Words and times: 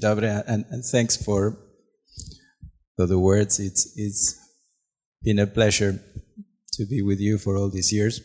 Dobry, 0.00 0.44
and, 0.46 0.64
and 0.70 0.84
thanks 0.84 1.16
for, 1.16 1.56
the 2.96 3.18
words. 3.18 3.58
It's, 3.58 3.92
it's 3.96 4.38
been 5.22 5.38
a 5.40 5.46
pleasure 5.46 6.00
to 6.74 6.86
be 6.86 7.02
with 7.02 7.20
you 7.20 7.38
for 7.38 7.56
all 7.56 7.70
these 7.70 7.92
years. 7.92 8.20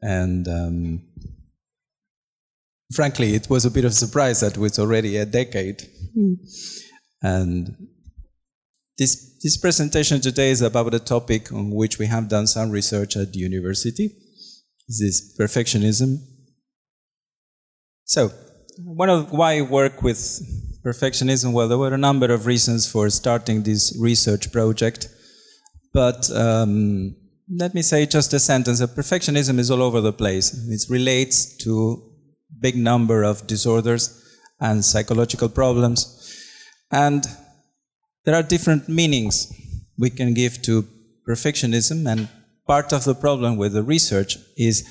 And 0.00 0.46
um, 0.48 1.02
frankly, 2.94 3.34
it 3.34 3.48
was 3.48 3.64
a 3.64 3.70
bit 3.70 3.84
of 3.84 3.92
a 3.92 3.94
surprise 3.94 4.40
that 4.40 4.52
it 4.52 4.58
was 4.58 4.78
already 4.78 5.16
a 5.16 5.26
decade. 5.26 5.82
And 7.22 7.88
this, 8.98 9.38
this 9.42 9.56
presentation 9.56 10.20
today 10.20 10.50
is 10.50 10.62
about 10.62 10.94
a 10.94 10.98
topic 10.98 11.52
on 11.52 11.70
which 11.70 11.98
we 11.98 12.06
have 12.06 12.28
done 12.28 12.46
some 12.46 12.70
research 12.70 13.16
at 13.16 13.32
the 13.32 13.38
university. 13.38 14.08
This 14.88 15.00
is 15.00 15.36
perfectionism. 15.40 16.18
So, 18.04 18.30
one 18.78 19.10
of 19.10 19.32
why 19.32 19.58
I 19.58 19.62
work 19.62 20.02
with 20.02 20.18
perfectionism, 20.84 21.52
well, 21.52 21.68
there 21.68 21.78
were 21.78 21.94
a 21.94 21.98
number 21.98 22.32
of 22.32 22.46
reasons 22.46 22.90
for 22.90 23.08
starting 23.10 23.62
this 23.62 23.96
research 24.00 24.52
project. 24.52 25.08
But 25.92 26.30
um, 26.34 27.14
let 27.54 27.74
me 27.74 27.82
say 27.82 28.06
just 28.06 28.32
a 28.32 28.38
sentence. 28.38 28.80
Perfectionism 28.80 29.58
is 29.58 29.70
all 29.70 29.82
over 29.82 30.00
the 30.00 30.12
place. 30.12 30.54
It 30.68 30.90
relates 30.90 31.56
to 31.58 32.02
big 32.60 32.76
number 32.76 33.22
of 33.22 33.46
disorders 33.46 34.18
and 34.60 34.84
psychological 34.84 35.48
problems. 35.48 36.18
And 36.90 37.26
there 38.24 38.34
are 38.34 38.42
different 38.42 38.88
meanings 38.88 39.52
we 39.98 40.10
can 40.10 40.34
give 40.34 40.62
to 40.62 40.86
perfectionism, 41.28 42.10
and 42.10 42.28
part 42.66 42.92
of 42.92 43.04
the 43.04 43.14
problem 43.14 43.56
with 43.56 43.72
the 43.72 43.82
research 43.82 44.38
is 44.56 44.86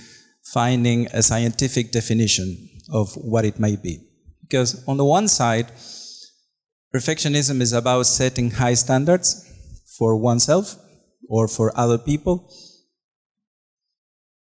finding 0.54 1.08
a 1.14 1.22
scientific 1.22 1.92
definition 1.92 2.70
of 2.92 3.14
what 3.16 3.46
it 3.46 3.60
may 3.60 3.76
be. 3.76 4.00
Because 4.42 4.84
on 4.88 4.98
the 4.98 5.06
one 5.06 5.28
side, 5.28 5.72
perfectionism 6.94 7.62
is 7.62 7.74
about 7.74 8.06
setting 8.06 8.52
high 8.52 8.74
standards 8.74 9.48
for 9.98 10.18
oneself 10.18 10.76
or 11.30 11.48
for 11.48 11.72
other 11.78 11.98
people. 11.98 12.54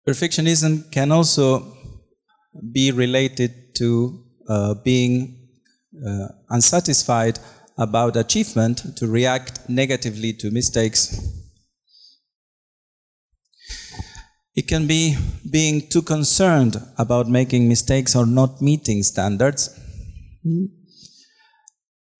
Perfectionism 0.07 0.91
can 0.91 1.11
also 1.11 1.77
be 2.71 2.91
related 2.91 3.75
to 3.75 4.25
uh, 4.47 4.73
being 4.83 5.37
uh, 6.05 6.27
unsatisfied 6.49 7.39
about 7.77 8.15
achievement, 8.15 8.97
to 8.97 9.07
react 9.07 9.67
negatively 9.69 10.33
to 10.33 10.51
mistakes. 10.51 11.40
It 14.53 14.67
can 14.67 14.85
be 14.85 15.15
being 15.49 15.87
too 15.87 16.01
concerned 16.01 16.75
about 16.97 17.29
making 17.29 17.69
mistakes 17.69 18.15
or 18.15 18.25
not 18.25 18.61
meeting 18.61 19.01
standards. 19.03 19.69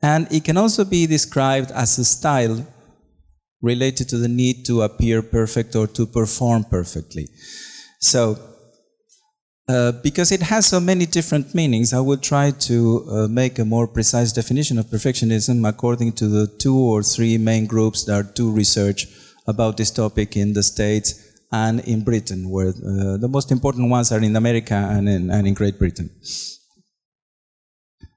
And 0.01 0.31
it 0.31 0.45
can 0.45 0.57
also 0.57 0.85
be 0.85 1.05
described 1.07 1.71
as 1.71 1.99
a 1.99 2.05
style 2.05 2.65
related 3.61 4.07
to 4.09 4.17
the 4.17 4.29
need 4.29 4.65
to 4.65 4.81
appear 4.81 5.21
perfect 5.21 5.75
or 5.75 5.87
to 5.87 6.05
perform 6.05 6.63
perfectly. 6.63 7.27
So, 7.99 8.39
uh, 9.67 9.91
because 10.03 10.31
it 10.31 10.41
has 10.41 10.65
so 10.65 10.79
many 10.79 11.05
different 11.05 11.53
meanings, 11.53 11.93
I 11.93 11.99
will 11.99 12.17
try 12.17 12.51
to 12.51 13.05
uh, 13.09 13.27
make 13.27 13.59
a 13.59 13.65
more 13.65 13.87
precise 13.87 14.31
definition 14.31 14.79
of 14.79 14.87
perfectionism 14.87 15.67
according 15.67 16.13
to 16.13 16.27
the 16.27 16.47
two 16.47 16.77
or 16.77 17.03
three 17.03 17.37
main 17.37 17.67
groups 17.67 18.05
that 18.05 18.35
do 18.35 18.49
research 18.49 19.07
about 19.47 19.77
this 19.77 19.91
topic 19.91 20.35
in 20.35 20.53
the 20.53 20.63
States 20.63 21.30
and 21.51 21.81
in 21.81 22.03
Britain, 22.03 22.49
where 22.49 22.69
uh, 22.69 23.17
the 23.17 23.27
most 23.29 23.51
important 23.51 23.89
ones 23.89 24.11
are 24.11 24.19
in 24.19 24.35
America 24.35 24.73
and 24.73 25.09
in, 25.09 25.29
and 25.29 25.47
in 25.47 25.53
Great 25.53 25.77
Britain. 25.77 26.09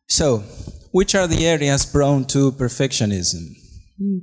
So, 0.07 0.39
which 0.93 1.15
are 1.15 1.27
the 1.27 1.47
areas 1.47 1.85
prone 1.85 2.25
to 2.27 2.53
perfectionism? 2.53 3.43
Hmm. 3.99 4.19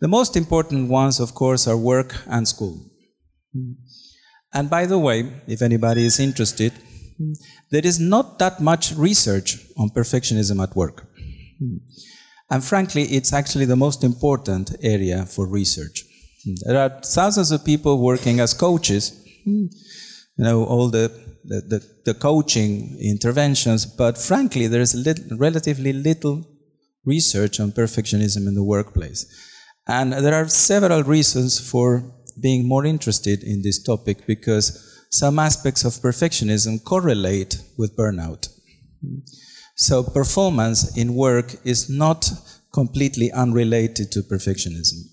The 0.00 0.08
most 0.08 0.36
important 0.36 0.88
ones, 0.88 1.20
of 1.20 1.34
course, 1.34 1.66
are 1.66 1.76
work 1.76 2.16
and 2.26 2.46
school. 2.48 2.76
Hmm. 3.52 3.72
And 4.52 4.70
by 4.70 4.86
the 4.86 4.98
way, 4.98 5.30
if 5.46 5.62
anybody 5.62 6.04
is 6.04 6.18
interested, 6.18 6.72
hmm, 7.18 7.32
there 7.70 7.86
is 7.86 8.00
not 8.00 8.38
that 8.40 8.60
much 8.60 8.92
research 8.94 9.58
on 9.78 9.90
perfectionism 9.90 10.62
at 10.62 10.74
work. 10.74 11.06
And 12.50 12.64
frankly, 12.64 13.02
it's 13.02 13.32
actually 13.32 13.64
the 13.64 13.76
most 13.76 14.04
important 14.04 14.76
area 14.82 15.26
for 15.26 15.46
research. 15.46 16.04
There 16.64 16.78
are 16.78 17.00
thousands 17.00 17.50
of 17.50 17.64
people 17.64 18.00
working 18.00 18.40
as 18.40 18.54
coaches, 18.54 19.12
hmm. 19.44 19.66
you 20.36 20.44
know, 20.44 20.64
all 20.64 20.88
the, 20.90 21.10
the, 21.44 21.60
the, 21.60 21.80
the 22.04 22.14
coaching 22.14 22.98
interventions, 23.00 23.86
but 23.86 24.16
frankly, 24.18 24.66
there 24.66 24.80
is 24.80 24.94
relatively 25.38 25.92
little 25.92 26.44
research 27.04 27.60
on 27.60 27.72
perfectionism 27.72 28.46
in 28.48 28.54
the 28.54 28.64
workplace. 28.64 29.26
And 29.88 30.12
there 30.12 30.34
are 30.34 30.48
several 30.48 31.02
reasons 31.02 31.58
for 31.58 32.12
being 32.40 32.66
more 32.66 32.84
interested 32.84 33.42
in 33.42 33.62
this 33.62 33.82
topic 33.82 34.26
because 34.26 35.06
some 35.10 35.38
aspects 35.38 35.84
of 35.84 35.92
perfectionism 35.94 36.82
correlate 36.84 37.60
with 37.78 37.96
burnout. 37.96 38.48
So 39.76 40.02
performance 40.02 40.96
in 40.96 41.14
work 41.14 41.54
is 41.64 41.88
not 41.88 42.30
completely 42.72 43.30
unrelated 43.32 44.10
to 44.12 44.22
perfectionism. 44.22 45.04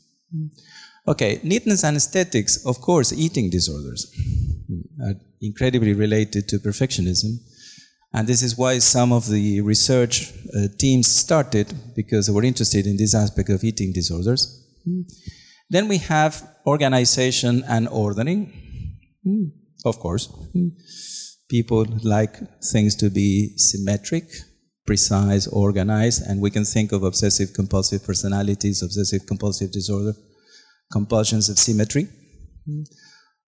Okay, 1.05 1.39
neatness 1.43 1.83
and 1.83 1.97
aesthetics, 1.97 2.65
of 2.65 2.79
course, 2.79 3.11
eating 3.11 3.49
disorders 3.49 4.09
are 5.01 5.15
incredibly 5.41 5.93
related 5.93 6.47
to 6.47 6.59
perfectionism. 6.59 7.39
And 8.13 8.27
this 8.27 8.41
is 8.41 8.57
why 8.57 8.79
some 8.79 9.11
of 9.11 9.27
the 9.27 9.59
research 9.61 10.31
uh, 10.55 10.67
teams 10.77 11.07
started 11.07 11.73
because 11.95 12.27
they 12.27 12.33
were 12.33 12.43
interested 12.43 12.85
in 12.85 12.95
this 12.95 13.15
aspect 13.15 13.49
of 13.49 13.63
eating 13.63 13.91
disorders. 13.91 14.63
Then 15.69 15.87
we 15.87 15.97
have 15.97 16.47
organization 16.65 17.63
and 17.67 17.87
ordering. 17.89 18.53
Of 19.83 19.99
course. 19.99 20.29
People 21.49 21.85
like 22.03 22.37
things 22.63 22.95
to 22.97 23.09
be 23.09 23.57
symmetric, 23.57 24.25
precise, 24.85 25.47
organized, 25.47 26.21
and 26.27 26.39
we 26.39 26.51
can 26.51 26.63
think 26.63 26.91
of 26.91 27.03
obsessive 27.03 27.53
compulsive 27.53 28.05
personalities, 28.05 28.81
obsessive 28.83 29.25
compulsive 29.25 29.71
disorder, 29.71 30.13
compulsions 30.91 31.49
of 31.49 31.57
symmetry. 31.57 32.07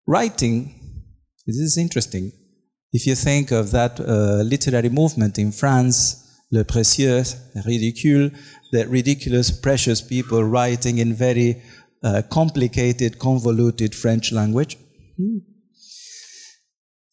Writing, 0.06 0.74
this 1.46 1.56
is 1.56 1.78
interesting. 1.78 2.32
If 2.92 3.06
you 3.06 3.14
think 3.14 3.50
of 3.50 3.70
that 3.72 4.00
uh, 4.00 4.42
literary 4.42 4.88
movement 4.88 5.38
in 5.38 5.52
France, 5.52 6.24
le 6.50 6.64
précieux, 6.64 7.24
ridicule, 7.66 8.30
the 8.72 8.86
ridiculous, 8.88 9.50
precious 9.50 10.00
people 10.00 10.44
writing 10.44 10.98
in 10.98 11.14
very 11.14 11.62
uh, 12.02 12.22
complicated, 12.30 13.18
convoluted 13.18 13.94
French 13.94 14.30
language. 14.32 14.76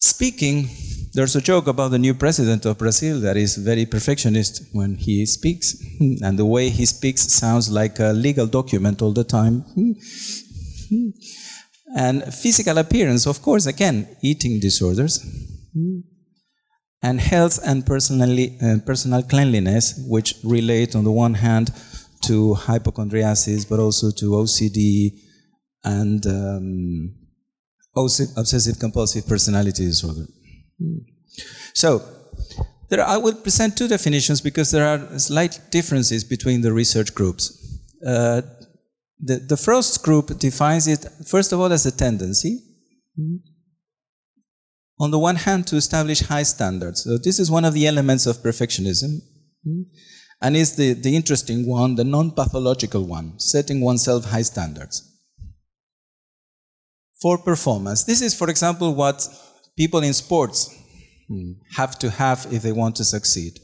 Speaking, 0.01 0.67
there's 1.13 1.35
a 1.35 1.41
joke 1.41 1.67
about 1.67 1.91
the 1.91 1.99
new 1.99 2.15
president 2.15 2.65
of 2.65 2.79
Brazil 2.79 3.19
that 3.19 3.37
is 3.37 3.55
very 3.57 3.85
perfectionist 3.85 4.63
when 4.73 4.95
he 4.95 5.25
speaks, 5.27 5.75
and 5.99 6.39
the 6.39 6.45
way 6.45 6.69
he 6.69 6.85
speaks 6.85 7.21
sounds 7.31 7.69
like 7.69 7.99
a 7.99 8.11
legal 8.11 8.47
document 8.47 9.01
all 9.01 9.13
the 9.13 9.23
time. 9.23 9.63
And 11.93 12.23
physical 12.33 12.77
appearance, 12.77 13.25
of 13.27 13.41
course, 13.41 13.65
again, 13.65 14.07
eating 14.21 14.61
disorders 14.61 15.25
and 17.03 17.19
health 17.19 17.59
and 17.65 17.85
personally, 17.85 18.57
uh, 18.63 18.77
personal 18.85 19.23
cleanliness, 19.23 20.01
which 20.07 20.35
relate 20.43 20.95
on 20.95 21.03
the 21.03 21.11
one 21.11 21.33
hand 21.33 21.71
to 22.23 22.53
hypochondriasis, 22.53 23.67
but 23.67 23.79
also 23.79 24.09
to 24.11 24.31
OCD 24.31 25.19
and 25.83 26.25
um, 26.27 27.13
obsessive 27.95 28.79
compulsive 28.79 29.27
personality 29.27 29.85
disorder. 29.85 30.25
So, 31.73 32.01
there, 32.89 33.05
I 33.05 33.17
will 33.17 33.35
present 33.35 33.77
two 33.77 33.87
definitions 33.87 34.41
because 34.41 34.71
there 34.71 34.85
are 34.85 35.19
slight 35.19 35.59
differences 35.71 36.23
between 36.23 36.61
the 36.61 36.73
research 36.73 37.15
groups. 37.15 37.57
Uh, 38.05 38.41
the, 39.23 39.37
the 39.37 39.57
first 39.57 40.03
group 40.03 40.37
defines 40.39 40.87
it, 40.87 41.05
first 41.25 41.53
of 41.53 41.59
all, 41.59 41.71
as 41.71 41.85
a 41.85 41.91
tendency 41.91 42.59
on 44.99 45.09
the 45.09 45.19
one 45.19 45.35
hand, 45.35 45.65
to 45.67 45.75
establish 45.77 46.21
high 46.21 46.43
standards. 46.43 47.03
So 47.03 47.17
this 47.17 47.39
is 47.39 47.49
one 47.49 47.65
of 47.65 47.73
the 47.73 47.87
elements 47.87 48.27
of 48.27 48.37
perfectionism, 48.37 49.21
and 50.41 50.55
is 50.55 50.75
the, 50.75 50.93
the 50.93 51.15
interesting 51.15 51.67
one, 51.67 51.95
the 51.95 52.03
non-pathological 52.03 53.05
one, 53.05 53.39
setting 53.39 53.81
oneself 53.81 54.25
high 54.25 54.43
standards. 54.43 55.10
For 57.21 57.37
performance. 57.37 58.03
This 58.03 58.21
is, 58.21 58.33
for 58.33 58.49
example, 58.49 58.95
what 58.95 59.27
people 59.77 60.01
in 60.01 60.13
sports 60.13 60.75
have 61.75 61.97
to 61.99 62.09
have 62.09 62.47
if 62.51 62.61
they 62.63 62.71
want 62.71 62.95
to 62.97 63.03
succeed. 63.03 63.59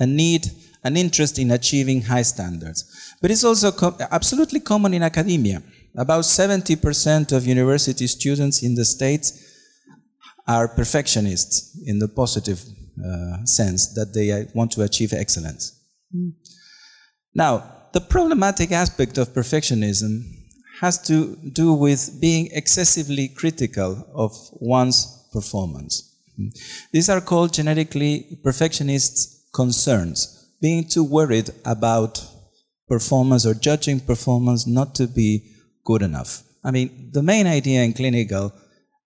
A 0.00 0.06
need, 0.06 0.50
an 0.82 0.96
interest 0.96 1.38
in 1.38 1.50
achieving 1.50 2.02
high 2.02 2.22
standards. 2.22 3.14
But 3.20 3.30
it's 3.30 3.44
also 3.44 3.70
absolutely 4.10 4.60
common 4.60 4.94
in 4.94 5.02
academia. 5.02 5.62
About 5.96 6.24
70% 6.24 7.32
of 7.32 7.46
university 7.46 8.06
students 8.06 8.62
in 8.62 8.74
the 8.74 8.84
States 8.84 9.52
are 10.48 10.66
perfectionists 10.66 11.78
in 11.86 11.98
the 11.98 12.08
positive 12.08 12.64
uh, 13.04 13.44
sense 13.44 13.94
that 13.94 14.12
they 14.12 14.32
uh, 14.32 14.44
want 14.54 14.72
to 14.72 14.82
achieve 14.82 15.12
excellence. 15.12 15.78
Now, 17.34 17.64
the 17.92 18.00
problematic 18.00 18.72
aspect 18.72 19.18
of 19.18 19.28
perfectionism 19.28 20.41
has 20.82 20.98
to 20.98 21.36
do 21.60 21.72
with 21.72 22.20
being 22.20 22.48
excessively 22.52 23.28
critical 23.28 23.90
of 24.12 24.32
one's 24.54 24.98
performance. 25.32 25.92
These 26.92 27.08
are 27.08 27.20
called 27.20 27.54
genetically 27.54 28.40
perfectionist 28.42 29.52
concerns, 29.54 30.16
being 30.60 30.88
too 30.88 31.04
worried 31.04 31.50
about 31.64 32.12
performance 32.88 33.46
or 33.46 33.54
judging 33.54 34.00
performance 34.00 34.66
not 34.66 34.94
to 34.96 35.06
be 35.06 35.30
good 35.84 36.02
enough. 36.02 36.42
I 36.64 36.72
mean, 36.72 37.10
the 37.12 37.22
main 37.22 37.46
idea 37.46 37.82
in 37.84 37.92
clinical 37.92 38.52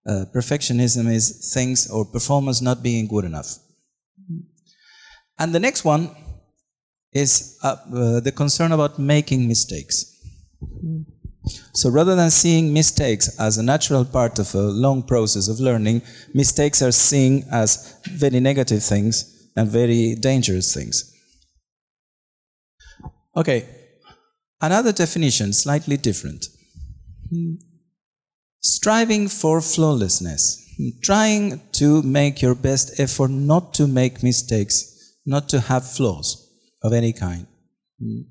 uh, 0.08 0.24
perfectionism 0.34 1.12
is 1.12 1.52
things 1.52 1.90
or 1.90 2.06
performance 2.06 2.62
not 2.62 2.82
being 2.82 3.06
good 3.06 3.26
enough. 3.26 3.58
And 5.38 5.54
the 5.54 5.60
next 5.60 5.84
one 5.84 6.10
is 7.12 7.58
uh, 7.62 7.76
uh, 7.92 8.20
the 8.20 8.32
concern 8.32 8.72
about 8.72 8.98
making 8.98 9.46
mistakes. 9.46 9.96
So 11.72 11.90
rather 11.90 12.16
than 12.16 12.30
seeing 12.30 12.72
mistakes 12.72 13.38
as 13.38 13.58
a 13.58 13.62
natural 13.62 14.04
part 14.04 14.38
of 14.38 14.54
a 14.54 14.62
long 14.62 15.02
process 15.02 15.48
of 15.48 15.60
learning, 15.60 16.02
mistakes 16.34 16.82
are 16.82 16.92
seen 16.92 17.44
as 17.52 17.94
very 18.08 18.40
negative 18.40 18.82
things 18.82 19.50
and 19.56 19.68
very 19.68 20.14
dangerous 20.14 20.72
things. 20.74 21.12
Okay, 23.36 23.68
another 24.60 24.92
definition, 24.92 25.52
slightly 25.52 25.96
different. 25.96 26.46
Hmm. 27.30 27.54
Striving 28.62 29.28
for 29.28 29.60
flawlessness, 29.60 30.74
hmm. 30.78 30.88
trying 31.02 31.60
to 31.72 32.02
make 32.02 32.40
your 32.40 32.54
best 32.54 32.98
effort 32.98 33.30
not 33.30 33.74
to 33.74 33.86
make 33.86 34.22
mistakes, 34.22 35.18
not 35.26 35.48
to 35.50 35.60
have 35.60 35.88
flaws 35.88 36.50
of 36.82 36.92
any 36.92 37.12
kind. 37.12 37.46
Hmm. 38.00 38.22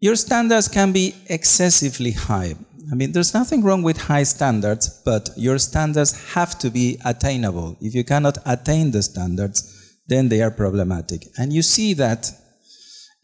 Your 0.00 0.14
standards 0.14 0.68
can 0.68 0.92
be 0.92 1.14
excessively 1.26 2.12
high. 2.12 2.54
I 2.90 2.94
mean, 2.94 3.12
there's 3.12 3.34
nothing 3.34 3.62
wrong 3.62 3.82
with 3.82 3.98
high 3.98 4.22
standards, 4.22 5.02
but 5.04 5.30
your 5.36 5.58
standards 5.58 6.32
have 6.34 6.58
to 6.60 6.70
be 6.70 6.98
attainable. 7.04 7.76
If 7.80 7.94
you 7.94 8.04
cannot 8.04 8.38
attain 8.46 8.92
the 8.92 9.02
standards, 9.02 9.98
then 10.06 10.28
they 10.28 10.40
are 10.40 10.50
problematic. 10.50 11.26
And 11.36 11.52
you 11.52 11.62
see 11.62 11.94
that 11.94 12.32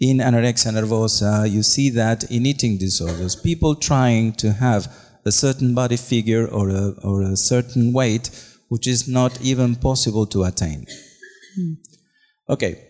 in 0.01 0.19
anorexia 0.19 0.73
nervosa, 0.73 1.51
you 1.51 1.63
see 1.63 1.91
that 1.91 2.31
in 2.31 2.45
eating 2.45 2.77
disorders. 2.77 3.37
People 3.37 3.77
trying 3.77 4.33
to 4.35 4.53
have 4.53 4.93
a 5.25 5.33
certain 5.33 5.75
body 5.75 5.97
figure 5.97 6.47
or 6.47 6.69
a, 6.69 6.93
or 7.03 7.23
a 7.23 7.37
certain 7.37 7.93
weight, 7.93 8.31
which 8.69 8.87
is 8.87 9.09
not 9.09 9.41
even 9.41 9.77
possible 9.77 10.27
to 10.27 10.43
attain. 10.43 10.87
Hmm. 11.57 11.73
Okay. 12.51 12.85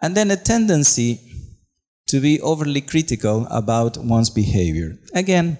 And 0.00 0.14
then 0.16 0.30
a 0.30 0.36
tendency 0.36 1.33
to 2.08 2.20
be 2.20 2.40
overly 2.40 2.80
critical 2.80 3.46
about 3.50 3.96
one's 3.96 4.30
behavior. 4.30 4.98
Again, 5.14 5.58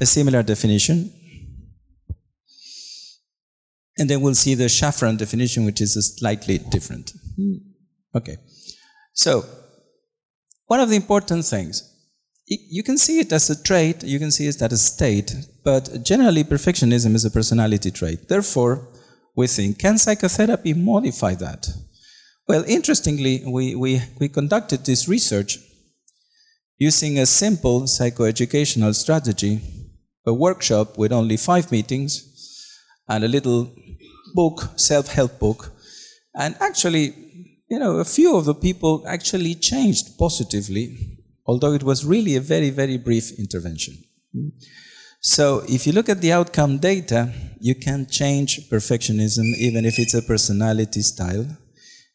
a 0.00 0.06
similar 0.06 0.42
definition. 0.42 1.12
And 3.98 4.08
then 4.08 4.20
we'll 4.20 4.34
see 4.34 4.54
the 4.54 4.64
Shafran 4.64 5.18
definition, 5.18 5.64
which 5.64 5.80
is 5.80 5.94
slightly 6.18 6.58
different. 6.58 7.12
Hmm. 7.36 7.54
Okay. 8.14 8.36
So, 9.12 9.44
one 10.66 10.80
of 10.80 10.88
the 10.88 10.96
important 10.96 11.44
things, 11.44 11.86
you 12.46 12.82
can 12.82 12.98
see 12.98 13.20
it 13.20 13.32
as 13.32 13.50
a 13.50 13.62
trait, 13.62 14.02
you 14.02 14.18
can 14.18 14.30
see 14.30 14.46
it 14.46 14.60
as 14.62 14.72
a 14.72 14.78
state, 14.78 15.34
but 15.64 16.02
generally 16.02 16.44
perfectionism 16.44 17.14
is 17.14 17.24
a 17.24 17.30
personality 17.30 17.90
trait. 17.90 18.28
Therefore, 18.28 18.88
we 19.36 19.46
think, 19.46 19.78
can 19.78 19.98
psychotherapy 19.98 20.74
modify 20.74 21.34
that? 21.34 21.68
Well, 22.48 22.64
interestingly, 22.66 23.44
we, 23.46 23.74
we, 23.74 24.02
we 24.18 24.28
conducted 24.28 24.84
this 24.84 25.06
research 25.08 25.58
using 26.80 27.18
a 27.18 27.26
simple 27.26 27.82
psychoeducational 27.82 28.94
strategy, 28.94 29.60
a 30.26 30.32
workshop 30.32 30.96
with 30.96 31.12
only 31.12 31.36
five 31.36 31.70
meetings, 31.70 32.26
and 33.06 33.22
a 33.22 33.28
little 33.28 33.70
book, 34.34 34.62
self 34.76 35.08
help 35.08 35.38
book. 35.38 35.72
And 36.34 36.56
actually, 36.58 37.14
you 37.68 37.78
know, 37.78 37.98
a 37.98 38.04
few 38.04 38.34
of 38.34 38.46
the 38.46 38.54
people 38.54 39.04
actually 39.06 39.54
changed 39.56 40.18
positively, 40.18 41.18
although 41.44 41.74
it 41.74 41.82
was 41.82 42.06
really 42.06 42.36
a 42.36 42.40
very, 42.40 42.70
very 42.70 42.96
brief 42.96 43.38
intervention. 43.38 43.98
So, 45.20 45.62
if 45.68 45.86
you 45.86 45.92
look 45.92 46.08
at 46.08 46.22
the 46.22 46.32
outcome 46.32 46.78
data, 46.78 47.30
you 47.60 47.74
can 47.74 48.06
change 48.06 48.70
perfectionism 48.70 49.54
even 49.58 49.84
if 49.84 49.98
it's 49.98 50.14
a 50.14 50.22
personality 50.22 51.02
style. 51.02 51.46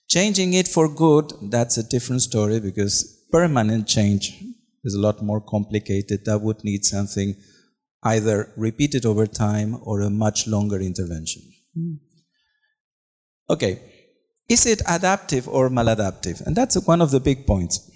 Changing 0.08 0.54
it 0.54 0.68
for 0.68 0.90
good, 0.90 1.34
that's 1.52 1.78
a 1.78 1.84
different 1.84 2.24
story 2.24 2.60
because 2.60 3.28
permanent 3.32 3.88
change 3.88 4.42
is 4.86 4.94
a 4.94 5.02
lot 5.02 5.22
more 5.22 5.42
complicated. 5.42 6.26
That 6.26 6.42
would 6.42 6.64
need 6.64 6.86
something 6.86 7.36
either 8.04 8.54
repeated 8.56 9.06
over 9.06 9.26
time 9.26 9.78
or 9.84 10.02
a 10.02 10.10
much 10.10 10.48
longer 10.48 10.80
intervention. 10.80 11.42
Hmm. 11.74 11.94
Okay, 13.50 13.82
is 14.48 14.66
it 14.66 14.82
adaptive 14.88 15.48
or 15.48 15.70
maladaptive? 15.70 16.46
And 16.46 16.56
that's 16.56 16.76
one 16.88 17.02
of 17.02 17.12
the 17.12 17.20
big 17.20 17.46
points. 17.48 17.92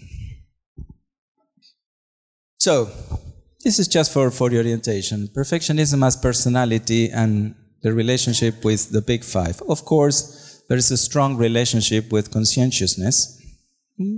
So, 2.58 2.90
this 3.64 3.80
is 3.80 3.88
just 3.88 4.12
for, 4.12 4.32
for 4.32 4.50
the 4.50 4.58
orientation. 4.58 5.30
Perfectionism 5.36 6.06
as 6.06 6.16
personality 6.16 7.10
and 7.10 7.56
the 7.82 7.94
relationship 7.94 8.66
with 8.66 8.92
the 8.92 9.02
big 9.02 9.24
five. 9.24 9.62
Of 9.70 9.86
course, 9.86 10.64
there 10.68 10.78
is 10.78 10.92
a 10.92 10.98
strong 10.98 11.38
relationship 11.38 12.12
with 12.12 12.32
conscientiousness. 12.32 13.42
Hmm. 13.98 14.18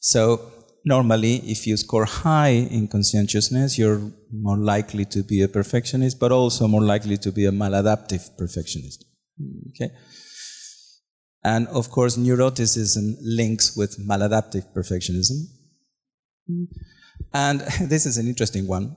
So, 0.00 0.50
normally, 0.88 1.36
if 1.54 1.66
you 1.66 1.76
score 1.76 2.06
high 2.06 2.56
in 2.76 2.88
conscientiousness, 2.88 3.78
you're 3.78 4.00
more 4.32 4.56
likely 4.56 5.04
to 5.04 5.22
be 5.22 5.42
a 5.42 5.48
perfectionist, 5.48 6.18
but 6.18 6.32
also 6.32 6.66
more 6.66 6.82
likely 6.82 7.16
to 7.18 7.30
be 7.30 7.44
a 7.44 7.52
maladaptive 7.52 8.24
perfectionist. 8.36 9.04
Okay? 9.70 9.90
And 11.44 11.68
of 11.68 11.90
course, 11.90 12.16
neuroticism 12.16 13.16
links 13.20 13.76
with 13.76 13.98
maladaptive 13.98 14.64
perfectionism. 14.74 15.38
And 17.32 17.60
this 17.92 18.06
is 18.06 18.16
an 18.18 18.26
interesting 18.26 18.66
one. 18.66 18.96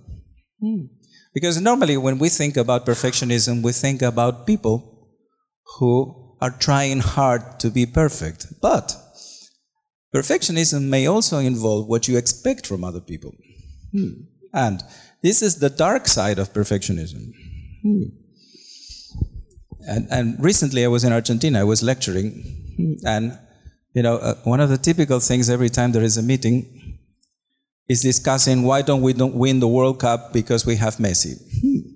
Hmm. 0.59 0.85
Because 1.33 1.61
normally, 1.61 1.97
when 1.97 2.17
we 2.17 2.29
think 2.29 2.57
about 2.57 2.85
perfectionism, 2.85 3.63
we 3.63 3.71
think 3.71 4.01
about 4.01 4.45
people 4.45 4.77
who 5.77 6.35
are 6.41 6.51
trying 6.51 6.99
hard 6.99 7.59
to 7.59 7.69
be 7.69 7.85
perfect. 7.85 8.47
But 8.61 8.95
Perfectionism 10.13 10.83
may 10.89 11.07
also 11.07 11.37
involve 11.39 11.87
what 11.87 12.07
you 12.07 12.17
expect 12.17 12.67
from 12.67 12.83
other 12.83 12.99
people. 12.99 13.33
Hmm. 13.91 14.23
And 14.53 14.83
this 15.21 15.41
is 15.41 15.55
the 15.55 15.69
dark 15.69 16.07
side 16.07 16.37
of 16.37 16.51
perfectionism. 16.51 17.33
Hmm. 17.81 18.03
And, 19.87 20.07
and, 20.11 20.43
recently 20.43 20.83
I 20.83 20.87
was 20.89 21.03
in 21.03 21.11
Argentina, 21.11 21.61
I 21.61 21.63
was 21.63 21.81
lecturing, 21.81 22.99
and 23.03 23.37
you 23.93 24.03
know, 24.03 24.17
uh, 24.17 24.35
one 24.43 24.59
of 24.59 24.69
the 24.69 24.77
typical 24.77 25.19
things 25.19 25.49
every 25.49 25.69
time 25.69 25.91
there 25.91 26.03
is 26.03 26.17
a 26.17 26.21
meeting 26.21 26.99
is 27.89 28.01
discussing 28.01 28.63
why 28.63 28.81
don't 28.81 29.01
we 29.01 29.13
don't 29.13 29.33
win 29.33 29.59
the 29.59 29.67
World 29.67 29.99
Cup 29.99 30.33
because 30.33 30.65
we 30.65 30.75
have 30.75 30.97
Messi. 30.97 31.35
Hmm. 31.61 31.89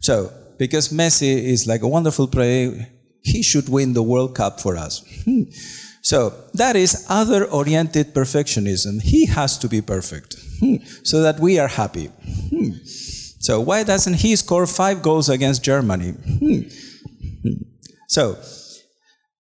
So, 0.00 0.32
because 0.58 0.88
Messi 0.88 1.44
is 1.44 1.66
like 1.66 1.82
a 1.82 1.88
wonderful 1.88 2.26
player, 2.26 2.88
he 3.22 3.42
should 3.42 3.68
win 3.68 3.92
the 3.92 4.02
World 4.02 4.34
Cup 4.34 4.60
for 4.60 4.76
us. 4.76 5.04
So 6.02 6.34
that 6.54 6.74
is 6.74 7.06
other 7.08 7.44
oriented 7.44 8.12
perfectionism. 8.12 9.00
He 9.00 9.26
has 9.26 9.56
to 9.58 9.68
be 9.68 9.80
perfect 9.80 10.36
hmm. 10.58 10.76
so 11.04 11.22
that 11.22 11.38
we 11.38 11.58
are 11.60 11.68
happy. 11.68 12.06
Hmm. 12.50 12.72
So 13.38 13.60
why 13.60 13.84
doesn't 13.84 14.14
he 14.14 14.36
score 14.36 14.66
five 14.66 15.02
goals 15.02 15.28
against 15.28 15.62
Germany? 15.62 16.10
Hmm. 16.10 16.60
So 18.08 18.36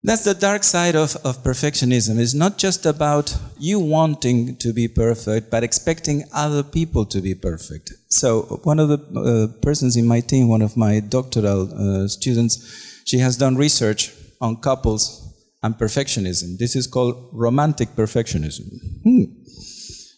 that's 0.03 0.24
the 0.24 0.34
dark 0.34 0.63
side 0.63 0.96
of, 0.96 1.15
of 1.24 1.44
perfectionism. 1.44 2.20
It's 2.20 2.34
not 2.34 2.58
just 2.58 2.86
about 2.86 3.36
you 3.60 3.80
wanting 3.80 4.56
to 4.58 4.72
be 4.72 4.88
perfect, 4.88 5.51
but 5.51 5.63
expecting 5.63 6.24
other 6.34 6.63
people 6.63 7.06
to 7.06 7.22
be 7.22 7.36
perfect. 7.36 7.91
So 8.10 8.62
one 8.63 8.80
of 8.80 8.89
the 8.89 9.00
uh, 9.00 9.62
persons 9.62 9.98
in 9.98 10.08
my 10.08 10.20
team, 10.22 10.48
one 10.48 10.62
of 10.62 10.77
my 10.77 11.00
doctoral 11.00 11.70
uh, 11.74 12.08
students, 12.08 13.03
she 13.06 13.18
has 13.18 13.36
done 13.36 13.58
research 13.58 14.12
on 14.39 14.58
couples 14.58 15.31
and 15.63 15.75
perfectionism. 15.75 16.58
This 16.58 16.75
is 16.75 16.88
called 16.88 17.30
romantic 17.32 17.89
perfectionism. 17.89 18.68
Hmm. 19.03 19.24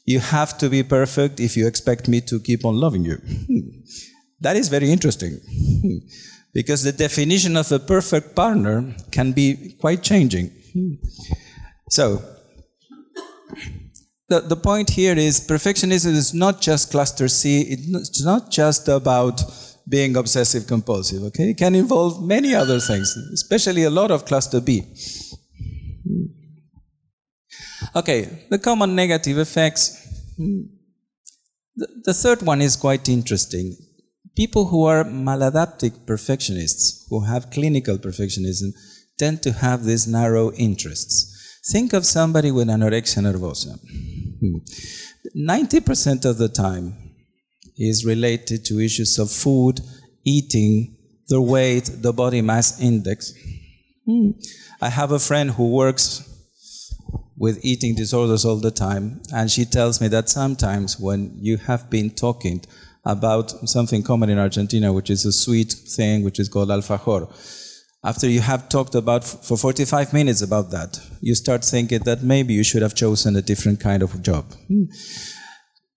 You 0.05 0.19
have 0.19 0.57
to 0.57 0.69
be 0.69 0.83
perfect 0.83 1.39
if 1.39 1.55
you 1.55 1.67
expect 1.67 2.07
me 2.07 2.21
to 2.21 2.39
keep 2.39 2.65
on 2.65 2.75
loving 2.75 3.05
you. 3.05 3.15
Hmm. 3.15 3.59
That 4.41 4.55
is 4.55 4.69
very 4.69 4.91
interesting. 4.91 5.39
Hmm. 5.81 5.97
Because 6.53 6.83
the 6.83 6.91
definition 6.91 7.57
of 7.57 7.71
a 7.71 7.79
perfect 7.79 8.35
partner 8.35 8.95
can 9.11 9.31
be 9.31 9.75
quite 9.79 10.03
changing. 10.03 10.51
Hmm. 10.73 10.93
So, 11.89 12.21
the, 14.29 14.39
the 14.39 14.55
point 14.55 14.89
here 14.89 15.17
is 15.17 15.39
perfectionism 15.39 16.13
is 16.13 16.33
not 16.33 16.61
just 16.61 16.91
cluster 16.91 17.27
C, 17.27 17.61
it's 17.61 18.23
not 18.23 18.49
just 18.49 18.87
about 18.87 19.43
being 19.87 20.15
obsessive 20.15 20.65
compulsive, 20.65 21.23
okay? 21.23 21.49
It 21.49 21.57
can 21.57 21.75
involve 21.75 22.23
many 22.23 22.55
other 22.55 22.79
things, 22.79 23.15
especially 23.33 23.83
a 23.83 23.89
lot 23.89 24.11
of 24.11 24.25
cluster 24.25 24.61
B. 24.61 24.83
Hmm. 26.05 26.25
Okay, 27.95 28.45
the 28.49 28.59
common 28.59 28.95
negative 28.95 29.37
effects. 29.37 29.83
Hmm. 30.37 30.61
The, 31.75 31.87
the 32.05 32.13
third 32.13 32.41
one 32.41 32.61
is 32.61 32.75
quite 32.75 33.09
interesting. 33.09 33.75
People 34.35 34.65
who 34.65 34.85
are 34.85 35.03
maladaptive 35.03 36.05
perfectionists, 36.05 37.05
who 37.09 37.23
have 37.25 37.51
clinical 37.51 37.97
perfectionism, 37.97 38.71
tend 39.17 39.43
to 39.43 39.51
have 39.51 39.83
these 39.83 40.07
narrow 40.07 40.51
interests. 40.53 41.59
Think 41.71 41.93
of 41.93 42.05
somebody 42.05 42.51
with 42.51 42.67
anorexia 42.67 43.21
nervosa. 43.23 43.79
Hmm. 44.39 44.57
90% 45.35 46.25
of 46.25 46.37
the 46.37 46.49
time 46.49 46.95
is 47.77 48.05
related 48.05 48.65
to 48.65 48.79
issues 48.79 49.17
of 49.17 49.31
food, 49.31 49.79
eating, 50.25 50.97
the 51.27 51.41
weight, 51.41 51.89
the 52.01 52.13
body 52.13 52.41
mass 52.41 52.79
index. 52.81 53.33
I 54.83 54.89
have 54.89 55.13
a 55.13 55.19
friend 55.19 55.51
who 55.51 55.69
works 55.69 56.29
with 57.37 57.63
eating 57.63 57.95
disorders 57.95 58.43
all 58.43 58.57
the 58.57 58.69
time, 58.69 59.21
and 59.33 59.49
she 59.49 59.63
tells 59.63 60.01
me 60.01 60.09
that 60.09 60.27
sometimes 60.27 60.99
when 60.99 61.37
you 61.39 61.55
have 61.55 61.89
been 61.89 62.09
talking 62.09 62.65
about 63.05 63.51
something 63.69 64.03
common 64.03 64.29
in 64.29 64.37
Argentina, 64.37 64.91
which 64.91 65.09
is 65.09 65.23
a 65.23 65.31
sweet 65.31 65.71
thing, 65.71 66.25
which 66.25 66.37
is 66.37 66.49
called 66.49 66.67
alfajor, 66.67 67.23
after 68.03 68.27
you 68.27 68.41
have 68.41 68.67
talked 68.67 68.93
about 68.93 69.23
for 69.23 69.55
45 69.55 70.11
minutes 70.11 70.41
about 70.41 70.71
that, 70.71 70.99
you 71.21 71.33
start 71.33 71.63
thinking 71.63 71.99
that 71.99 72.21
maybe 72.21 72.53
you 72.53 72.65
should 72.65 72.81
have 72.81 72.93
chosen 72.93 73.37
a 73.37 73.41
different 73.41 73.79
kind 73.79 74.03
of 74.03 74.21
job. 74.21 74.43
Hmm. 74.67 74.83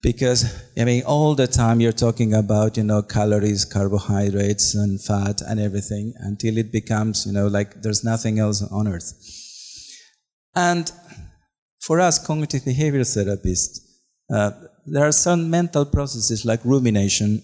Because, 0.07 0.41
I 0.79 0.85
mean, 0.85 1.03
all 1.03 1.35
the 1.35 1.49
time 1.49 1.81
you're 1.81 2.01
talking 2.07 2.33
about, 2.33 2.77
you 2.77 2.85
know, 2.85 3.03
calories, 3.03 3.65
carbohydrates, 3.65 4.73
and 4.77 5.03
fat 5.03 5.41
and 5.41 5.59
everything 5.59 6.15
until 6.21 6.59
it 6.59 6.71
becomes, 6.71 7.27
you 7.27 7.33
know, 7.33 7.49
like 7.49 7.83
there's 7.83 8.05
nothing 8.05 8.39
else 8.39 8.63
on 8.63 8.87
earth. 8.87 9.11
And 10.55 10.93
for 11.81 11.99
us, 11.99 12.25
cognitive 12.25 12.65
behavior 12.65 13.01
therapists, 13.01 13.81
uh, 14.33 14.53
there 14.87 15.05
are 15.05 15.11
some 15.11 15.51
mental 15.51 15.85
processes 15.85 16.45
like 16.45 16.65
rumination 16.65 17.43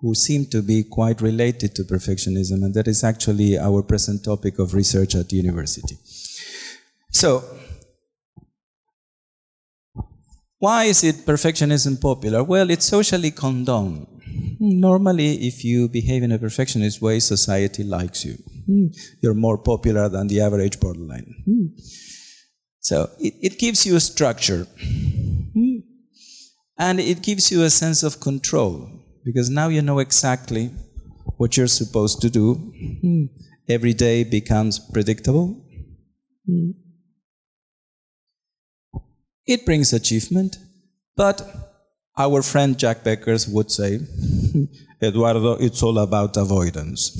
who 0.00 0.12
seem 0.16 0.46
to 0.46 0.60
be 0.60 0.82
quite 0.82 1.20
related 1.20 1.76
to 1.76 1.84
perfectionism, 1.84 2.64
and 2.64 2.74
that 2.74 2.88
is 2.88 3.04
actually 3.04 3.56
our 3.56 3.80
present 3.80 4.24
topic 4.24 4.58
of 4.58 4.74
research 4.74 5.14
at 5.14 5.28
the 5.28 5.36
university. 5.36 5.96
So, 7.12 7.44
why 10.62 10.84
is 10.84 11.02
it 11.02 11.26
perfectionism 11.26 12.00
popular? 12.00 12.44
Well, 12.44 12.70
it's 12.70 12.84
socially 12.84 13.32
condoned. 13.32 14.06
Hmm, 14.60 14.78
normally, 14.78 15.30
if 15.48 15.64
you 15.64 15.88
behave 15.88 16.22
in 16.22 16.30
a 16.30 16.38
perfectionist 16.38 17.02
way, 17.02 17.18
society 17.18 17.82
likes 17.82 18.24
you. 18.24 18.34
Hmm, 18.66 18.86
you're 19.20 19.34
more 19.34 19.58
popular 19.58 20.08
than 20.08 20.28
the 20.28 20.40
average 20.40 20.78
borderline. 20.78 21.34
Hmm. 21.44 21.66
So 22.78 23.10
it, 23.18 23.34
it 23.42 23.58
gives 23.58 23.84
you 23.86 23.96
a 23.96 24.00
structure. 24.00 24.68
And 26.78 27.00
it 27.00 27.22
gives 27.22 27.50
you 27.50 27.64
a 27.64 27.70
sense 27.70 28.04
of 28.04 28.20
control 28.20 28.88
because 29.24 29.50
now 29.50 29.66
you 29.66 29.82
know 29.82 29.98
exactly 29.98 30.70
what 31.38 31.56
you're 31.56 31.66
supposed 31.66 32.20
to 32.20 32.30
do. 32.30 32.72
Every 33.68 33.94
day 33.94 34.22
becomes 34.22 34.78
predictable. 34.78 35.60
It 39.46 39.64
brings 39.64 39.92
achievement, 39.92 40.56
but 41.16 41.42
our 42.16 42.42
friend 42.42 42.78
Jack 42.78 43.02
Beckers 43.02 43.48
would 43.52 43.70
say, 43.70 44.00
Eduardo, 45.02 45.54
it's 45.54 45.82
all 45.82 45.98
about 45.98 46.36
avoidance. 46.36 47.16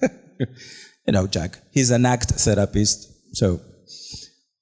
you 0.38 1.12
know, 1.12 1.26
Jack, 1.26 1.58
he's 1.72 1.90
an 1.90 2.06
ACT 2.06 2.30
therapist, 2.30 3.36
so 3.36 3.60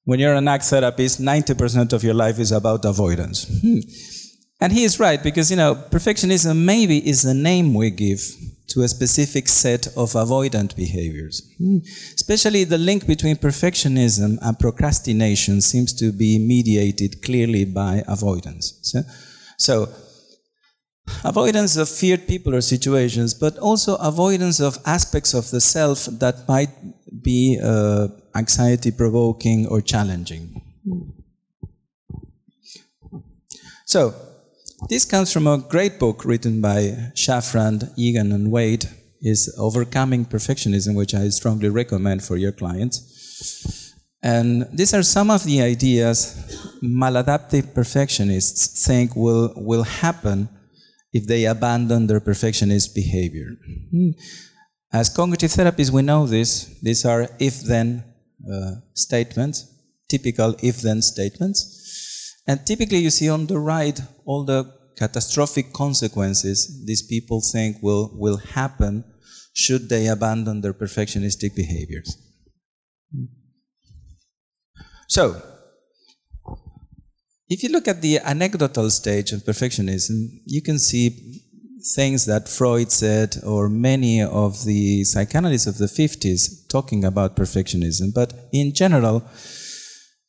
when 0.05 0.19
you're 0.19 0.35
an 0.35 0.49
ACT 0.49 0.65
therapist, 0.65 1.21
90% 1.21 1.93
of 1.93 2.03
your 2.03 2.15
life 2.15 2.39
is 2.39 2.51
about 2.51 2.85
avoidance. 2.85 3.47
Hmm. 3.61 3.81
And 4.63 4.73
he 4.73 4.85
is 4.85 5.01
right, 5.01 5.21
because, 5.21 5.51
you 5.51 5.57
know, 5.57 5.75
perfectionism 5.75 6.57
maybe 6.57 6.99
is 7.05 7.23
the 7.23 7.35
name 7.35 7.75
we 7.75 7.91
give 7.91 8.23
to 8.69 8.83
a 8.83 8.89
specific 8.89 9.49
set 9.49 9.89
of 9.89 10.13
avoidant 10.13 10.77
behaviors. 10.77 11.43
Especially 12.15 12.63
the 12.63 12.79
link 12.79 13.09
between 13.09 13.35
perfectionism 13.35 14.39
and 14.41 14.59
procrastination 14.61 15.61
seems 15.63 15.93
to 15.95 16.13
be 16.13 16.39
mediated 16.39 17.23
clearly 17.23 17.65
by 17.65 18.05
avoidance. 18.07 18.79
So, 18.83 19.03
so 19.59 19.89
avoidance 21.25 21.77
of 21.77 21.89
feared 21.89 22.29
people 22.29 22.55
or 22.55 22.61
situations, 22.61 23.35
but 23.35 23.59
also 23.59 23.97
avoidance 23.97 24.61
of 24.61 24.79
aspects 24.87 25.35
of 25.35 25.51
the 25.51 25.61
self 25.61 26.05
that 26.21 26.47
might 26.47 26.71
be 27.21 27.59
uh, 27.61 28.07
anxiety 28.37 28.93
provoking 28.93 29.67
or 29.67 29.81
challenging. 29.81 30.63
So, 33.87 34.15
this 34.89 35.05
comes 35.05 35.33
from 35.33 35.47
a 35.47 35.59
great 35.59 35.99
book 35.99 36.25
written 36.25 36.61
by 36.61 37.11
Shafran, 37.15 37.93
Egan, 37.97 38.33
and 38.33 38.51
Wade, 38.51 38.89
is 39.21 39.55
Overcoming 39.59 40.25
Perfectionism, 40.25 40.95
which 40.95 41.15
I 41.15 41.29
strongly 41.29 41.69
recommend 41.69 42.25
for 42.25 42.37
your 42.37 42.53
clients. 42.53 43.93
And 44.23 44.69
these 44.73 44.95
are 44.95 45.03
some 45.03 45.31
of 45.31 45.45
the 45.45 45.63
ideas 45.63 46.37
maladaptive 46.83 47.75
perfectionists 47.75 48.85
think 48.87 49.17
will, 49.17 49.53
will 49.57 49.83
happen 49.83 50.49
if 51.13 51.27
they 51.27 51.45
abandon 51.45 52.07
their 52.07 52.21
perfectionist 52.21 52.95
behavior. 52.95 53.57
As 54.93 55.09
cognitive 55.09 55.51
therapists, 55.51 55.91
we 55.91 56.03
know 56.03 56.27
this. 56.27 56.67
These 56.83 57.05
are 57.05 57.29
if 57.39 57.63
then 57.63 58.05
uh, 58.51 58.73
statements, 58.95 59.67
typical 60.09 60.55
if 60.63 60.81
then 60.83 61.03
statements. 61.03 61.82
And 62.47 62.67
typically, 62.67 62.99
you 62.99 63.11
see 63.11 63.29
on 63.29 63.47
the 63.47 63.59
right 63.59 63.99
all 64.25 64.45
the 64.45 64.73
catastrophic 64.97 65.73
consequences 65.73 66.85
these 66.87 67.03
people 67.03 67.41
think 67.41 67.83
will, 67.83 68.11
will 68.15 68.37
happen 68.37 69.05
should 69.55 69.89
they 69.89 70.07
abandon 70.07 70.61
their 70.61 70.75
perfectionistic 70.75 71.55
behaviors. 71.55 72.17
So, 75.09 75.43
if 77.49 77.63
you 77.63 77.69
look 77.69 77.87
at 77.87 78.01
the 78.01 78.19
anecdotal 78.21 78.89
stage 78.91 79.33
of 79.33 79.43
perfectionism, 79.43 80.41
you 80.47 80.63
can 80.63 80.79
see 80.79 81.43
things 81.95 82.25
that 82.27 82.49
Freud 82.49 82.91
said, 82.91 83.37
or 83.45 83.69
many 83.69 84.23
of 84.23 84.65
the 84.65 85.05
psychanalysts 85.05 85.67
of 85.67 85.79
the 85.79 85.87
50s 85.87 86.69
talking 86.69 87.05
about 87.05 87.37
perfectionism. 87.37 88.15
But 88.15 88.33
in 88.53 88.73
general, 88.73 89.23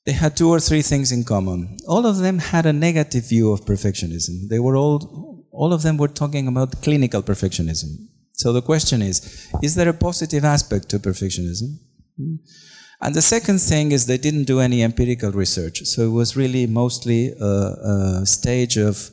they 0.05 0.11
had 0.11 0.35
two 0.35 0.49
or 0.49 0.59
three 0.59 0.81
things 0.81 1.11
in 1.11 1.23
common. 1.23 1.77
All 1.87 2.05
of 2.05 2.17
them 2.17 2.39
had 2.39 2.65
a 2.65 2.73
negative 2.73 3.27
view 3.29 3.51
of 3.51 3.65
perfectionism. 3.65 4.49
They 4.49 4.59
were 4.59 4.75
all, 4.75 5.45
all 5.51 5.71
of 5.71 5.81
them 5.81 5.97
were 5.97 6.09
talking 6.09 6.47
about 6.47 6.81
clinical 6.81 7.23
perfectionism. 7.23 8.07
So 8.33 8.51
the 8.51 8.61
question 8.61 9.01
is, 9.01 9.47
is 9.61 9.75
there 9.75 9.89
a 9.89 9.93
positive 9.93 10.43
aspect 10.43 10.89
to 10.89 10.99
perfectionism? 10.99 11.77
And 13.01 13.15
the 13.15 13.21
second 13.21 13.59
thing 13.59 13.91
is 13.91 14.05
they 14.05 14.17
didn't 14.17 14.45
do 14.45 14.59
any 14.59 14.81
empirical 14.81 15.31
research. 15.31 15.81
So 15.83 16.03
it 16.03 16.11
was 16.11 16.35
really 16.35 16.67
mostly 16.67 17.33
a, 17.39 18.21
a 18.21 18.25
stage 18.25 18.77
of, 18.77 19.09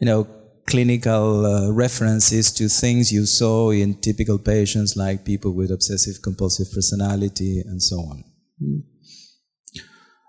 you 0.00 0.06
know, 0.06 0.26
clinical 0.66 1.46
uh, 1.46 1.72
references 1.72 2.52
to 2.52 2.68
things 2.68 3.10
you 3.10 3.24
saw 3.24 3.70
in 3.70 3.94
typical 4.00 4.38
patients 4.38 4.96
like 4.96 5.24
people 5.24 5.52
with 5.54 5.70
obsessive 5.70 6.20
compulsive 6.22 6.70
personality 6.72 7.62
and 7.64 7.82
so 7.82 7.96
on. 7.96 8.24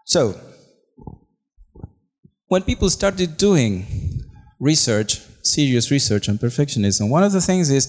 So, 0.10 0.36
when 2.48 2.64
people 2.64 2.90
started 2.90 3.38
doing 3.38 3.86
research, 4.60 5.22
serious 5.44 5.92
research 5.92 6.28
on 6.28 6.40
perfectionism, 6.40 7.10
one 7.10 7.24
of 7.24 7.32
the 7.32 7.42
things 7.42 7.70
is 7.70 7.86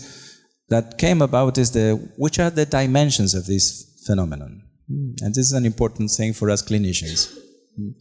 that 0.68 0.98
came 0.98 1.22
about 1.22 1.56
is 1.56 1.70
the 1.70 1.86
which 2.18 2.38
are 2.38 2.50
the 2.50 2.66
dimensions 2.66 3.32
of 3.32 3.46
this 3.46 3.64
phenomenon, 4.06 4.62
hmm. 4.86 5.12
and 5.22 5.34
this 5.34 5.46
is 5.46 5.54
an 5.54 5.64
important 5.64 6.10
thing 6.10 6.34
for 6.34 6.50
us 6.50 6.62
clinicians. 6.62 7.34
Hmm. 7.74 7.92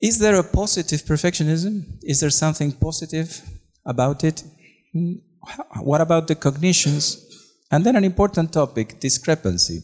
Is 0.00 0.20
there 0.20 0.36
a 0.36 0.44
positive 0.44 1.02
perfectionism? 1.02 1.98
Is 2.00 2.20
there 2.20 2.30
something 2.30 2.70
positive 2.70 3.42
about 3.84 4.22
it? 4.22 4.44
Hmm. 4.92 5.14
What 5.80 6.00
about 6.00 6.28
the 6.28 6.36
cognitions? 6.36 7.02
And 7.72 7.84
then 7.84 7.96
an 7.96 8.04
important 8.04 8.52
topic, 8.52 9.00
discrepancy. 9.00 9.82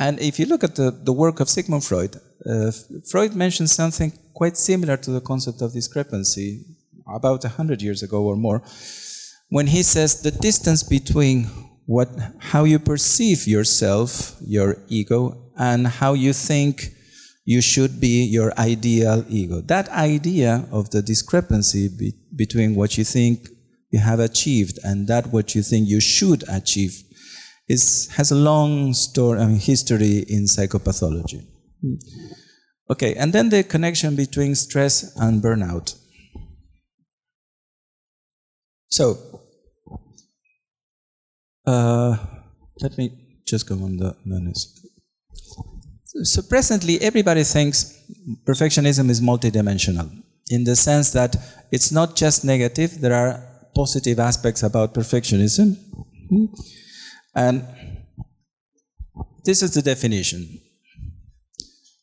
And 0.00 0.18
if 0.18 0.38
you 0.38 0.46
look 0.46 0.64
at 0.64 0.76
the, 0.76 0.90
the 0.90 1.12
work 1.12 1.40
of 1.40 1.50
Sigmund 1.50 1.84
Freud, 1.84 2.16
uh, 2.46 2.72
Freud 3.10 3.34
mentions 3.36 3.70
something 3.70 4.12
quite 4.32 4.56
similar 4.56 4.96
to 4.96 5.10
the 5.10 5.20
concept 5.20 5.60
of 5.60 5.74
discrepancy 5.74 6.64
about 7.06 7.44
100 7.44 7.82
years 7.82 8.02
ago 8.02 8.24
or 8.24 8.34
more, 8.34 8.62
when 9.50 9.66
he 9.66 9.82
says 9.82 10.22
the 10.22 10.30
distance 10.30 10.82
between 10.82 11.44
what, 11.84 12.08
how 12.38 12.64
you 12.64 12.78
perceive 12.78 13.46
yourself, 13.46 14.36
your 14.40 14.78
ego, 14.88 15.50
and 15.58 15.86
how 15.86 16.14
you 16.14 16.32
think 16.32 16.94
you 17.44 17.60
should 17.60 18.00
be 18.00 18.24
your 18.24 18.58
ideal 18.58 19.22
ego. 19.28 19.60
That 19.60 19.90
idea 19.90 20.64
of 20.72 20.88
the 20.90 21.02
discrepancy 21.02 21.88
be, 21.88 22.14
between 22.34 22.74
what 22.74 22.96
you 22.96 23.04
think 23.04 23.48
you 23.90 23.98
have 23.98 24.20
achieved 24.20 24.78
and 24.82 25.08
that 25.08 25.26
what 25.26 25.54
you 25.54 25.62
think 25.62 25.88
you 25.88 26.00
should 26.00 26.42
achieve 26.48 27.02
is, 27.74 28.08
has 28.16 28.30
a 28.30 28.34
long 28.34 28.92
story, 28.94 29.40
history 29.54 30.18
in 30.28 30.42
psychopathology. 30.44 31.40
Okay, 32.90 33.14
and 33.14 33.32
then 33.32 33.48
the 33.48 33.62
connection 33.62 34.16
between 34.16 34.54
stress 34.54 35.16
and 35.16 35.42
burnout. 35.42 35.96
So, 38.88 39.16
uh, 41.66 42.16
let 42.80 42.98
me 42.98 43.06
just 43.46 43.68
go 43.68 43.76
on 43.76 43.96
the 43.96 44.16
minutes. 44.24 44.62
So, 46.04 46.22
so 46.24 46.42
presently, 46.42 47.00
everybody 47.00 47.44
thinks 47.44 47.96
perfectionism 48.44 49.08
is 49.08 49.20
multidimensional 49.20 50.10
in 50.50 50.64
the 50.64 50.76
sense 50.76 51.12
that 51.12 51.36
it's 51.70 51.92
not 51.92 52.16
just 52.16 52.44
negative, 52.44 53.00
there 53.00 53.14
are 53.14 53.42
positive 53.74 54.18
aspects 54.18 54.62
about 54.62 54.92
perfectionism. 54.92 55.76
And 57.34 57.66
this 59.44 59.62
is 59.62 59.74
the 59.74 59.82
definition. 59.82 60.60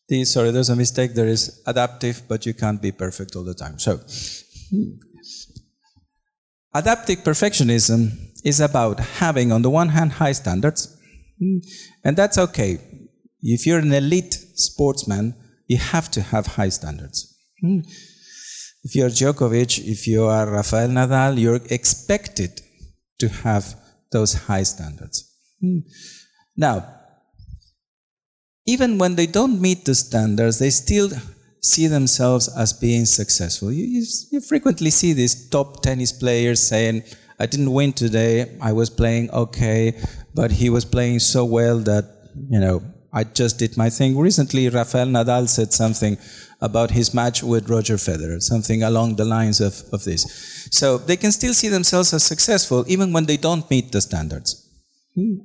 The, 0.10 0.24
sorry, 0.26 0.52
there's 0.52 0.70
a 0.70 0.76
mistake. 0.76 1.14
There 1.14 1.28
is 1.28 1.62
adaptive, 1.66 2.24
but 2.28 2.46
you 2.46 2.54
can't 2.54 2.82
be 2.82 2.92
perfect 2.92 3.36
all 3.36 3.44
the 3.44 3.54
time. 3.54 3.78
So, 3.78 4.00
adaptive 6.74 7.20
perfectionism 7.20 8.12
is 8.44 8.62
about 8.62 9.00
having, 9.00 9.52
on 9.52 9.62
the 9.64 9.70
one 9.70 9.90
hand, 9.90 10.14
high 10.14 10.32
standards, 10.32 10.98
and 12.04 12.16
that's 12.16 12.38
okay. 12.38 12.80
If 13.42 13.68
you're 13.68 13.80
an 13.80 13.94
elite 13.94 14.34
sportsman, 14.56 15.36
you 15.68 15.78
have 15.78 16.10
to 16.12 16.22
have 16.22 16.48
high 16.48 16.70
standards. 16.70 17.36
If 18.84 18.96
you're 18.96 19.10
Djokovic, 19.10 19.86
if 19.86 20.08
you 20.08 20.24
are 20.24 20.50
Rafael 20.50 20.88
Nadal, 20.88 21.38
you're 21.38 21.60
expected 21.70 22.62
to 23.20 23.28
have 23.28 23.76
those 24.12 24.34
high 24.34 24.64
standards. 24.64 25.34
Hmm. 25.62 25.80
Now, 26.56 26.88
even 28.66 28.98
when 28.98 29.16
they 29.16 29.28
don't 29.28 29.62
meet 29.62 29.86
the 29.86 29.96
standards, 29.96 30.60
they 30.60 30.70
still 30.70 31.10
see 31.62 31.88
themselves 31.88 32.50
as 32.56 32.74
being 32.74 33.06
successful. 33.06 33.72
You, 33.72 33.86
you, 33.86 34.06
you, 34.32 34.42
frequently 34.42 34.90
see 34.90 35.14
these 35.14 35.50
top 35.50 35.82
tennis 35.82 36.12
players 36.12 36.62
saying, 36.62 37.04
I 37.40 37.46
didn't 37.46 37.72
win 37.72 37.94
today, 37.94 38.58
I 38.62 38.74
was 38.74 38.90
playing 38.90 39.32
okay, 39.32 40.00
but 40.34 40.52
he 40.52 40.70
was 40.70 40.86
playing 40.86 41.20
so 41.20 41.46
well 41.46 41.80
that, 41.80 42.06
you 42.50 42.60
know, 42.60 42.82
I 43.18 43.24
just 43.24 43.58
did 43.58 43.78
my 43.78 43.90
thing. 43.90 44.18
Recently, 44.18 44.70
Rafael 44.70 45.08
Nadal 45.08 45.48
said 45.50 45.74
something 45.74 46.18
about 46.62 46.92
his 46.92 47.14
match 47.14 47.44
with 47.44 47.70
Roger 47.70 47.96
Federer, 47.96 48.42
something 48.42 48.84
along 48.84 49.16
the 49.16 49.26
lines 49.26 49.60
of, 49.60 49.74
of 49.92 50.04
this. 50.04 50.22
So 50.72 50.98
they 50.98 51.18
can 51.18 51.32
still 51.32 51.54
see 51.54 51.70
themselves 51.70 52.14
as 52.14 52.24
successful 52.24 52.86
even 52.88 53.14
when 53.14 53.26
they 53.26 53.38
don't 53.38 53.70
meet 53.70 53.92
the 53.92 54.02
standards. 54.02 54.50
Hmm. 55.16 55.38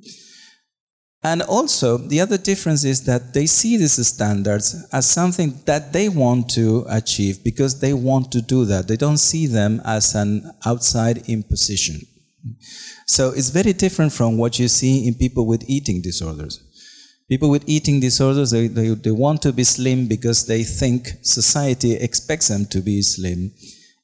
And 1.25 1.41
also, 1.41 1.97
the 1.97 2.19
other 2.19 2.37
difference 2.37 2.83
is 2.83 3.05
that 3.05 3.33
they 3.33 3.45
see 3.45 3.77
these 3.77 4.05
standards 4.05 4.67
as 4.91 5.09
something 5.09 5.61
that 5.65 5.93
they 5.93 6.09
want 6.09 6.49
to 6.51 6.85
achieve 6.89 7.43
because 7.43 7.79
they 7.79 7.93
want 7.93 8.31
to 8.33 8.41
do 8.41 8.65
that. 8.65 8.87
They 8.89 8.97
don't 8.97 9.23
see 9.31 9.47
them 9.47 9.81
as 9.85 10.15
an 10.15 10.51
outside 10.65 11.29
imposition. 11.29 12.01
So 13.07 13.31
it's 13.31 13.49
very 13.49 13.73
different 13.73 14.11
from 14.11 14.37
what 14.37 14.59
you 14.59 14.67
see 14.67 15.07
in 15.07 15.13
people 15.15 15.45
with 15.47 15.63
eating 15.69 16.01
disorders. 16.01 16.59
People 17.33 17.49
with 17.49 17.67
eating 17.67 17.99
disorders, 17.99 18.51
they, 18.51 18.67
they, 18.67 18.89
they 18.89 19.09
want 19.09 19.41
to 19.41 19.51
be 19.51 19.63
slim 19.63 20.07
because 20.07 20.45
they 20.45 20.63
think 20.63 21.13
society 21.23 21.93
expects 21.93 22.49
them 22.49 22.67
to 22.67 22.79
be 22.79 23.01
slim. 23.01 23.51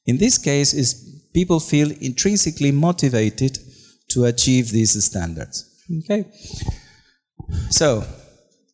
In 0.04 0.18
this 0.18 0.36
case, 0.36 0.74
is 0.74 1.28
people 1.32 1.60
feel 1.60 1.92
intrinsically 2.00 2.72
motivated 2.72 3.56
to 4.08 4.24
achieve 4.24 4.72
these 4.72 5.00
standards. 5.04 5.64
Okay? 5.98 6.24
So, 7.68 8.04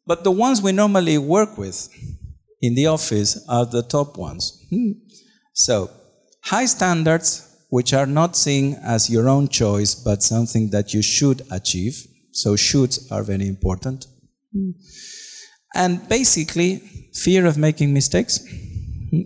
but 0.06 0.24
the 0.24 0.30
ones 0.30 0.62
we 0.62 0.72
normally 0.72 1.18
work 1.18 1.58
with 1.58 1.90
in 2.62 2.74
the 2.74 2.86
office 2.86 3.44
are 3.50 3.66
the 3.66 3.82
top 3.82 4.16
ones. 4.16 4.64
Hmm. 4.70 4.92
So, 5.52 5.90
high 6.44 6.64
standards, 6.64 7.46
which 7.68 7.92
are 7.92 8.06
not 8.06 8.36
seen 8.36 8.78
as 8.82 9.10
your 9.10 9.28
own 9.28 9.48
choice, 9.48 9.94
but 9.94 10.22
something 10.22 10.70
that 10.70 10.94
you 10.94 11.02
should 11.02 11.42
achieve. 11.50 12.06
So, 12.32 12.54
shoulds 12.54 13.12
are 13.12 13.22
very 13.22 13.48
important. 13.48 14.06
And 15.74 16.08
basically, 16.08 16.78
fear 17.12 17.46
of 17.46 17.58
making 17.58 17.92
mistakes 17.92 18.40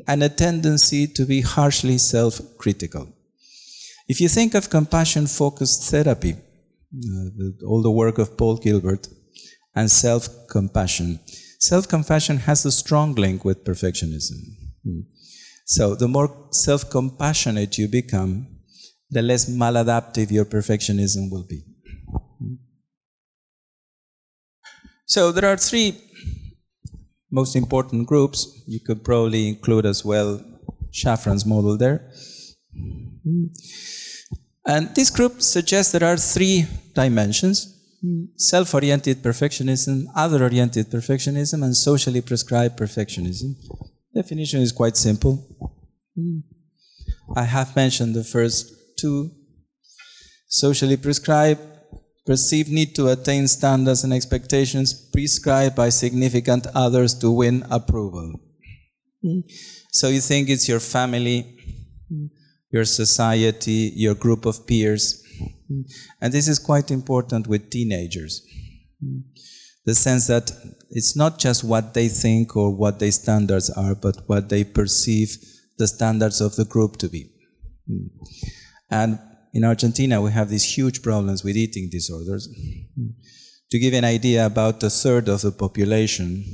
and 0.07 0.23
a 0.23 0.29
tendency 0.29 1.07
to 1.07 1.25
be 1.25 1.41
harshly 1.41 1.99
self 1.99 2.41
critical. 2.59 3.09
If 4.09 4.21
you 4.21 4.29
think 4.29 4.55
of 4.55 4.71
compassion 4.71 5.27
focused 5.27 5.91
therapy, 5.91 6.33
uh, 6.33 7.27
the, 7.39 7.55
all 7.67 7.83
the 7.83 7.91
work 7.91 8.19
of 8.19 8.37
Paul 8.37 8.57
Gilbert, 8.57 9.07
and 9.75 9.91
self 9.91 10.29
compassion. 10.49 11.21
Self 11.61 11.87
compassion 11.89 12.39
has 12.39 12.65
a 12.65 12.73
strong 12.73 13.15
link 13.15 13.45
with 13.45 13.65
perfectionism. 13.65 14.39
So, 15.67 15.95
the 15.95 16.09
more 16.09 16.49
self 16.51 16.91
compassionate 16.91 17.79
you 17.79 17.87
become, 17.87 18.49
the 19.11 19.23
less 19.23 19.49
maladaptive 19.49 20.31
your 20.31 20.45
perfectionism 20.45 21.31
will 21.31 21.45
be. 21.45 21.63
So, 25.15 25.33
there 25.33 25.51
are 25.51 25.57
three 25.57 25.89
most 27.33 27.57
important 27.57 28.07
groups. 28.07 28.63
You 28.69 28.79
could 28.79 29.03
probably 29.03 29.49
include 29.49 29.85
as 29.85 30.05
well 30.05 30.41
Shafran's 30.93 31.45
model 31.45 31.77
there. 31.77 32.13
And 34.65 34.95
this 34.95 35.11
group 35.11 35.43
suggests 35.43 35.91
there 35.91 36.09
are 36.09 36.17
three 36.17 36.67
dimensions 36.95 37.77
self 38.37 38.73
oriented 38.73 39.17
perfectionism, 39.21 40.05
other 40.15 40.45
oriented 40.45 40.87
perfectionism, 40.87 41.65
and 41.65 41.77
socially 41.77 42.21
prescribed 42.21 42.79
perfectionism. 42.79 43.57
Definition 44.15 44.63
is 44.63 44.71
quite 44.71 44.97
simple. 44.97 45.35
I 47.35 47.43
have 47.57 47.75
mentioned 47.75 48.15
the 48.15 48.23
first 48.23 48.73
two. 48.97 49.33
Socially 50.47 50.97
prescribed, 50.97 51.61
perceived 52.31 52.71
need 52.71 52.95
to 52.95 53.09
attain 53.09 53.49
standards 53.49 54.05
and 54.05 54.13
expectations 54.13 54.95
prescribed 55.13 55.75
by 55.75 55.89
significant 55.89 56.65
others 56.77 57.13
to 57.13 57.29
win 57.29 57.65
approval. 57.73 58.29
Hmm. 59.21 59.41
So 59.91 60.07
you 60.11 60.21
think 60.21 60.49
it's 60.49 60.69
your 60.69 60.79
family, 60.79 61.39
hmm. 62.09 62.27
your 62.71 62.85
society, 62.85 63.93
your 63.97 64.15
group 64.15 64.47
of 64.47 64.65
peers, 64.65 65.25
hmm. 65.67 65.81
and 66.21 66.33
this 66.33 66.47
is 66.47 66.61
quite 66.61 66.93
important 66.93 67.49
with 67.49 67.69
teenagers. 67.69 68.47
The 69.85 69.97
sense 69.97 70.29
that 70.29 70.53
it's 70.91 71.17
not 71.17 71.41
just 71.41 71.65
what 71.65 71.95
they 71.95 72.07
think 72.07 72.57
or 72.57 72.71
what 72.71 73.01
their 73.01 73.11
standards 73.11 73.71
are, 73.71 73.97
but 73.97 74.19
what 74.29 74.51
they 74.51 74.63
perceive 74.63 75.37
the 75.79 75.89
standards 75.89 76.41
of 76.41 76.55
the 76.55 76.65
group 76.65 76.97
to 76.99 77.09
be. 77.09 77.33
And 78.89 79.19
in 79.53 79.65
Argentina, 79.65 80.21
we 80.21 80.31
have 80.31 80.49
these 80.49 80.65
huge 80.65 81.03
problems 81.03 81.43
with 81.45 81.57
eating 81.57 81.89
disorders. 81.91 82.49
To 83.71 83.79
give 83.79 83.95
an 83.95 84.05
idea, 84.05 84.47
about 84.47 84.83
a 84.83 84.91
third 84.91 85.29
of 85.29 85.43
the 85.43 85.53
population 85.53 86.45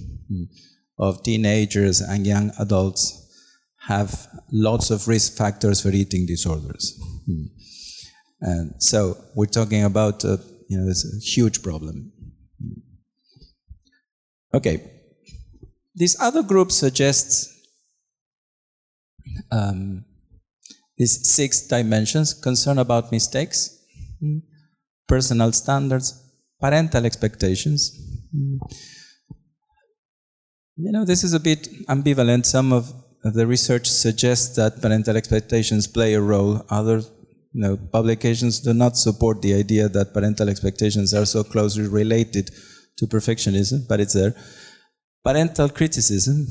of 0.99 1.23
teenagers 1.23 2.01
and 2.01 2.27
young 2.27 2.53
adults 2.59 3.23
have 3.87 4.27
lots 4.51 4.91
of 4.91 5.09
risk 5.09 5.37
factors 5.37 5.81
for 5.81 5.91
eating 5.91 6.27
disorders. 6.27 6.99
And 8.41 8.75
so 8.83 9.17
we're 9.35 9.47
talking 9.47 9.85
about, 9.85 10.25
uh, 10.25 10.37
you 10.69 10.79
know, 10.79 10.89
it's 10.89 11.05
a 11.05 11.19
huge 11.21 11.63
problem. 11.63 12.13
Okay. 14.53 14.83
This 15.95 16.17
other 16.21 16.43
group 16.43 16.73
suggests 16.73 17.53
um, 19.51 20.05
these 20.97 21.29
six 21.31 21.63
dimensions 21.67 22.33
concern 22.35 22.79
about 22.79 23.13
mistakes, 23.13 23.79
personal 25.07 25.53
standards, 25.53 26.23
parental 26.61 27.05
expectations. 27.05 27.99
You 30.77 30.93
know, 30.93 31.05
this 31.05 31.25
is 31.25 31.33
a 31.33 31.41
bit 31.41 31.69
ambivalent. 31.87 32.47
Some 32.47 32.73
of, 32.73 32.93
of 33.25 33.35
the 33.35 33.47
research 33.47 33.89
suggests 33.89 34.57
that 34.57 34.81
parental 34.81 35.17
expectations 35.17 35.87
play 35.87 36.15
a 36.15 36.21
role, 36.21 36.65
Other 36.71 37.03
you 37.53 37.63
know, 37.63 37.77
publications 37.77 38.61
do 38.61 38.75
not 38.75 38.99
support 38.99 39.41
the 39.41 39.55
idea 39.55 39.89
that 39.89 40.13
parental 40.13 40.51
expectations 40.51 41.15
are 41.15 41.25
so 41.25 41.43
closely 41.43 41.87
related 41.89 42.51
to 42.99 43.07
perfectionism, 43.07 43.89
but 43.89 43.99
it's 43.99 44.13
there. 44.13 44.35
Parental 45.25 45.71
criticism, 45.71 46.47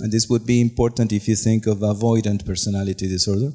and 0.00 0.12
this 0.12 0.28
would 0.28 0.46
be 0.46 0.60
important 0.60 1.12
if 1.12 1.26
you 1.26 1.34
think 1.34 1.66
of 1.66 1.78
avoidant 1.78 2.46
personality 2.46 3.08
disorder. 3.08 3.50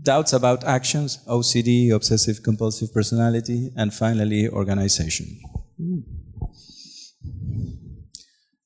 Doubts 0.00 0.32
about 0.32 0.64
actions, 0.64 1.18
OCD, 1.26 1.90
obsessive 1.92 2.42
compulsive 2.42 2.92
personality, 2.92 3.70
and 3.76 3.94
finally, 3.94 4.48
organization. 4.48 5.40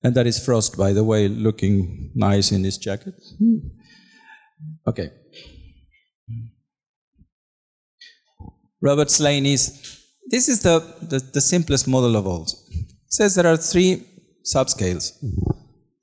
And 0.02 0.14
that 0.14 0.26
is 0.26 0.44
Frost, 0.44 0.76
by 0.76 0.92
the 0.92 1.04
way, 1.04 1.28
looking 1.28 2.10
nice 2.14 2.50
in 2.52 2.64
his 2.64 2.78
jacket. 2.78 3.14
Okay. 4.86 5.10
Robert 8.82 9.10
Slaney's, 9.10 10.00
this 10.30 10.48
is 10.48 10.60
the, 10.60 10.80
the, 11.02 11.18
the 11.34 11.40
simplest 11.40 11.86
model 11.86 12.16
of 12.16 12.26
all. 12.26 12.46
Says 13.08 13.34
there 13.34 13.46
are 13.46 13.56
three 13.56 14.06
subscales. 14.44 15.12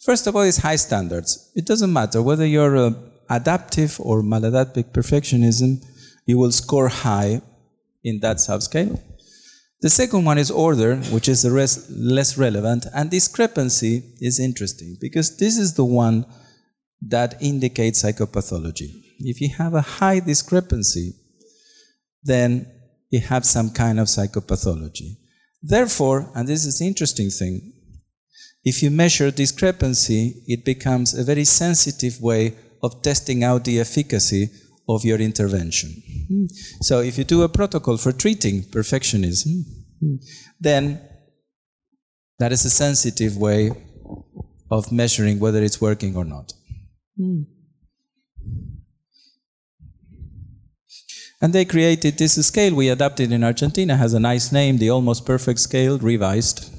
First 0.03 0.27
of 0.27 0.35
all, 0.35 0.43
is 0.43 0.57
high 0.57 0.75
standards. 0.75 1.51
It 1.55 1.65
doesn't 1.65 1.91
matter 1.91 2.21
whether 2.21 2.45
you're 2.45 2.75
a 2.75 2.95
adaptive 3.29 3.99
or 3.99 4.21
maladaptive 4.21 4.91
perfectionism, 4.91 5.83
you 6.25 6.37
will 6.37 6.51
score 6.51 6.87
high 6.87 7.41
in 8.03 8.19
that 8.19 8.37
subscale. 8.37 8.99
The 9.81 9.89
second 9.89 10.25
one 10.25 10.37
is 10.37 10.49
order, 10.49 10.95
which 11.11 11.29
is 11.29 11.45
less 11.89 12.37
relevant, 12.37 12.87
and 12.95 13.11
discrepancy 13.11 14.03
is 14.19 14.39
interesting 14.39 14.97
because 14.99 15.37
this 15.37 15.57
is 15.57 15.75
the 15.75 15.85
one 15.85 16.25
that 17.01 17.35
indicates 17.41 18.03
psychopathology. 18.03 18.89
If 19.19 19.39
you 19.39 19.49
have 19.57 19.75
a 19.75 19.81
high 19.81 20.19
discrepancy, 20.19 21.13
then 22.23 22.71
you 23.11 23.19
have 23.19 23.45
some 23.45 23.69
kind 23.69 23.99
of 23.99 24.07
psychopathology. 24.07 25.17
Therefore, 25.61 26.31
and 26.33 26.47
this 26.47 26.65
is 26.65 26.81
interesting 26.81 27.29
thing, 27.29 27.73
if 28.63 28.81
you 28.83 28.91
measure 28.91 29.31
discrepancy, 29.31 30.43
it 30.47 30.65
becomes 30.65 31.13
a 31.13 31.23
very 31.23 31.45
sensitive 31.45 32.19
way 32.19 32.55
of 32.81 33.01
testing 33.01 33.43
out 33.43 33.65
the 33.65 33.79
efficacy 33.79 34.49
of 34.87 35.03
your 35.03 35.19
intervention. 35.19 35.89
Hmm. 36.27 36.45
So 36.81 37.01
if 37.01 37.17
you 37.17 37.23
do 37.23 37.43
a 37.43 37.49
protocol 37.49 37.97
for 37.97 38.11
treating 38.11 38.63
perfectionism, 38.63 39.63
hmm, 39.99 40.15
then 40.59 41.01
that 42.39 42.51
is 42.51 42.65
a 42.65 42.69
sensitive 42.69 43.37
way 43.37 43.71
of 44.69 44.91
measuring 44.91 45.39
whether 45.39 45.61
it's 45.63 45.81
working 45.81 46.15
or 46.15 46.25
not. 46.25 46.53
Hmm. 47.17 47.41
And 51.39 51.53
they 51.53 51.65
created 51.65 52.17
this 52.17 52.33
scale 52.45 52.73
we 52.73 52.89
adapted 52.89 53.31
in 53.31 53.43
Argentina, 53.43 53.95
has 53.95 54.13
a 54.13 54.19
nice 54.19 54.51
name, 54.51 54.77
the 54.77 54.89
almost 54.89 55.25
perfect 55.25 55.59
scale, 55.59 55.99
revised 55.99 56.71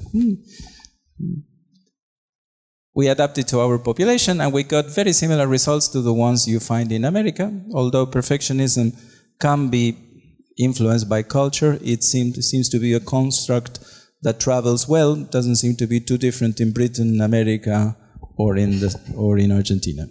we 2.99 3.07
adapted 3.07 3.47
to 3.47 3.61
our 3.61 3.77
population 3.77 4.41
and 4.41 4.51
we 4.51 4.61
got 4.61 4.85
very 4.99 5.13
similar 5.13 5.47
results 5.47 5.87
to 5.87 6.01
the 6.01 6.13
ones 6.13 6.49
you 6.53 6.59
find 6.59 6.91
in 6.91 7.05
America. 7.05 7.45
Although 7.73 8.05
perfectionism 8.05 8.87
can 9.39 9.69
be 9.69 9.85
influenced 10.57 11.07
by 11.07 11.21
culture, 11.23 11.79
it 11.81 12.03
seemed, 12.03 12.35
seems 12.43 12.67
to 12.67 12.77
be 12.77 12.91
a 12.93 12.99
construct 12.99 13.79
that 14.23 14.41
travels 14.41 14.89
well, 14.89 15.15
doesn't 15.15 15.55
seem 15.55 15.77
to 15.77 15.87
be 15.87 16.01
too 16.01 16.17
different 16.17 16.59
in 16.59 16.73
Britain, 16.73 17.21
America, 17.21 17.95
or 18.37 18.57
in, 18.57 18.71
the, 18.81 18.93
or 19.15 19.37
in 19.37 19.53
Argentina. 19.53 20.05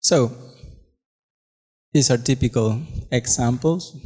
So, 0.00 0.36
these 1.94 2.10
are 2.10 2.18
typical 2.18 2.82
examples. 3.10 3.96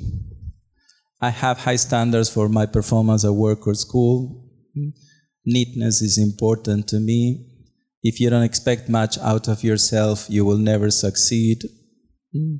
I 1.21 1.31
have 1.31 1.59
high 1.59 1.81
standards 1.87 2.31
for 2.31 2.49
my 2.49 2.67
performance 2.67 3.25
at 3.25 3.33
work 3.33 3.67
or 3.67 3.75
school 3.75 4.45
neatness 5.47 6.03
is 6.03 6.19
important 6.19 6.89
to 6.89 7.01
me. 7.01 7.47
If 8.03 8.21
you 8.21 8.29
don't 8.29 8.43
expect 8.43 8.89
much 8.89 9.17
out 9.19 9.49
of 9.49 9.65
yourself, 9.65 10.27
you 10.29 10.45
will 10.45 10.59
never 10.59 10.91
succeed. 10.91 11.63
Hmm. 12.33 12.57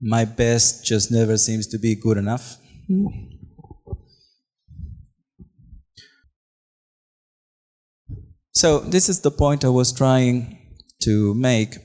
My 0.00 0.24
best 0.24 0.84
just 0.84 1.12
never 1.12 1.36
seems 1.36 1.66
to 1.68 1.78
be 1.78 1.94
good 1.94 2.16
enough. 2.16 2.56
Hmm. 2.88 3.06
So, 8.52 8.80
this 8.80 9.08
is 9.08 9.20
the 9.20 9.30
point 9.30 9.64
I 9.64 9.68
was 9.68 9.92
trying 9.92 10.58
to 11.02 11.34
make. 11.34 11.76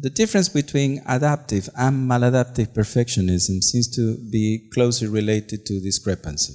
The 0.00 0.08
difference 0.08 0.48
between 0.48 1.02
adaptive 1.06 1.68
and 1.76 2.08
maladaptive 2.08 2.72
perfectionism 2.72 3.62
seems 3.62 3.88
to 3.96 4.16
be 4.30 4.70
closely 4.72 5.08
related 5.08 5.66
to 5.66 5.80
discrepancy. 5.80 6.54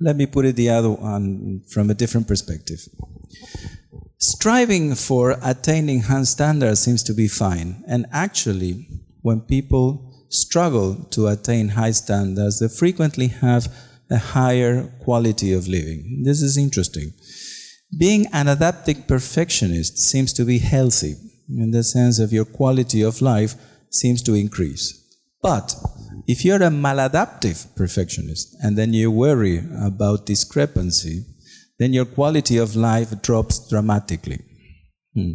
Let 0.00 0.16
me 0.16 0.26
put 0.26 0.44
it 0.44 0.56
the 0.56 0.70
other 0.70 0.90
one 0.90 1.62
from 1.68 1.90
a 1.90 1.94
different 1.94 2.26
perspective. 2.26 2.80
Striving 4.18 4.94
for 4.94 5.36
attaining 5.42 6.02
high 6.02 6.24
standards 6.24 6.80
seems 6.80 7.02
to 7.04 7.14
be 7.14 7.28
fine. 7.28 7.84
And 7.86 8.06
actually, 8.12 8.86
when 9.22 9.40
people 9.40 10.12
struggle 10.30 10.96
to 11.10 11.28
attain 11.28 11.68
high 11.68 11.92
standards, 11.92 12.58
they 12.58 12.68
frequently 12.68 13.28
have 13.28 13.72
a 14.10 14.18
higher 14.18 14.84
quality 15.02 15.52
of 15.52 15.68
living. 15.68 16.22
This 16.24 16.42
is 16.42 16.56
interesting. 16.56 17.12
Being 17.96 18.26
an 18.32 18.48
adaptive 18.48 19.06
perfectionist 19.06 19.98
seems 19.98 20.32
to 20.34 20.44
be 20.44 20.58
healthy 20.58 21.14
in 21.48 21.70
the 21.70 21.84
sense 21.84 22.18
of 22.18 22.32
your 22.32 22.44
quality 22.44 23.02
of 23.02 23.22
life 23.22 23.54
seems 23.90 24.22
to 24.22 24.34
increase. 24.34 25.00
But 25.42 25.74
if 26.26 26.44
you're 26.44 26.62
a 26.62 26.70
maladaptive 26.70 27.74
perfectionist 27.76 28.56
and 28.62 28.76
then 28.78 28.92
you 28.92 29.10
worry 29.10 29.62
about 29.80 30.26
discrepancy, 30.26 31.24
then 31.78 31.92
your 31.92 32.04
quality 32.04 32.56
of 32.56 32.76
life 32.76 33.20
drops 33.22 33.68
dramatically. 33.68 34.40
Hmm. 35.14 35.32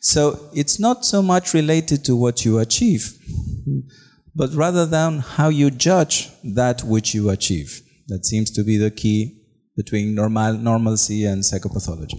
So 0.00 0.50
it's 0.54 0.78
not 0.78 1.04
so 1.04 1.22
much 1.22 1.52
related 1.52 2.04
to 2.06 2.16
what 2.16 2.44
you 2.44 2.58
achieve, 2.58 3.12
but 4.34 4.52
rather 4.54 4.86
than 4.86 5.18
how 5.18 5.48
you 5.48 5.70
judge 5.70 6.30
that 6.42 6.82
which 6.82 7.14
you 7.14 7.30
achieve. 7.30 7.82
That 8.08 8.24
seems 8.24 8.50
to 8.52 8.64
be 8.64 8.76
the 8.76 8.90
key 8.90 9.40
between 9.76 10.14
normal, 10.14 10.54
normalcy 10.54 11.24
and 11.24 11.42
psychopathology. 11.42 12.18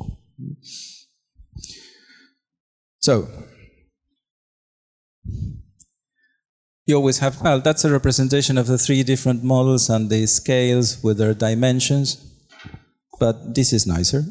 So, 3.00 3.28
you 6.92 6.98
always 6.98 7.20
have, 7.20 7.42
well, 7.42 7.60
that's 7.60 7.84
a 7.86 7.92
representation 7.92 8.58
of 8.58 8.68
the 8.68 8.78
three 8.78 9.02
different 9.02 9.44
models 9.44 9.90
and 9.90 10.10
the 10.10 10.28
scales 10.28 11.02
with 11.04 11.18
their 11.18 11.34
dimensions, 11.34 12.08
but 13.20 13.56
this 13.56 13.74
is 13.74 13.88
nicer. 13.88 14.24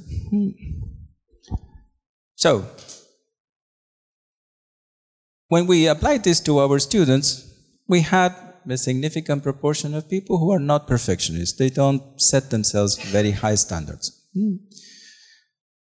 So, 2.36 2.66
when 5.48 5.66
we 5.66 5.88
applied 5.88 6.22
this 6.22 6.40
to 6.40 6.60
our 6.60 6.78
students, 6.78 7.26
we 7.88 8.02
had 8.02 8.36
a 8.68 8.76
significant 8.76 9.42
proportion 9.42 9.94
of 9.94 10.08
people 10.08 10.38
who 10.38 10.52
are 10.52 10.60
not 10.60 10.86
perfectionists. 10.86 11.58
They 11.58 11.70
don't 11.70 12.02
set 12.20 12.50
themselves 12.50 12.98
very 13.02 13.32
high 13.32 13.56
standards. 13.56 14.04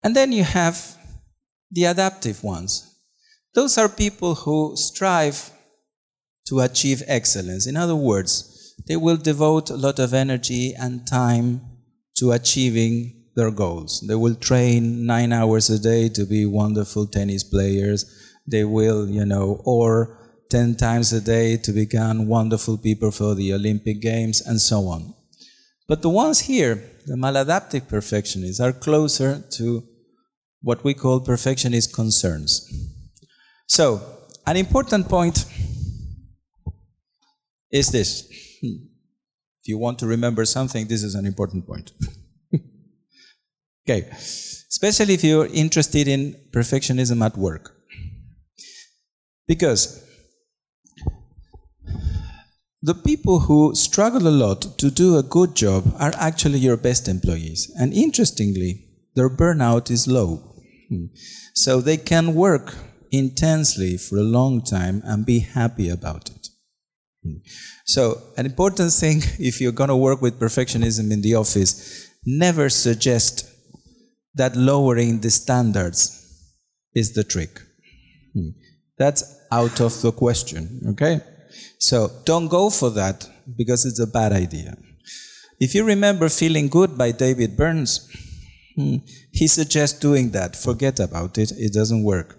And 0.03 0.17
then 0.17 0.33
you 0.33 0.45
have 0.45 0.97
the 1.71 1.85
adaptive 1.85 2.43
ones. 2.43 2.89
Those 3.55 3.77
are 3.79 3.89
people 3.89 4.35
who 4.35 4.77
strive 4.77 5.51
to 6.47 6.61
achieve 6.61 7.03
excellence. 7.07 7.67
In 7.67 7.77
other 7.77 7.97
words, 7.97 8.75
they 8.87 8.97
will 8.97 9.17
devote 9.17 9.71
a 9.71 9.77
lot 9.77 9.99
of 9.99 10.13
energy 10.15 10.75
and 10.75 11.07
time 11.07 11.61
to 12.17 12.33
achieving 12.33 13.23
their 13.35 13.51
goals. 13.51 14.05
They 14.07 14.15
will 14.15 14.35
train 14.35 15.07
nine 15.07 15.33
hours 15.33 15.71
a 15.71 15.79
day 15.79 16.09
to 16.11 16.25
be 16.25 16.45
wonderful 16.47 17.07
tennis 17.07 17.45
players. 17.45 18.05
They 18.47 18.65
will, 18.65 19.09
you 19.09 19.25
know, 19.25 19.63
or 19.65 20.19
10 20.51 20.77
times 20.77 21.13
a 21.13 21.21
day 21.21 21.57
to 21.57 21.73
become 21.73 22.27
wonderful 22.27 22.77
people 22.77 23.11
for 23.11 23.35
the 23.35 23.55
Olympic 23.55 24.01
Games 24.01 24.43
and 24.43 24.61
so 24.61 24.87
on. 24.89 25.15
But 25.89 26.03
the 26.03 26.11
ones 26.11 26.41
here, 26.41 26.83
the 27.07 27.15
maladaptive 27.15 27.89
perfectionists, 27.89 28.61
are 28.61 28.73
closer 28.73 29.43
to 29.53 29.83
what 30.61 30.85
we 30.85 30.95
call 30.95 31.21
perfectionist 31.21 31.95
concerns. 31.95 32.69
So, 33.67 34.01
an 34.47 34.57
important 34.57 35.09
point 35.09 35.45
is 37.73 37.89
this. 37.89 38.29
Hmm. 38.61 38.85
If 39.63 39.69
you 39.69 39.79
want 39.79 39.99
to 40.01 40.07
remember 40.07 40.45
something, 40.45 40.87
this 40.87 41.03
is 41.03 41.15
an 41.15 41.25
important 41.25 41.67
point. 41.67 41.93
okay, 43.89 44.09
especially 44.11 45.15
if 45.15 45.25
you're 45.25 45.47
interested 45.47 46.09
in 46.09 46.37
perfectionism 46.51 47.25
at 47.25 47.37
work. 47.37 47.77
Because 49.47 50.05
the 52.83 52.95
people 52.95 53.41
who 53.41 53.75
struggle 53.75 54.27
a 54.27 54.31
lot 54.45 54.79
to 54.79 54.91
do 54.91 55.17
a 55.17 55.23
good 55.23 55.55
job 55.55 55.95
are 55.99 56.13
actually 56.17 56.59
your 56.59 56.77
best 56.77 57.07
employees. 57.07 57.71
And 57.79 57.93
interestingly, 57.93 58.89
their 59.15 59.31
burnout 59.31 59.91
is 59.91 60.09
low. 60.09 60.57
Hmm. 60.89 61.07
So 61.55 61.81
they 61.81 61.97
can 61.97 62.35
work 62.35 62.75
intensely 63.13 63.97
for 63.97 64.17
a 64.17 64.23
long 64.23 64.63
time 64.63 65.03
and 65.05 65.25
be 65.25 65.41
happy 65.41 65.89
about 65.89 66.31
it. 66.31 66.42
So, 67.85 68.21
an 68.37 68.47
important 68.47 68.93
thing 68.93 69.23
if 69.39 69.61
you're 69.61 69.73
going 69.73 69.89
to 69.89 69.97
work 69.97 70.21
with 70.23 70.39
perfectionism 70.39 71.13
in 71.13 71.23
the 71.23 71.35
office, 71.35 72.09
never 72.25 72.69
suggest 72.69 73.49
that 74.35 74.57
lowering 74.57 75.21
the 75.21 75.31
standards 75.31 76.19
is 76.95 77.13
the 77.13 77.25
trick. 77.25 77.61
Hmm. 78.35 78.51
That's 78.99 79.23
out 79.51 79.81
of 79.81 80.01
the 80.01 80.13
question, 80.13 80.83
okay? 80.91 81.21
So, 81.79 82.11
don't 82.25 82.49
go 82.49 82.71
for 82.71 82.91
that 82.91 83.29
because 83.57 83.85
it's 83.85 84.01
a 84.01 84.07
bad 84.07 84.33
idea. 84.33 84.77
If 85.61 85.75
you 85.75 85.85
remember 85.85 86.29
Feeling 86.29 86.69
Good 86.69 86.99
by 86.99 87.13
David 87.13 87.57
Burns, 87.57 88.09
hmm, 88.75 88.97
he 89.31 89.47
suggests 89.47 89.99
doing 89.99 90.31
that. 90.31 90.57
Forget 90.57 90.99
about 90.99 91.39
it, 91.39 91.53
it 91.53 91.73
doesn't 91.73 92.03
work. 92.03 92.39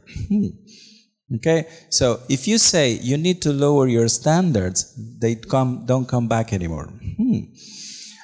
Okay? 1.36 1.68
So 1.90 2.22
if 2.30 2.48
you 2.48 2.58
say 2.58 2.92
you 2.92 3.18
need 3.18 3.42
to 3.44 3.54
lower 3.54 3.88
your 3.88 4.08
standards, 4.08 4.94
they 5.20 5.36
come, 5.36 5.86
don't 5.86 6.08
come 6.08 6.28
back 6.28 6.54
anymore. 6.54 6.86
Hmm. 7.18 7.40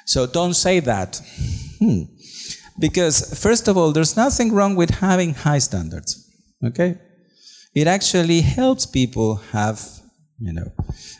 So 0.06 0.26
don't 0.26 0.54
say 0.54 0.80
that. 0.80 1.20
Hmm. 1.78 2.02
because, 2.80 3.38
first 3.38 3.68
of 3.68 3.76
all, 3.76 3.92
there's 3.92 4.16
nothing 4.16 4.52
wrong 4.52 4.74
with 4.74 4.90
having 4.90 5.34
high 5.34 5.58
standards. 5.58 6.28
Okay? 6.64 6.98
It 7.74 7.86
actually 7.86 8.40
helps 8.40 8.86
people 8.86 9.36
have, 9.52 9.80
you 10.40 10.52
know, 10.52 10.72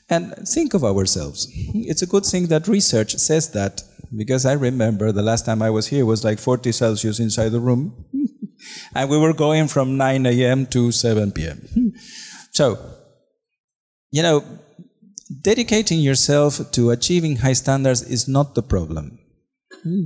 and 0.08 0.34
think 0.48 0.74
of 0.74 0.82
ourselves. 0.82 1.46
It's 1.74 2.02
a 2.02 2.06
good 2.06 2.24
thing 2.24 2.46
that 2.48 2.66
research 2.66 3.14
says 3.16 3.50
that, 3.50 3.82
because 4.16 4.44
I 4.44 4.54
remember 4.54 5.12
the 5.12 5.22
last 5.22 5.44
time 5.46 5.62
I 5.62 5.70
was 5.70 5.86
here 5.86 6.04
was 6.04 6.24
like 6.24 6.38
40 6.40 6.72
Celsius 6.72 7.20
inside 7.20 7.50
the 7.50 7.60
room, 7.60 8.04
and 8.94 9.10
we 9.10 9.18
were 9.18 9.32
going 9.32 9.68
from 9.68 9.96
9 9.96 10.26
a.m. 10.26 10.66
to 10.66 10.92
7 10.92 11.32
p.m. 11.32 11.58
Hmm. 11.74 11.88
So, 12.52 12.78
you 14.10 14.22
know, 14.22 14.44
dedicating 15.42 16.00
yourself 16.00 16.70
to 16.72 16.90
achieving 16.90 17.36
high 17.36 17.52
standards 17.52 18.02
is 18.02 18.26
not 18.26 18.54
the 18.54 18.62
problem. 18.62 19.18
Hmm. 19.82 20.04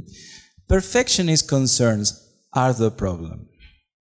Perfectionist 0.69 1.49
concerns 1.49 2.21
are 2.53 2.73
the 2.73 2.91
problem. 2.91 3.49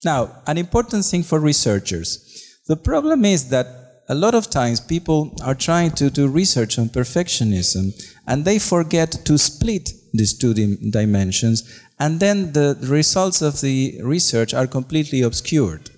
Now, 0.06 0.42
an 0.48 0.58
important 0.58 1.06
thing 1.06 1.24
for 1.24 1.40
researchers 1.40 2.26
the 2.70 2.78
problem 2.78 3.26
is 3.26 3.50
that 3.50 4.04
a 4.10 4.14
lot 4.14 4.36
of 4.36 4.48
times 4.48 4.80
people 4.80 5.36
are 5.44 5.56
trying 5.56 5.90
to 5.94 6.12
do 6.12 6.28
research 6.28 6.78
on 6.78 6.88
perfectionism 6.90 8.00
and 8.28 8.46
they 8.46 8.60
forget 8.60 9.12
to 9.26 9.40
split 9.40 9.90
these 10.14 10.38
two 10.38 10.54
dim- 10.54 10.92
dimensions, 10.92 11.64
and 12.00 12.20
then 12.20 12.54
the 12.54 12.78
results 12.82 13.42
of 13.42 13.62
the 13.62 14.00
research 14.04 14.54
are 14.54 14.68
completely 14.68 15.22
obscured. 15.22 15.90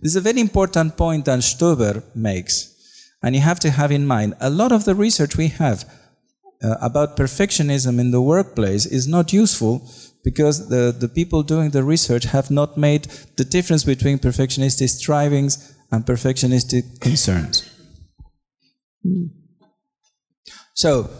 This 0.00 0.12
is 0.12 0.16
a 0.16 0.20
very 0.20 0.40
important 0.40 0.96
point 0.96 1.24
that 1.24 1.40
Stoeber 1.40 2.02
makes. 2.14 2.70
And 3.22 3.34
you 3.34 3.40
have 3.40 3.58
to 3.60 3.70
have 3.70 3.90
in 3.90 4.06
mind 4.06 4.34
a 4.40 4.50
lot 4.50 4.70
of 4.70 4.84
the 4.84 4.94
research 4.94 5.36
we 5.36 5.48
have 5.48 5.88
uh, 6.62 6.76
about 6.82 7.16
perfectionism 7.16 7.98
in 7.98 8.10
the 8.10 8.20
workplace 8.20 8.84
is 8.84 9.08
not 9.08 9.32
useful 9.32 9.90
because 10.22 10.68
the, 10.68 10.94
the 10.98 11.08
people 11.08 11.42
doing 11.42 11.70
the 11.70 11.82
research 11.82 12.24
have 12.24 12.50
not 12.50 12.76
made 12.76 13.04
the 13.36 13.44
difference 13.44 13.84
between 13.84 14.18
perfectionistic 14.18 14.88
strivings 14.88 15.74
and 15.90 16.04
perfectionistic 16.04 17.00
concerns. 17.00 17.70
So, 20.74 21.10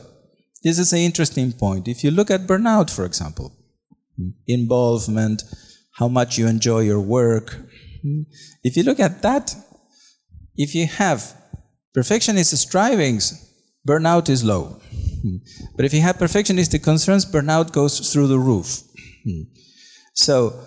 this 0.64 0.79
is 0.79 0.92
an 0.92 1.00
interesting 1.00 1.53
point. 1.53 1.87
If 1.87 2.03
you 2.03 2.11
look 2.11 2.31
at 2.31 2.46
burnout, 2.46 2.90
for 2.90 3.05
example, 3.05 3.55
involvement, 4.48 5.44
how 5.92 6.09
much 6.09 6.38
you 6.38 6.46
enjoy 6.46 6.81
your 6.81 7.00
work, 7.00 7.57
hmm, 8.03 8.22
if 8.64 8.77
you 8.77 8.83
look 8.83 8.98
at 8.98 9.22
that, 9.22 9.55
if 10.57 10.74
you 10.74 10.87
have 10.87 11.37
perfectionist 11.92 12.57
strivings, 12.57 13.53
burnout 13.87 14.29
is 14.31 14.42
low. 14.42 14.81
Hmm. 15.22 15.37
But 15.77 15.85
if 15.85 15.92
you 15.92 16.00
have 16.00 16.16
perfectionistic 16.16 16.83
concerns, 16.83 17.27
burnout 17.27 17.72
goes 17.72 18.12
through 18.12 18.29
the 18.29 18.38
roof. 18.38 18.83
Hmm. 19.24 19.42
So, 20.14 20.59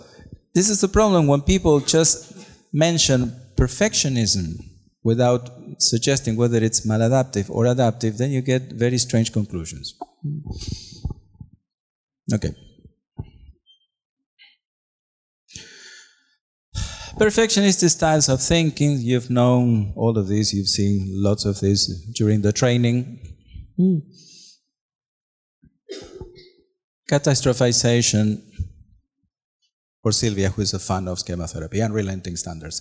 this 0.53 0.69
is 0.69 0.79
the 0.81 0.87
problem 0.87 1.27
when 1.27 1.41
people 1.41 1.79
just 1.79 2.33
mention 2.71 3.33
perfectionism 3.55 4.59
without 5.07 5.43
suggesting 5.79 6.35
whether 6.35 6.59
it's 6.67 6.81
maladaptive 6.85 7.49
or 7.49 7.65
adaptive, 7.65 8.17
then 8.17 8.29
you 8.35 8.41
get 8.41 8.63
very 8.85 8.97
strange 8.97 9.31
conclusions. 9.31 9.85
Okay. 12.35 12.53
Perfectionist 17.17 17.89
styles 17.89 18.27
of 18.27 18.41
thinking, 18.41 18.99
you've 18.99 19.29
known 19.29 19.93
all 19.95 20.17
of 20.17 20.27
this, 20.27 20.53
you've 20.53 20.73
seen 20.79 20.97
lots 21.27 21.45
of 21.45 21.61
this 21.61 21.81
during 22.19 22.41
the 22.41 22.51
training. 22.51 22.97
Catastrophization, 27.09 28.25
for 30.03 30.11
Sylvia, 30.11 30.49
who 30.49 30.61
is 30.61 30.73
a 30.73 30.79
fan 30.79 31.07
of 31.07 31.17
schema 31.19 31.47
therapy, 31.47 31.81
unrelenting 31.81 32.35
standards. 32.35 32.77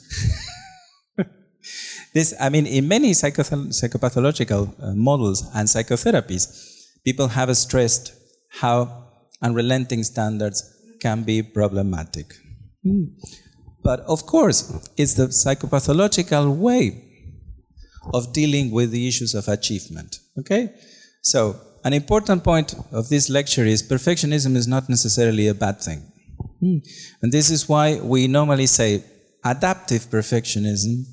this, 2.17 2.33
I 2.41 2.49
mean, 2.49 2.67
in 2.67 2.89
many 2.89 3.11
psychopathological 3.11 4.63
uh, 4.83 4.95
models 4.95 5.45
and 5.55 5.69
psychotherapies, 5.69 6.43
people 7.05 7.29
have 7.29 7.55
stressed 7.55 8.15
how 8.49 9.05
unrelenting 9.43 10.03
standards 10.03 10.59
can 10.99 11.25
be 11.25 11.43
problematic. 11.43 12.33
Mm. 12.87 13.09
But 13.83 14.01
of 14.01 14.25
course, 14.25 14.59
it's 14.97 15.13
the 15.13 15.27
psychopathological 15.27 16.57
way 16.57 17.05
of 18.15 18.33
dealing 18.33 18.71
with 18.71 18.93
the 18.93 19.07
issues 19.07 19.35
of 19.35 19.47
achievement. 19.49 20.21
Okay? 20.39 20.71
So, 21.21 21.61
an 21.85 21.93
important 21.93 22.45
point 22.45 22.75
of 22.93 23.11
this 23.11 23.29
lecture 23.29 23.67
is 23.67 23.83
perfectionism 23.83 24.57
is 24.57 24.67
not 24.67 24.89
necessarily 24.89 25.49
a 25.49 25.55
bad 25.55 25.83
thing. 25.83 26.01
Mm. 26.63 26.81
And 27.21 27.31
this 27.31 27.51
is 27.51 27.69
why 27.69 28.01
we 28.01 28.27
normally 28.27 28.69
say 28.69 29.05
adaptive 29.45 30.07
perfectionism 30.07 31.05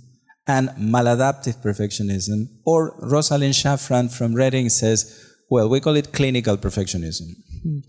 and 0.47 0.69
maladaptive 0.69 1.61
perfectionism, 1.61 2.47
or 2.65 2.95
Rosalind 2.99 3.53
Shafran 3.53 4.15
from 4.15 4.33
Reading 4.33 4.69
says, 4.69 5.33
well, 5.49 5.69
we 5.69 5.79
call 5.79 5.95
it 5.95 6.11
clinical 6.13 6.57
perfectionism. 6.57 7.27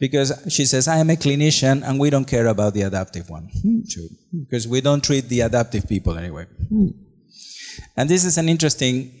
Because 0.00 0.32
she 0.48 0.64
says, 0.64 0.88
I 0.88 0.96
am 0.96 1.10
a 1.10 1.14
clinician 1.14 1.88
and 1.88 2.00
we 2.00 2.10
don't 2.10 2.24
care 2.24 2.48
about 2.48 2.74
the 2.74 2.82
adaptive 2.82 3.30
one. 3.30 3.48
True. 3.88 4.08
Because 4.40 4.66
we 4.66 4.80
don't 4.80 5.04
treat 5.04 5.28
the 5.28 5.42
adaptive 5.42 5.86
people 5.88 6.18
anyway. 6.18 6.46
And 7.96 8.10
this 8.10 8.24
is 8.24 8.36
an 8.36 8.48
interesting 8.48 9.12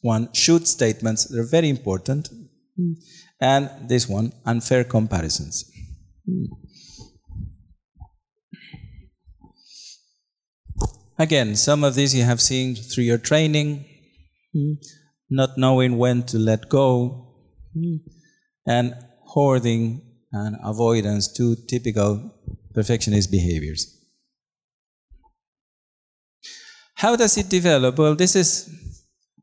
one. 0.00 0.28
Should 0.32 0.66
statements, 0.66 1.26
they're 1.26 1.48
very 1.48 1.68
important. 1.68 2.28
And 3.40 3.70
this 3.88 4.08
one, 4.08 4.32
unfair 4.44 4.82
comparisons. 4.82 5.70
Again, 11.18 11.56
some 11.56 11.84
of 11.84 11.94
these 11.94 12.14
you 12.14 12.24
have 12.24 12.40
seen 12.40 12.74
through 12.74 13.04
your 13.04 13.18
training, 13.18 13.84
hmm, 14.52 14.74
not 15.30 15.56
knowing 15.56 15.96
when 15.96 16.22
to 16.24 16.38
let 16.38 16.68
go, 16.68 17.34
hmm, 17.74 17.96
and 18.66 18.94
hoarding 19.24 20.02
and 20.32 20.56
avoidance, 20.62 21.32
two 21.32 21.56
typical 21.68 22.34
perfectionist 22.74 23.30
behaviors. 23.30 23.92
How 26.94 27.16
does 27.16 27.36
it 27.36 27.48
develop? 27.48 27.98
Well, 27.98 28.14
this 28.14 28.36
is, 28.36 28.68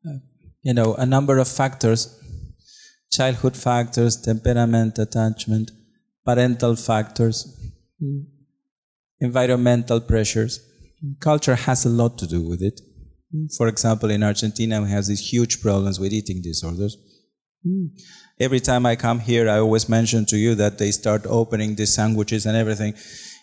uh, 0.07 0.17
you 0.61 0.73
know, 0.73 0.95
a 0.95 1.05
number 1.05 1.37
of 1.37 1.47
factors 1.47 2.19
childhood 3.13 3.55
factors, 3.55 4.19
temperament, 4.19 4.97
attachment, 4.97 5.69
parental 6.25 6.75
factors, 6.75 7.37
hmm, 7.99 8.21
environmental 9.19 10.01
pressures. 10.01 10.59
Culture 11.19 11.55
has 11.55 11.85
a 11.85 11.89
lot 11.89 12.17
to 12.19 12.27
do 12.27 12.41
with 12.41 12.61
it. 12.61 12.79
For 13.57 13.67
example, 13.67 14.09
in 14.11 14.23
Argentina, 14.23 14.81
we 14.81 14.89
have 14.89 15.05
these 15.05 15.31
huge 15.31 15.61
problems 15.61 15.99
with 15.99 16.13
eating 16.13 16.41
disorders. 16.41 16.97
Every 18.39 18.59
time 18.59 18.85
I 18.85 18.95
come 18.95 19.19
here, 19.19 19.49
I 19.49 19.59
always 19.59 19.89
mention 19.89 20.25
to 20.27 20.37
you 20.37 20.55
that 20.55 20.77
they 20.77 20.91
start 20.91 21.25
opening 21.27 21.75
these 21.75 21.93
sandwiches 21.93 22.45
and 22.45 22.55
everything. 22.55 22.93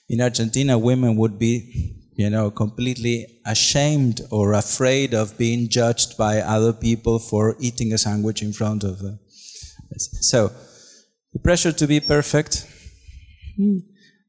In 0.09 0.21
Argentina, 0.21 0.79
women 0.79 1.17
would 1.17 1.39
be, 1.39 1.97
you 2.15 2.31
know, 2.31 2.51
completely 2.51 3.41
ashamed 3.47 4.21
or 4.31 4.53
afraid 4.53 5.15
of 5.15 5.37
being 5.37 5.69
judged 5.69 6.17
by 6.17 6.41
other 6.41 6.73
people 6.73 7.19
for 7.19 7.57
eating 7.61 7.93
a 7.93 7.99
sandwich 7.99 8.43
in 8.43 8.53
front 8.53 8.85
of 8.85 9.01
them. 9.01 9.19
So, 9.97 10.53
the 11.33 11.39
pressure 11.41 11.73
to 11.73 11.87
be 11.87 12.01
perfect, 12.01 12.67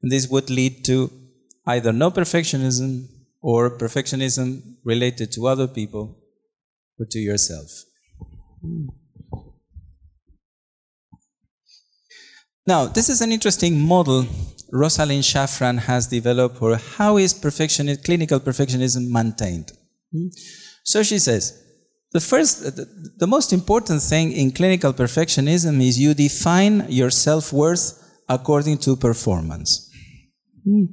this 0.01 0.27
would 0.27 0.49
lead 0.49 0.85
to 0.85 1.11
either 1.67 1.91
no 1.91 2.11
perfectionism 2.11 3.07
or 3.41 3.77
perfectionism 3.77 4.75
related 4.83 5.31
to 5.33 5.47
other 5.47 5.67
people 5.67 6.17
or 6.99 7.05
to 7.09 7.19
yourself. 7.19 7.69
Now, 12.67 12.85
this 12.85 13.09
is 13.09 13.21
an 13.21 13.31
interesting 13.31 13.79
model 13.79 14.27
Rosalind 14.71 15.23
Shafran 15.23 15.79
has 15.79 16.07
developed 16.07 16.57
for 16.57 16.77
how 16.77 17.17
is 17.17 17.33
clinical 17.33 18.39
perfectionism 18.39 19.09
maintained. 19.09 19.71
Hmm? 20.13 20.27
So 20.83 21.03
she 21.03 21.19
says, 21.19 21.61
the 22.13 22.21
first, 22.21 22.63
the, 22.75 22.85
the 23.17 23.27
most 23.27 23.51
important 23.51 24.01
thing 24.01 24.31
in 24.31 24.51
clinical 24.51 24.93
perfectionism 24.93 25.81
is 25.81 25.99
you 25.99 26.13
define 26.13 26.85
your 26.89 27.09
self-worth 27.09 27.97
according 28.29 28.77
to 28.79 28.95
performance. 28.95 29.89
Hmm? 30.63 30.85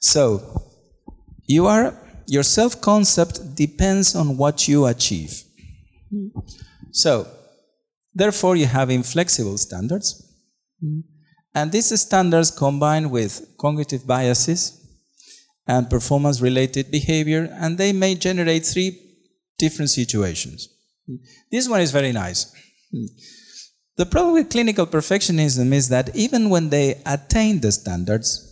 So, 0.00 0.69
you 1.50 1.66
are, 1.66 1.94
your 2.26 2.44
self 2.44 2.80
concept 2.80 3.56
depends 3.56 4.14
on 4.14 4.36
what 4.36 4.68
you 4.68 4.86
achieve. 4.86 5.42
So, 6.92 7.26
therefore, 8.14 8.54
you 8.56 8.66
have 8.66 8.88
inflexible 8.90 9.58
standards. 9.58 10.08
And 11.54 11.72
these 11.72 12.00
standards 12.00 12.50
combine 12.50 13.10
with 13.10 13.32
cognitive 13.58 14.06
biases 14.06 14.60
and 15.66 15.90
performance 15.90 16.40
related 16.40 16.90
behavior, 16.90 17.48
and 17.60 17.76
they 17.76 17.92
may 17.92 18.14
generate 18.14 18.64
three 18.64 18.90
different 19.58 19.90
situations. 19.90 20.68
This 21.50 21.68
one 21.68 21.80
is 21.80 21.90
very 21.90 22.12
nice. 22.12 22.52
The 23.96 24.06
problem 24.06 24.34
with 24.34 24.50
clinical 24.50 24.86
perfectionism 24.86 25.72
is 25.72 25.88
that 25.88 26.14
even 26.14 26.48
when 26.48 26.70
they 26.70 27.02
attain 27.04 27.60
the 27.60 27.72
standards, 27.72 28.49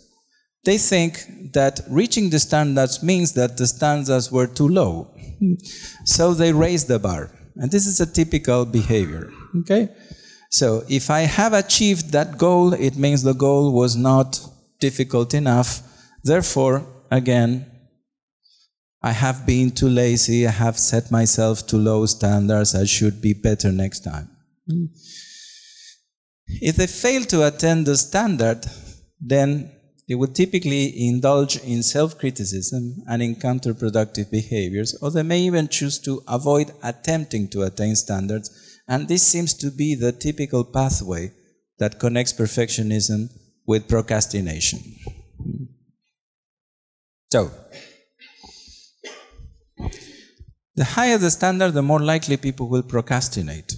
they 0.63 0.77
think 0.77 1.53
that 1.53 1.81
reaching 1.89 2.29
the 2.29 2.39
standards 2.39 3.01
means 3.01 3.33
that 3.33 3.57
the 3.57 3.67
standards 3.67 4.31
were 4.31 4.47
too 4.47 4.67
low. 4.67 5.13
So 6.03 6.33
they 6.33 6.51
raise 6.51 6.85
the 6.85 6.99
bar. 6.99 7.31
And 7.55 7.71
this 7.71 7.87
is 7.87 8.01
a 8.01 8.05
typical 8.05 8.65
behavior. 8.65 9.31
Okay? 9.59 9.89
So 10.49 10.83
if 10.89 11.09
I 11.09 11.21
have 11.21 11.53
achieved 11.53 12.11
that 12.11 12.37
goal, 12.37 12.73
it 12.73 12.95
means 12.97 13.23
the 13.23 13.33
goal 13.33 13.71
was 13.71 13.95
not 13.95 14.41
difficult 14.79 15.33
enough. 15.33 15.81
Therefore, 16.23 16.85
again, 17.11 17.65
I 19.01 19.11
have 19.11 19.45
been 19.45 19.71
too 19.71 19.87
lazy, 19.87 20.45
I 20.45 20.51
have 20.51 20.77
set 20.77 21.09
myself 21.09 21.65
to 21.67 21.77
low 21.77 22.05
standards, 22.05 22.75
I 22.75 22.85
should 22.85 23.21
be 23.21 23.33
better 23.33 23.71
next 23.71 24.01
time. 24.01 24.29
Hmm. 24.69 24.85
If 26.47 26.75
they 26.75 26.87
fail 26.87 27.23
to 27.25 27.47
attain 27.47 27.83
the 27.85 27.95
standard, 27.95 28.65
then 29.21 29.71
they 30.09 30.15
would 30.15 30.33
typically 30.33 31.07
indulge 31.07 31.57
in 31.57 31.83
self 31.83 32.17
criticism 32.17 33.03
and 33.07 33.21
in 33.21 33.35
counterproductive 33.35 34.31
behaviors, 34.31 34.97
or 35.03 35.11
they 35.11 35.21
may 35.21 35.39
even 35.41 35.67
choose 35.67 35.99
to 35.99 36.23
avoid 36.27 36.71
attempting 36.81 37.47
to 37.49 37.61
attain 37.61 37.95
standards. 37.95 38.49
And 38.87 39.07
this 39.07 39.21
seems 39.21 39.53
to 39.53 39.69
be 39.69 39.93
the 39.93 40.11
typical 40.11 40.63
pathway 40.63 41.31
that 41.77 41.99
connects 41.99 42.33
perfectionism 42.33 43.29
with 43.67 43.87
procrastination. 43.87 44.79
So, 47.31 47.51
the 50.75 50.85
higher 50.85 51.19
the 51.19 51.29
standard, 51.29 51.73
the 51.73 51.83
more 51.83 51.99
likely 51.99 52.37
people 52.37 52.67
will 52.67 52.81
procrastinate. 52.81 53.75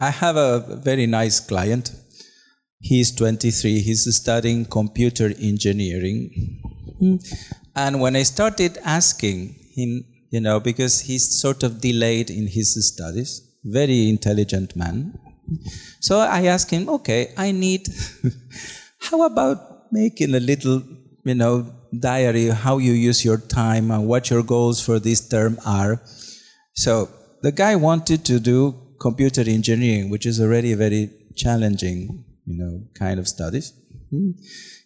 I 0.00 0.08
have 0.08 0.36
a 0.36 0.80
very 0.82 1.06
nice 1.06 1.40
client 1.40 1.92
He's 2.84 3.12
23, 3.12 3.80
he's 3.80 4.14
studying 4.14 4.66
computer 4.66 5.32
engineering. 5.40 6.60
Hmm. 6.98 7.16
And 7.74 7.98
when 7.98 8.14
I 8.14 8.24
started 8.24 8.76
asking 8.84 9.54
him, 9.74 10.04
you 10.28 10.40
know, 10.40 10.60
because 10.60 11.00
he's 11.00 11.40
sort 11.40 11.62
of 11.62 11.80
delayed 11.80 12.28
in 12.28 12.46
his 12.46 12.76
studies, 12.86 13.40
very 13.64 14.10
intelligent 14.10 14.76
man. 14.76 15.18
So 16.00 16.18
I 16.18 16.44
asked 16.44 16.70
him, 16.70 16.90
okay, 16.90 17.32
I 17.38 17.52
need, 17.52 17.88
how 18.98 19.22
about 19.22 19.90
making 19.90 20.34
a 20.34 20.40
little, 20.40 20.82
you 21.24 21.34
know, 21.36 21.72
diary, 21.98 22.48
how 22.48 22.76
you 22.76 22.92
use 22.92 23.24
your 23.24 23.38
time 23.38 23.90
and 23.92 24.06
what 24.06 24.28
your 24.28 24.42
goals 24.42 24.84
for 24.84 24.98
this 24.98 25.26
term 25.26 25.58
are. 25.64 26.02
So 26.74 27.08
the 27.40 27.50
guy 27.50 27.76
wanted 27.76 28.26
to 28.26 28.38
do 28.38 28.74
computer 29.00 29.40
engineering, 29.40 30.10
which 30.10 30.26
is 30.26 30.38
already 30.38 30.74
very 30.74 31.08
challenging 31.34 32.26
you 32.46 32.56
know, 32.56 32.82
kind 32.94 33.18
of 33.18 33.28
studies. 33.28 33.72
Hmm. 34.10 34.32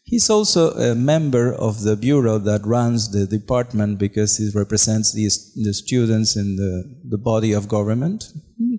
He's 0.05 0.31
also 0.31 0.71
a 0.71 0.94
member 0.94 1.53
of 1.53 1.83
the 1.83 1.94
bureau 1.94 2.38
that 2.38 2.64
runs 2.64 3.11
the 3.11 3.27
department 3.27 3.99
because 3.99 4.38
he 4.38 4.51
represents 4.55 5.12
the, 5.12 5.25
the 5.62 5.75
students 5.75 6.35
in 6.37 6.57
the, 6.57 6.97
the 7.05 7.18
body 7.18 7.53
of 7.53 7.68
government. 7.68 8.33
Hmm. 8.59 8.77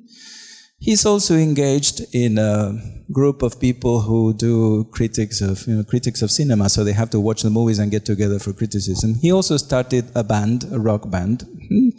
He's 0.81 1.05
also 1.05 1.35
engaged 1.35 2.01
in 2.13 2.37
a 2.37 2.73
group 3.11 3.43
of 3.43 3.59
people 3.59 4.01
who 4.01 4.33
do 4.33 4.85
critics 4.85 5.41
of, 5.41 5.67
you 5.67 5.75
know, 5.75 5.83
critics 5.83 6.21
of 6.21 6.31
cinema, 6.31 6.69
so 6.69 6.83
they 6.83 6.93
have 6.93 7.09
to 7.09 7.19
watch 7.19 7.41
the 7.41 7.49
movies 7.49 7.79
and 7.79 7.91
get 7.91 8.05
together 8.05 8.39
for 8.39 8.53
criticism. 8.53 9.15
He 9.15 9.31
also 9.31 9.57
started 9.57 10.05
a 10.15 10.23
band, 10.23 10.65
a 10.71 10.79
rock 10.79 11.11
band. 11.11 11.41
Hmm. 11.67 11.89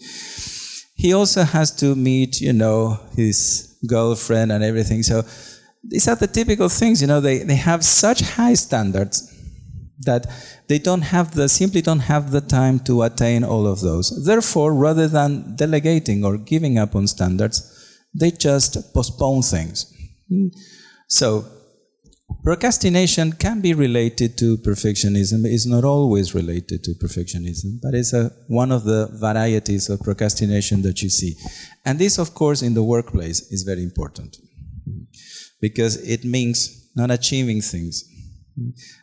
He 0.97 1.13
also 1.15 1.45
has 1.45 1.71
to 1.77 1.95
meet, 1.95 2.41
you 2.41 2.53
know, 2.53 2.99
his 3.17 3.79
girlfriend 3.87 4.53
and 4.53 4.63
everything. 4.65 5.03
So 5.03 5.23
these 5.83 6.09
are 6.09 6.17
the 6.17 6.27
typical 6.27 6.69
things, 6.69 7.01
you 7.01 7.07
know, 7.07 7.21
they, 7.21 7.39
they 7.39 7.57
have 7.57 7.85
such 7.85 8.21
high 8.21 8.55
standards 8.55 9.35
that 10.01 10.27
they 10.69 10.79
don't 10.79 11.03
have 11.03 11.35
the, 11.35 11.49
simply 11.49 11.83
don't 11.83 12.01
have 12.01 12.31
the 12.31 12.41
time 12.41 12.81
to 12.81 13.03
attain 13.03 13.45
all 13.45 13.67
of 13.67 13.81
those. 13.81 14.25
Therefore, 14.25 14.75
rather 14.75 15.09
than 15.09 15.57
delegating 15.57 16.25
or 16.25 16.37
giving 16.39 16.79
up 16.79 16.95
on 16.95 17.07
standards, 17.07 17.99
they 18.15 18.31
just 18.31 18.95
postpone 18.95 19.43
things. 19.43 19.93
So, 21.09 21.45
procrastination 22.45 23.33
can 23.33 23.61
be 23.61 23.75
related 23.75 24.39
to 24.39 24.57
perfectionism. 24.59 25.45
It's 25.45 25.67
not 25.67 25.85
always 25.85 26.35
related 26.35 26.85
to 26.85 26.95
perfectionism, 26.95 27.81
but 27.83 27.95
it's 27.95 28.13
a, 28.13 28.31
one 28.49 28.73
of 28.73 28.85
the 28.85 29.09
varieties 29.13 29.89
of 29.91 30.01
procrastination 30.01 30.83
that 30.83 31.03
you 31.03 31.11
see. 31.11 31.37
And 31.85 31.99
this, 31.99 32.19
of 32.19 32.35
course, 32.35 32.63
in 32.63 32.75
the 32.75 32.83
workplace 32.83 33.51
is 33.51 33.65
very 33.65 33.83
important 33.83 34.37
because 35.61 35.97
it 35.97 36.25
means 36.25 36.91
not 36.97 37.11
achieving 37.11 37.61
things 37.61 38.05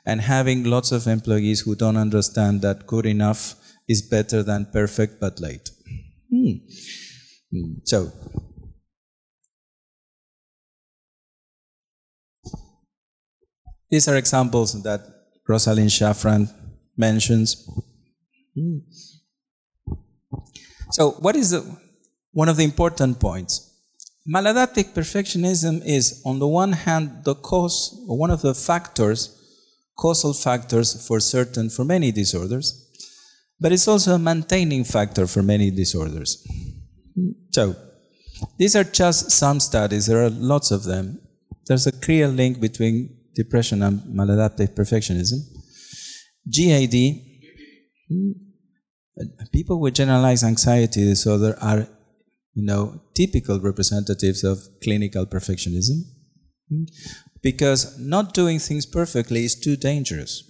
and 0.06 0.22
having 0.22 0.64
lots 0.64 0.92
of 0.92 1.08
employees 1.08 1.62
who 1.62 1.76
don't 1.76 1.98
understand 1.98 2.62
that 2.62 2.86
good 2.88 3.06
enough 3.06 3.56
is 3.88 4.02
better 4.02 4.44
than 4.44 4.68
perfect 4.72 5.20
but 5.20 5.40
late. 5.40 5.70
Hmm. 6.30 6.52
hmm. 7.52 7.74
So, 7.86 8.12
these 13.90 14.08
are 14.08 14.18
examples 14.18 14.82
that 14.84 15.02
Rosalind 15.48 15.90
Shafran 15.90 16.54
mentions. 16.98 17.66
Hmm. 18.56 18.80
So, 20.92 21.12
what 21.12 21.36
is 21.36 21.52
the, 21.52 21.78
one 22.32 22.50
of 22.50 22.58
the 22.58 22.64
important 22.64 23.20
points? 23.20 23.67
Maladaptive 24.30 24.94
perfectionism 24.94 25.82
is, 25.86 26.22
on 26.26 26.40
the 26.40 26.48
one 26.48 26.74
hand, 26.74 27.24
the 27.24 27.34
cause, 27.34 27.98
one 28.08 28.30
of 28.30 28.42
the 28.42 28.54
factors, 28.54 29.34
causal 29.98 30.34
factors 30.34 31.08
for 31.08 31.20
certain, 31.22 31.70
for 31.70 31.86
many 31.86 32.12
disorders, 32.12 32.86
but 33.60 33.72
it's 33.72 33.88
also 33.88 34.16
a 34.16 34.20
maintaining 34.20 34.84
factor 34.84 35.28
for 35.28 35.42
many 35.42 35.72
disorders. 35.72 36.46
So, 37.52 37.76
these 38.58 38.76
are 38.76 38.84
just 38.84 39.32
some 39.32 39.62
studies, 39.62 40.08
there 40.08 40.24
are 40.24 40.30
lots 40.30 40.72
of 40.72 40.84
them. 40.84 41.22
There's 41.66 41.88
a 41.88 41.92
clear 41.92 42.28
link 42.28 42.60
between 42.60 43.18
depression 43.34 43.82
and 43.82 44.02
maladaptive 44.02 44.76
perfectionism. 44.76 45.40
GAD, 46.50 47.22
hmm? 48.10 48.32
people 49.52 49.80
with 49.80 49.96
generalized 49.96 50.44
anxiety 50.44 51.06
disorder 51.06 51.58
are 51.62 51.88
you 52.58 52.66
know, 52.66 53.00
typical 53.14 53.60
representatives 53.60 54.44
of 54.44 54.58
clinical 54.84 55.28
perfectionism. 55.28 56.02
Because 57.44 58.00
not 58.00 58.34
doing 58.34 58.58
things 58.58 58.86
perfectly 58.88 59.46
is 59.46 59.54
too 59.54 59.76
dangerous. 59.78 60.44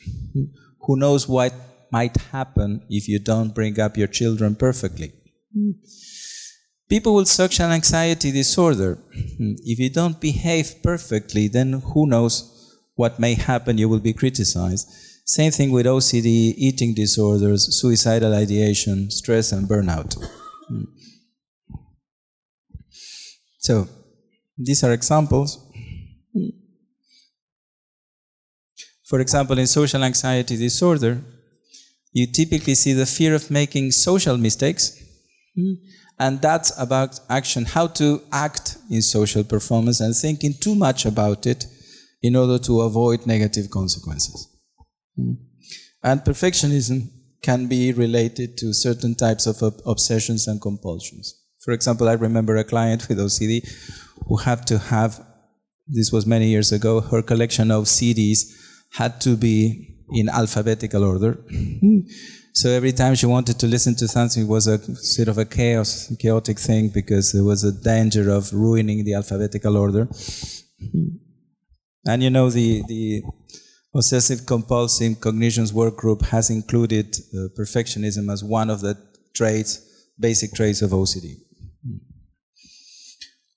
Who 0.83 0.95
knows 0.95 1.27
what 1.27 1.53
might 1.91 2.15
happen 2.31 2.85
if 2.89 3.09
you 3.09 3.19
don't 3.19 3.53
bring 3.53 3.77
up 3.77 3.97
your 3.97 4.07
children 4.07 4.55
perfectly? 4.55 5.11
People 6.87 7.15
with 7.15 7.27
social 7.27 7.65
anxiety 7.65 8.31
disorder, 8.31 8.97
if 9.73 9.77
you 9.77 9.89
don't 9.89 10.21
behave 10.21 10.75
perfectly, 10.81 11.49
then 11.49 11.73
who 11.73 12.07
knows 12.07 12.33
what 12.95 13.19
may 13.19 13.33
happen, 13.33 13.77
you 13.77 13.89
will 13.89 13.99
be 13.99 14.13
criticized. 14.13 14.87
Same 15.25 15.51
thing 15.51 15.71
with 15.71 15.85
OCD, 15.85 16.53
eating 16.57 16.93
disorders, 16.93 17.77
suicidal 17.81 18.33
ideation, 18.33 19.11
stress, 19.11 19.51
and 19.51 19.67
burnout. 19.67 20.15
So, 23.57 23.87
these 24.57 24.83
are 24.83 24.93
examples. 24.93 25.59
For 29.05 29.19
example, 29.21 29.57
in 29.57 29.67
social 29.67 30.03
anxiety 30.03 30.57
disorder, 30.57 31.21
you 32.11 32.27
typically 32.31 32.75
see 32.75 32.93
the 32.93 33.05
fear 33.05 33.35
of 33.35 33.49
making 33.49 33.91
social 33.91 34.37
mistakes, 34.37 35.01
and 36.19 36.41
that's 36.41 36.77
about 36.79 37.19
action, 37.29 37.65
how 37.65 37.87
to 37.87 38.21
act 38.31 38.77
in 38.89 39.01
social 39.01 39.43
performance 39.43 39.99
and 39.99 40.15
thinking 40.15 40.53
too 40.59 40.75
much 40.75 41.05
about 41.05 41.45
it 41.45 41.67
in 42.21 42.35
order 42.35 42.57
to 42.59 42.81
avoid 42.81 43.25
negative 43.25 43.69
consequences. 43.69 44.49
And 46.03 46.21
perfectionism 46.21 47.09
can 47.41 47.67
be 47.67 47.93
related 47.93 48.57
to 48.57 48.73
certain 48.73 49.15
types 49.15 49.45
of 49.47 49.61
obsessions 49.85 50.47
and 50.47 50.61
compulsions. 50.61 51.46
For 51.59 51.71
example, 51.73 52.07
I 52.07 52.13
remember 52.13 52.55
a 52.57 52.63
client 52.63 53.07
with 53.09 53.17
OCD 53.17 53.67
who 54.27 54.37
had 54.37 54.65
to 54.67 54.77
have, 54.77 55.25
this 55.87 56.11
was 56.11 56.25
many 56.25 56.47
years 56.47 56.71
ago, 56.71 57.01
her 57.01 57.21
collection 57.21 57.71
of 57.71 57.85
CDs 57.85 58.53
had 58.91 59.19
to 59.21 59.35
be 59.35 59.95
in 60.09 60.29
alphabetical 60.29 61.03
order. 61.03 61.37
so 62.53 62.69
every 62.69 62.91
time 62.91 63.15
she 63.15 63.25
wanted 63.25 63.59
to 63.59 63.67
listen 63.67 63.95
to 63.95 64.07
something, 64.07 64.43
it 64.43 64.47
was 64.47 64.67
a 64.67 64.77
sort 64.95 65.27
of 65.27 65.37
a 65.37 65.45
chaos, 65.45 66.13
chaotic 66.19 66.59
thing 66.59 66.89
because 66.89 67.31
there 67.33 67.43
was 67.43 67.63
a 67.63 67.71
danger 67.71 68.29
of 68.29 68.53
ruining 68.53 69.03
the 69.03 69.13
alphabetical 69.13 69.77
order. 69.77 70.07
And 72.05 72.23
you 72.23 72.29
know, 72.29 72.49
the, 72.49 72.83
the 72.87 73.23
obsessive 73.93 74.45
compulsive 74.45 75.19
cognitions 75.19 75.73
work 75.73 75.97
group 75.97 76.21
has 76.25 76.49
included 76.49 77.17
uh, 77.33 77.49
perfectionism 77.59 78.31
as 78.31 78.43
one 78.43 78.69
of 78.69 78.81
the 78.81 78.97
traits, 79.35 79.81
basic 80.19 80.53
traits 80.53 80.81
of 80.81 80.91
OCD. 80.91 81.46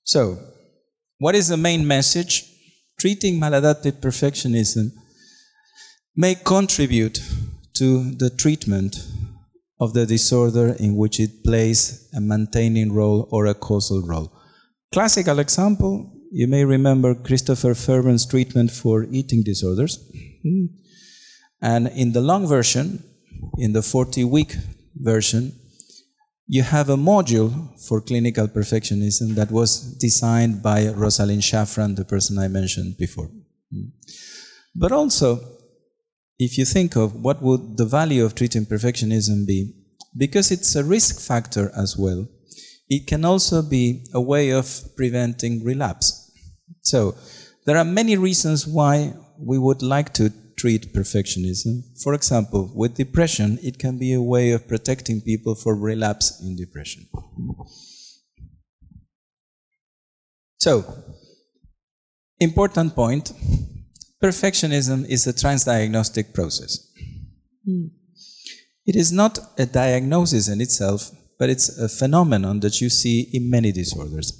So, 0.03 0.37
what 1.19 1.35
is 1.35 1.47
the 1.47 1.57
main 1.57 1.85
message? 1.85 2.45
Treating 2.99 3.39
maladaptive 3.39 3.99
perfectionism 4.01 4.91
may 6.15 6.35
contribute 6.35 7.21
to 7.75 8.11
the 8.15 8.29
treatment 8.29 9.07
of 9.79 9.93
the 9.93 10.05
disorder 10.05 10.75
in 10.79 10.95
which 10.95 11.19
it 11.19 11.43
plays 11.43 12.09
a 12.13 12.21
maintaining 12.21 12.93
role 12.93 13.27
or 13.31 13.47
a 13.47 13.53
causal 13.53 14.01
role. 14.05 14.31
Classical 14.93 15.39
example, 15.39 16.11
you 16.31 16.47
may 16.47 16.63
remember 16.63 17.15
Christopher 17.15 17.73
Fairburn's 17.73 18.25
treatment 18.25 18.71
for 18.71 19.05
eating 19.09 19.43
disorders. 19.43 19.97
Hmm. 20.43 20.65
And 21.61 21.87
in 21.87 22.11
the 22.11 22.21
long 22.21 22.47
version, 22.47 23.03
in 23.57 23.73
the 23.73 23.81
40 23.81 24.23
week 24.25 24.55
version, 24.95 25.53
you 26.55 26.63
have 26.63 26.89
a 26.89 26.97
module 26.97 27.51
for 27.79 28.01
clinical 28.01 28.45
perfectionism 28.45 29.35
that 29.35 29.49
was 29.49 29.95
designed 29.99 30.61
by 30.61 30.89
Rosalind 30.89 31.43
Shafran, 31.43 31.95
the 31.95 32.03
person 32.03 32.37
I 32.37 32.49
mentioned 32.49 32.97
before. 32.97 33.29
Hmm. 33.71 33.91
But 34.75 34.91
also, 34.91 35.39
if 36.37 36.57
you 36.57 36.65
think 36.65 36.97
of 36.97 37.15
what 37.15 37.41
would 37.41 37.77
the 37.77 37.85
value 37.85 38.25
of 38.25 38.35
treating 38.35 38.65
perfectionism 38.65 39.47
be, 39.47 39.71
because 40.17 40.51
it's 40.51 40.75
a 40.75 40.83
risk 40.83 41.21
factor 41.25 41.71
as 41.73 41.95
well, 41.97 42.27
it 42.89 43.07
can 43.07 43.23
also 43.23 43.61
be 43.61 44.05
a 44.13 44.19
way 44.19 44.49
of 44.49 44.67
preventing 44.97 45.63
relapse. 45.63 46.33
So, 46.81 47.15
there 47.65 47.77
are 47.77 47.85
many 47.85 48.17
reasons 48.17 48.67
why 48.67 49.13
we 49.39 49.57
would 49.57 49.81
like 49.81 50.13
to 50.15 50.33
treat 50.55 50.93
perfectionism. 50.93 51.83
For 52.01 52.13
example, 52.13 52.71
with 52.73 52.95
depression, 52.95 53.59
it 53.61 53.79
can 53.79 53.97
be 53.97 54.13
a 54.13 54.21
way 54.21 54.51
of 54.51 54.67
protecting 54.67 55.21
people 55.21 55.55
from 55.55 55.81
relapse 55.81 56.41
in 56.41 56.55
depression. 56.55 57.07
So, 60.57 60.85
important 62.39 62.95
point 62.95 63.33
perfectionism 64.21 65.09
is 65.09 65.25
a 65.25 65.33
transdiagnostic 65.33 66.33
process. 66.33 66.77
Hmm. 67.65 67.87
It 68.85 68.95
is 68.95 69.11
not 69.11 69.39
a 69.57 69.65
diagnosis 69.65 70.47
in 70.47 70.61
itself, 70.61 71.11
but 71.39 71.49
it's 71.49 71.69
a 71.79 71.89
phenomenon 71.89 72.59
that 72.59 72.81
you 72.81 72.89
see 72.89 73.29
in 73.33 73.49
many 73.49 73.71
disorders. 73.71 74.31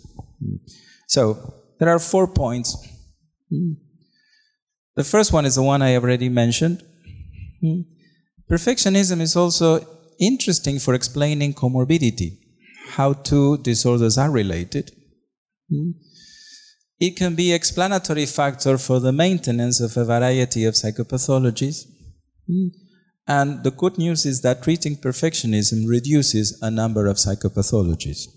So, 1.08 1.54
there 1.80 1.90
are 1.90 2.00
four 2.00 2.28
points. 2.28 2.78
Hmm. 3.50 3.74
The 4.96 5.04
first 5.04 5.32
one 5.32 5.46
is 5.46 5.56
the 5.56 5.64
one 5.64 5.82
I 5.82 5.96
already 5.96 6.30
mentioned. 6.30 6.84
Hmm. 7.62 7.82
Perfectionism 8.50 9.22
is 9.22 9.36
also 9.36 9.86
interesting 10.20 10.80
for 10.80 10.94
explaining 10.94 11.54
comorbidity, 11.54 12.38
how 12.90 13.14
two 13.14 13.58
disorders 13.60 14.18
are 14.18 14.30
related. 14.30 14.92
Hmm. 15.70 15.92
It 17.00 17.16
can 17.16 17.36
be 17.36 17.54
explanatory 17.54 18.26
factor 18.26 18.78
for 18.78 19.00
the 19.00 19.12
maintenance 19.12 19.80
of 19.80 19.96
a 19.98 20.06
variety 20.06 20.66
of 20.66 20.76
psychopathologies. 20.76 21.86
Hmm. 22.48 22.68
And 23.28 23.64
the 23.64 23.72
good 23.72 23.98
news 23.98 24.26
is 24.26 24.42
that 24.42 24.64
treating 24.64 24.98
perfectionism 24.98 25.88
reduces 25.88 26.60
a 26.62 26.70
number 26.70 27.08
of 27.08 27.18
psychopathologies. 27.18 28.28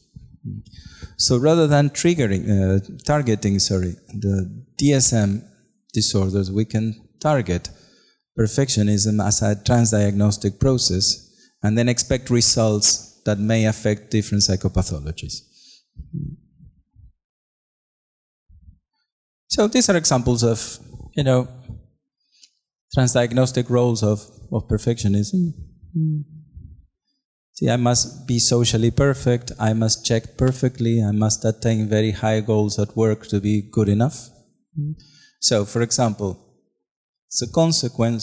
So 1.17 1.37
rather 1.37 1.67
than 1.67 1.91
triggering, 1.91 2.45
uh, 2.49 2.81
targeting, 3.05 3.59
sorry, 3.59 3.97
the 4.09 4.65
DSM 4.81 5.43
disorders, 5.95 6.53
we 6.53 6.67
can 6.67 6.95
target 7.21 7.71
perfectionism 8.39 9.25
as 9.25 9.41
a 9.41 9.55
transdiagnostic 9.55 10.59
process 10.61 11.31
and 11.63 11.79
then 11.79 11.89
expect 11.89 12.29
results 12.29 13.23
that 13.25 13.39
may 13.39 13.65
affect 13.65 14.11
different 14.11 14.43
psychopathologies. 14.43 15.37
So 19.49 19.69
these 19.69 19.89
are 19.89 19.97
examples 19.97 20.43
of, 20.43 20.79
you 21.17 21.23
know, 21.23 21.49
transdiagnostic 22.97 23.71
roles 23.71 24.03
of, 24.03 24.21
of 24.53 24.69
perfectionism. 24.69 25.53
See, 27.53 27.71
I 27.71 27.77
must 27.77 28.27
be 28.27 28.41
socially 28.41 28.91
perfect, 28.91 29.53
I 29.61 29.73
must 29.75 30.05
check 30.05 30.37
perfectly, 30.37 31.03
I 31.03 31.13
must 31.13 31.45
attain 31.45 31.89
very 31.89 32.11
high 32.11 32.41
goals 32.41 32.81
at 32.81 32.97
work 32.97 33.29
to 33.29 33.41
be 33.41 33.63
good 33.63 33.89
enough. 33.89 34.29
So, 35.49 35.67
for 35.67 35.83
example, 35.83 36.31
as 37.31 37.43
a 37.43 37.53
consequence, 37.53 38.23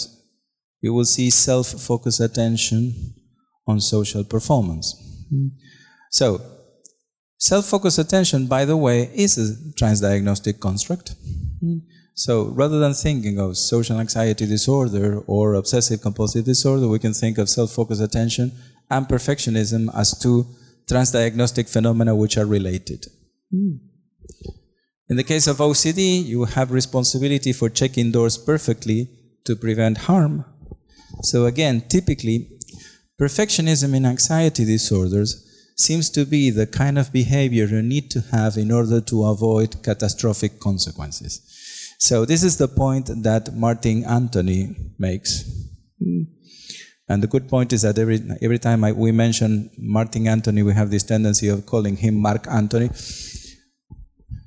we 0.82 0.89
will 0.89 1.05
see 1.05 1.30
self 1.30 1.67
focused 1.67 2.19
attention 2.19 3.13
on 3.67 3.80
social 3.80 4.24
performance. 4.24 4.88
So, 6.09 6.41
self 7.38 7.67
focused 7.67 7.99
attention, 7.99 8.47
by 8.47 8.65
the 8.65 8.76
way, 8.76 9.11
is 9.13 9.38
a 9.38 9.53
transdiagnostic 9.80 10.59
construct. 10.59 11.13
So 12.15 12.45
rather 12.61 12.80
than 12.80 12.95
thinking 12.95 13.39
of 13.39 13.55
social 13.55 13.99
anxiety 13.99 14.47
disorder 14.47 15.19
or 15.28 15.53
obsessive 15.53 16.01
compulsive 16.01 16.45
disorder, 16.45 16.88
we 16.88 16.97
can 16.97 17.13
think 17.13 17.38
of 17.38 17.49
self 17.49 17.72
focused 17.72 18.01
attention 18.01 18.51
and 18.89 19.07
perfectionism 19.07 19.95
as 19.95 20.17
two 20.17 20.47
transdiagnostic 20.89 21.69
phenomena 21.69 22.15
which 22.15 22.36
are 22.38 22.47
related. 22.47 23.05
Mm. 23.53 23.78
In 25.12 25.18
the 25.18 25.26
case 25.26 25.45
of 25.47 25.57
OCD, 25.57 26.24
you 26.24 26.45
have 26.45 26.72
responsibility 26.72 27.51
for 27.51 27.68
checking 27.68 28.12
doors 28.12 28.38
perfectly 28.38 29.09
to 29.43 29.57
prevent 29.57 29.97
harm. 30.07 30.45
So 31.22 31.47
again, 31.47 31.84
typically, 31.89 32.47
perfectionism 33.20 33.93
in 33.93 34.05
anxiety 34.05 34.64
disorders 34.64 35.45
seems 35.76 36.09
to 36.12 36.24
be 36.24 36.49
the 36.49 36.66
kind 36.66 36.97
of 36.97 37.12
behavior 37.12 37.66
you 37.66 37.82
need 37.82 38.09
to 38.12 38.22
have 38.32 38.55
in 38.55 38.72
order 38.72 39.01
to 39.01 39.26
avoid 39.26 39.84
catastrophic 39.84 40.62
consequences. 40.62 41.41
So 41.99 42.24
this 42.24 42.41
is 42.41 42.55
the 42.55 42.70
point 42.70 43.09
that 43.24 43.53
Martin 43.53 44.05
Antony 44.05 44.93
makes. 44.97 45.43
And 47.09 47.22
the 47.22 47.28
good 47.28 47.49
point 47.49 47.74
is 47.74 47.82
that 47.82 47.99
every, 47.99 48.22
every 48.41 48.59
time 48.59 48.86
I, 48.86 48.93
we 48.93 49.12
mention 49.12 49.72
Martin 49.78 50.30
Antony, 50.30 50.64
we 50.64 50.74
have 50.74 50.89
this 50.89 51.03
tendency 51.03 51.49
of 51.49 51.66
calling 51.66 51.97
him 51.97 52.16
Marc 52.16 52.47
Anthony. 52.47 52.91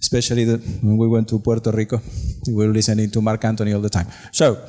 Especially 0.05 0.45
the, 0.45 0.59
when 0.83 0.99
we 0.99 1.09
went 1.09 1.27
to 1.31 1.39
Puerto 1.39 1.71
Rico, 1.71 1.99
we 2.47 2.67
were 2.67 2.73
listening 2.79 3.11
to 3.11 3.23
Marc 3.23 3.43
Anthony 3.43 3.73
all 3.73 3.81
the 3.81 3.89
time. 3.89 4.07
So, 4.33 4.63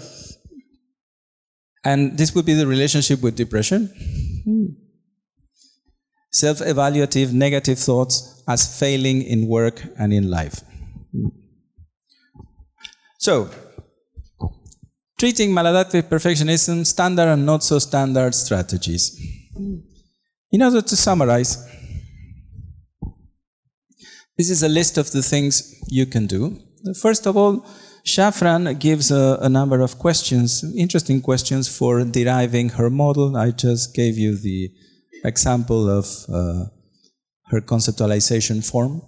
and 1.84 2.18
this 2.18 2.34
would 2.34 2.46
be 2.46 2.54
the 2.54 2.66
relationship 2.66 3.22
with 3.22 3.36
depression. 3.36 3.82
Self 6.32 6.60
evaluative 6.60 7.34
negative 7.34 7.78
thoughts 7.78 8.44
as 8.48 8.80
failing 8.80 9.24
in 9.24 9.48
work 9.48 9.84
and 10.00 10.14
in 10.14 10.30
life. 10.30 10.62
So, 13.20 13.50
treating 15.20 15.52
maladaptive 15.52 16.04
perfectionism, 16.04 16.86
standard 16.86 17.28
and 17.28 17.46
not 17.46 17.62
so 17.62 17.80
standard 17.80 18.34
strategies. 18.34 19.04
In 20.52 20.62
order 20.62 20.82
to 20.82 20.96
summarize, 20.96 21.54
this 24.38 24.50
is 24.50 24.64
a 24.64 24.70
list 24.70 24.98
of 24.98 25.12
the 25.12 25.22
things 25.22 25.76
you 25.88 26.06
can 26.06 26.28
do. 26.28 26.60
First 27.02 27.26
of 27.26 27.36
all, 27.38 27.66
Shafran 28.06 28.80
gives 28.80 29.10
a, 29.10 29.40
a, 29.42 29.50
number 29.50 29.82
of 29.82 29.98
questions, 29.98 30.64
interesting 30.78 31.22
questions 31.22 31.68
for 31.68 32.04
deriving 32.04 32.70
her 32.70 32.90
model. 32.92 33.36
I 33.36 33.50
just 33.50 33.96
gave 33.96 34.16
you 34.18 34.36
the 34.38 34.70
example 35.24 35.90
of 35.90 36.06
uh, 36.30 36.66
her 37.48 37.62
conceptualization 37.62 38.64
form. 38.64 39.02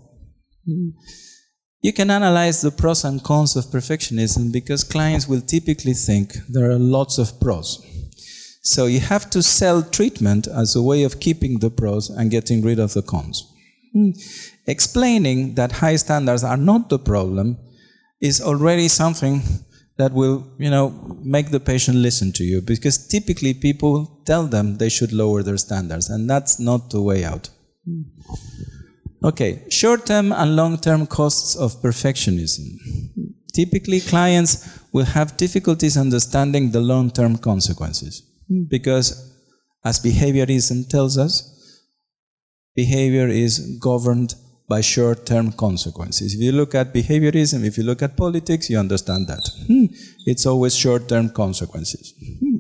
You 1.82 1.94
can 1.94 2.10
analyze 2.10 2.62
the 2.62 2.72
pros 2.72 3.04
and 3.04 3.24
cons 3.24 3.56
of 3.56 3.66
perfectionism 3.66 4.52
because 4.52 4.84
clients 4.84 5.28
will 5.28 5.42
typically 5.42 5.94
think 5.94 6.34
there 6.50 6.72
are 6.72 6.80
lots 6.80 7.20
of 7.20 7.40
pros. 7.40 7.80
So 8.64 8.88
you 8.88 9.00
have 9.00 9.30
to 9.30 9.44
sell 9.44 9.84
treatment 9.84 10.48
as 10.48 10.76
a 10.76 10.82
way 10.82 11.04
of 11.04 11.20
keeping 11.20 11.60
the 11.60 11.70
pros 11.70 12.10
and 12.10 12.32
getting 12.32 12.64
rid 12.64 12.80
of 12.80 12.94
the 12.94 13.04
cons. 13.04 13.46
Hmm. 13.94 14.12
Explaining 14.66 15.56
that 15.56 15.72
high 15.72 15.96
standards 15.96 16.44
are 16.44 16.58
not 16.58 16.90
the 16.90 17.00
problem 17.00 17.58
is 18.22 18.42
already 18.42 18.88
something 18.88 19.42
that 19.98 20.14
will, 20.14 20.46
you 20.60 20.70
know, 20.70 21.18
make 21.24 21.50
the 21.50 21.60
patient 21.60 21.98
listen 21.98 22.32
to 22.34 22.44
you 22.44 22.62
because 22.62 23.08
typically 23.08 23.54
people 23.54 24.22
tell 24.26 24.46
them 24.46 24.78
they 24.78 24.90
should 24.90 25.12
lower 25.12 25.42
their 25.44 25.58
standards 25.58 26.10
and 26.10 26.30
that's 26.30 26.60
not 26.60 26.90
the 26.90 27.02
way 27.02 27.24
out. 27.24 27.50
Hmm. 27.86 28.02
Okay, 29.24 29.64
short 29.70 30.06
term 30.06 30.32
and 30.32 30.56
long 30.56 30.78
term 30.78 31.08
costs 31.08 31.56
of 31.56 31.82
perfectionism. 31.82 32.66
Typically, 33.54 34.00
clients 34.00 34.80
will 34.94 35.06
have 35.06 35.36
difficulties 35.38 35.98
understanding 35.98 36.70
the 36.72 36.80
long 36.80 37.10
term 37.10 37.38
consequences 37.38 38.22
because, 38.70 39.34
as 39.84 40.00
behaviorism 40.00 40.88
tells 40.88 41.18
us, 41.18 41.57
behavior 42.78 43.28
is 43.28 43.54
governed 43.90 44.36
by 44.70 44.82
short 44.82 45.26
term 45.26 45.52
consequences. 45.52 46.36
If 46.36 46.42
you 46.42 46.52
look 46.52 46.76
at 46.76 46.94
behaviorism, 46.94 47.66
if 47.66 47.78
you 47.78 47.84
look 47.84 48.02
at 48.02 48.16
politics, 48.16 48.70
you 48.70 48.78
understand 48.78 49.28
that. 49.28 49.50
Hmm. 49.66 49.86
It's 50.26 50.46
always 50.46 50.76
short 50.76 51.10
term 51.10 51.30
consequences. 51.30 52.14
Hmm. 52.40 52.58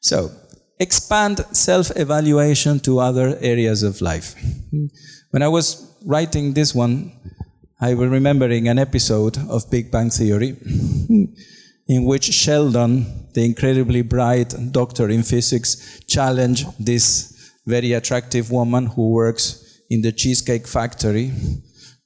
So, 0.00 0.30
expand 0.78 1.44
self 1.52 1.90
evaluation 1.96 2.80
to 2.80 3.00
other 3.00 3.36
areas 3.40 3.82
of 3.82 4.00
life. 4.00 4.34
Hmm. 4.70 4.86
When 5.30 5.42
I 5.42 5.48
was 5.48 5.66
writing 6.04 6.52
this 6.54 6.74
one, 6.74 7.12
I 7.80 7.94
was 7.94 8.08
remembering 8.08 8.68
an 8.68 8.78
episode 8.78 9.36
of 9.50 9.70
Big 9.70 9.90
Bang 9.90 10.10
Theory 10.10 10.56
in 11.88 12.04
which 12.04 12.24
Sheldon, 12.24 12.92
the 13.34 13.44
incredibly 13.44 14.02
bright 14.02 14.54
doctor 14.70 15.08
in 15.08 15.22
physics, 15.22 16.00
challenged 16.06 16.66
this 16.78 17.35
very 17.66 17.92
attractive 17.92 18.50
woman 18.50 18.86
who 18.86 19.10
works 19.10 19.80
in 19.90 20.02
the 20.02 20.12
Cheesecake 20.12 20.66
Factory 20.66 21.32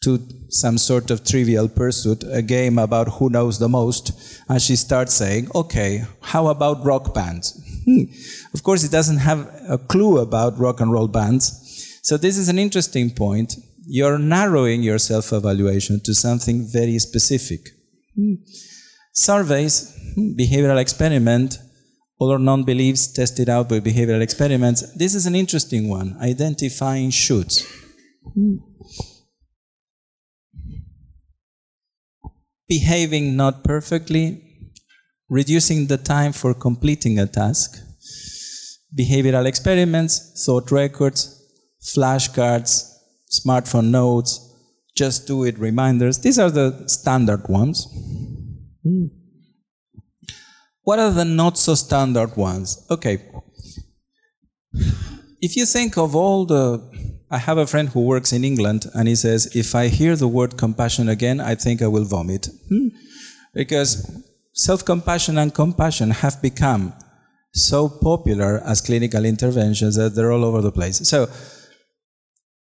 to 0.02 0.18
some 0.48 0.78
sort 0.78 1.10
of 1.10 1.24
trivial 1.24 1.68
pursuit, 1.68 2.24
a 2.30 2.40
game 2.40 2.78
about 2.78 3.08
who 3.08 3.28
knows 3.28 3.58
the 3.58 3.68
most, 3.68 4.40
and 4.48 4.60
she 4.60 4.74
starts 4.74 5.14
saying, 5.14 5.48
okay, 5.54 6.04
how 6.22 6.48
about 6.48 6.84
rock 6.84 7.14
bands? 7.14 7.62
Hmm. 7.84 8.04
of 8.52 8.62
course, 8.62 8.82
he 8.82 8.88
doesn't 8.88 9.18
have 9.18 9.48
a 9.68 9.78
clue 9.78 10.18
about 10.18 10.58
rock 10.58 10.80
and 10.80 10.92
roll 10.92 11.08
bands. 11.08 11.98
So 12.02 12.16
this 12.16 12.36
is 12.36 12.48
an 12.48 12.58
interesting 12.58 13.10
point. 13.10 13.56
You're 13.86 14.18
narrowing 14.18 14.82
your 14.82 14.98
self-evaluation 14.98 16.00
to 16.00 16.14
something 16.14 16.66
very 16.66 16.98
specific. 16.98 17.70
Hmm. 18.14 18.34
Surveys, 19.12 19.94
hmm, 20.14 20.32
behavioral 20.32 20.80
experiment, 20.80 21.58
all 22.20 22.30
or 22.32 22.38
non 22.38 22.64
beliefs 22.64 23.06
tested 23.06 23.48
out 23.48 23.68
by 23.68 23.80
behavioral 23.80 24.20
experiments. 24.20 24.82
This 24.94 25.14
is 25.14 25.26
an 25.26 25.34
interesting 25.34 25.88
one, 25.88 26.16
identifying 26.20 27.10
shoulds. 27.10 27.66
Behaving 32.68 33.36
not 33.36 33.64
perfectly, 33.64 34.26
reducing 35.28 35.86
the 35.86 35.96
time 35.96 36.32
for 36.32 36.52
completing 36.52 37.18
a 37.18 37.26
task, 37.26 37.80
behavioral 38.96 39.46
experiments, 39.46 40.44
thought 40.44 40.70
records, 40.70 41.42
flashcards, 41.82 42.92
smartphone 43.30 43.88
notes, 43.90 44.46
just 44.94 45.26
do 45.26 45.44
it 45.44 45.58
reminders. 45.58 46.18
These 46.18 46.38
are 46.38 46.50
the 46.50 46.86
standard 46.86 47.48
ones. 47.48 47.86
Hmm. 48.84 49.06
What 50.82 50.98
are 50.98 51.10
the 51.10 51.24
not 51.24 51.58
so 51.58 51.74
standard 51.74 52.36
ones? 52.36 52.86
Okay. 52.90 53.22
If 55.40 55.56
you 55.56 55.66
think 55.66 55.96
of 55.96 56.14
all 56.14 56.46
the. 56.46 57.10
I 57.32 57.38
have 57.38 57.58
a 57.58 57.66
friend 57.66 57.88
who 57.88 58.00
works 58.06 58.32
in 58.32 58.44
England 58.44 58.86
and 58.92 59.06
he 59.06 59.14
says, 59.14 59.54
if 59.54 59.76
I 59.76 59.86
hear 59.86 60.16
the 60.16 60.26
word 60.26 60.56
compassion 60.56 61.08
again, 61.08 61.38
I 61.40 61.54
think 61.54 61.80
I 61.80 61.86
will 61.86 62.04
vomit. 62.04 62.48
Hmm? 62.68 62.88
Because 63.54 64.10
self 64.52 64.84
compassion 64.84 65.38
and 65.38 65.54
compassion 65.54 66.10
have 66.10 66.42
become 66.42 66.92
so 67.52 67.88
popular 67.88 68.60
as 68.64 68.80
clinical 68.80 69.24
interventions 69.24 69.94
that 69.96 70.14
they're 70.14 70.32
all 70.32 70.44
over 70.44 70.60
the 70.60 70.72
place. 70.72 71.08
So, 71.08 71.28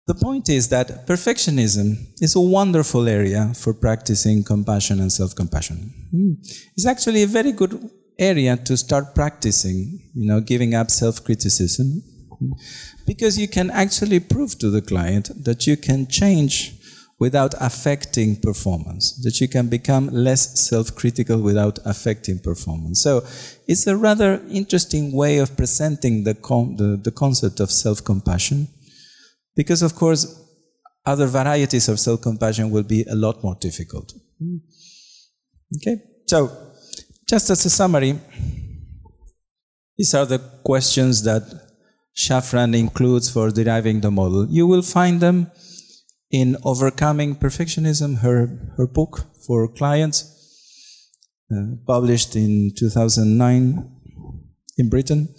the 0.06 0.16
point 0.16 0.50
is 0.50 0.70
that 0.70 1.08
perfectionism 1.08 1.96
is 2.20 2.36
a 2.36 2.40
wonderful 2.40 3.08
area 3.08 3.52
for 3.56 3.74
practicing 3.74 4.44
compassion 4.44 5.00
and 5.00 5.12
self 5.12 5.36
compassion. 5.36 5.94
Hmm. 6.12 6.34
It's 6.76 6.86
actually 6.86 7.24
a 7.24 7.28
very 7.28 7.52
good 7.52 7.74
area 8.20 8.58
to 8.58 8.78
start 8.78 9.16
practicing, 9.16 10.00
you 10.14 10.28
know, 10.28 10.42
giving 10.42 10.76
up 10.76 10.92
self 10.92 11.24
criticism. 11.24 12.04
Because 13.06 13.38
you 13.38 13.48
can 13.48 13.70
actually 13.72 14.20
prove 14.20 14.58
to 14.60 14.70
the 14.70 14.82
client 14.82 15.32
that 15.44 15.68
you 15.68 15.76
can 15.76 16.08
change 16.08 16.80
without 17.20 17.54
affecting 17.60 18.38
performance, 18.38 19.22
that 19.24 19.42
you 19.42 19.48
can 19.48 19.68
become 19.68 20.08
less 20.08 20.68
self 20.70 20.96
critical 20.96 21.42
without 21.42 21.80
affecting 21.86 22.40
performance. 22.40 23.02
So 23.02 23.24
it's 23.68 23.86
a 23.88 23.98
rather 23.98 24.42
interesting 24.50 25.12
way 25.12 25.40
of 25.40 25.56
presenting 25.58 26.24
the, 26.24 26.34
con- 26.34 26.78
the, 26.78 26.98
the 27.04 27.12
concept 27.12 27.60
of 27.60 27.72
self 27.72 28.04
compassion, 28.04 28.70
because 29.56 29.82
of 29.82 29.96
course, 29.96 30.46
other 31.06 31.28
varieties 31.28 31.90
of 31.90 32.00
self 32.00 32.22
compassion 32.22 32.72
will 32.72 32.84
be 32.84 33.04
a 33.04 33.16
lot 33.16 33.44
more 33.44 33.56
difficult. 33.60 34.14
Hmm. 34.40 34.58
Okay, 35.76 36.02
so 36.26 36.69
just 37.30 37.52
as 37.52 37.64
a 37.64 37.70
summary, 37.70 38.20
these 39.96 40.16
are 40.16 40.26
the 40.26 40.40
questions 40.64 41.22
that 41.24 41.44
Shafran 42.18 42.76
includes 42.76 43.30
for 43.30 43.52
deriving 43.52 44.02
the 44.02 44.10
model. 44.10 44.48
You 44.50 44.66
will 44.66 44.82
find 44.82 45.22
them 45.22 45.52
in 46.32 46.58
Overcoming 46.64 47.36
Perfectionism, 47.36 48.20
her, 48.22 48.72
her 48.78 48.88
book 48.88 49.28
for 49.46 49.68
clients, 49.68 50.18
uh, 51.52 51.76
published 51.86 52.36
in 52.36 52.72
2009 52.76 53.92
in 54.80 54.90
Britain. 54.90 55.30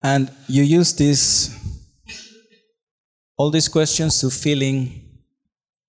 And 0.00 0.30
you 0.46 0.62
use 0.62 0.92
this, 0.94 1.50
all 3.36 3.50
these 3.50 3.68
questions 3.68 4.20
to 4.20 4.30
fill 4.30 4.62
in 4.62 5.02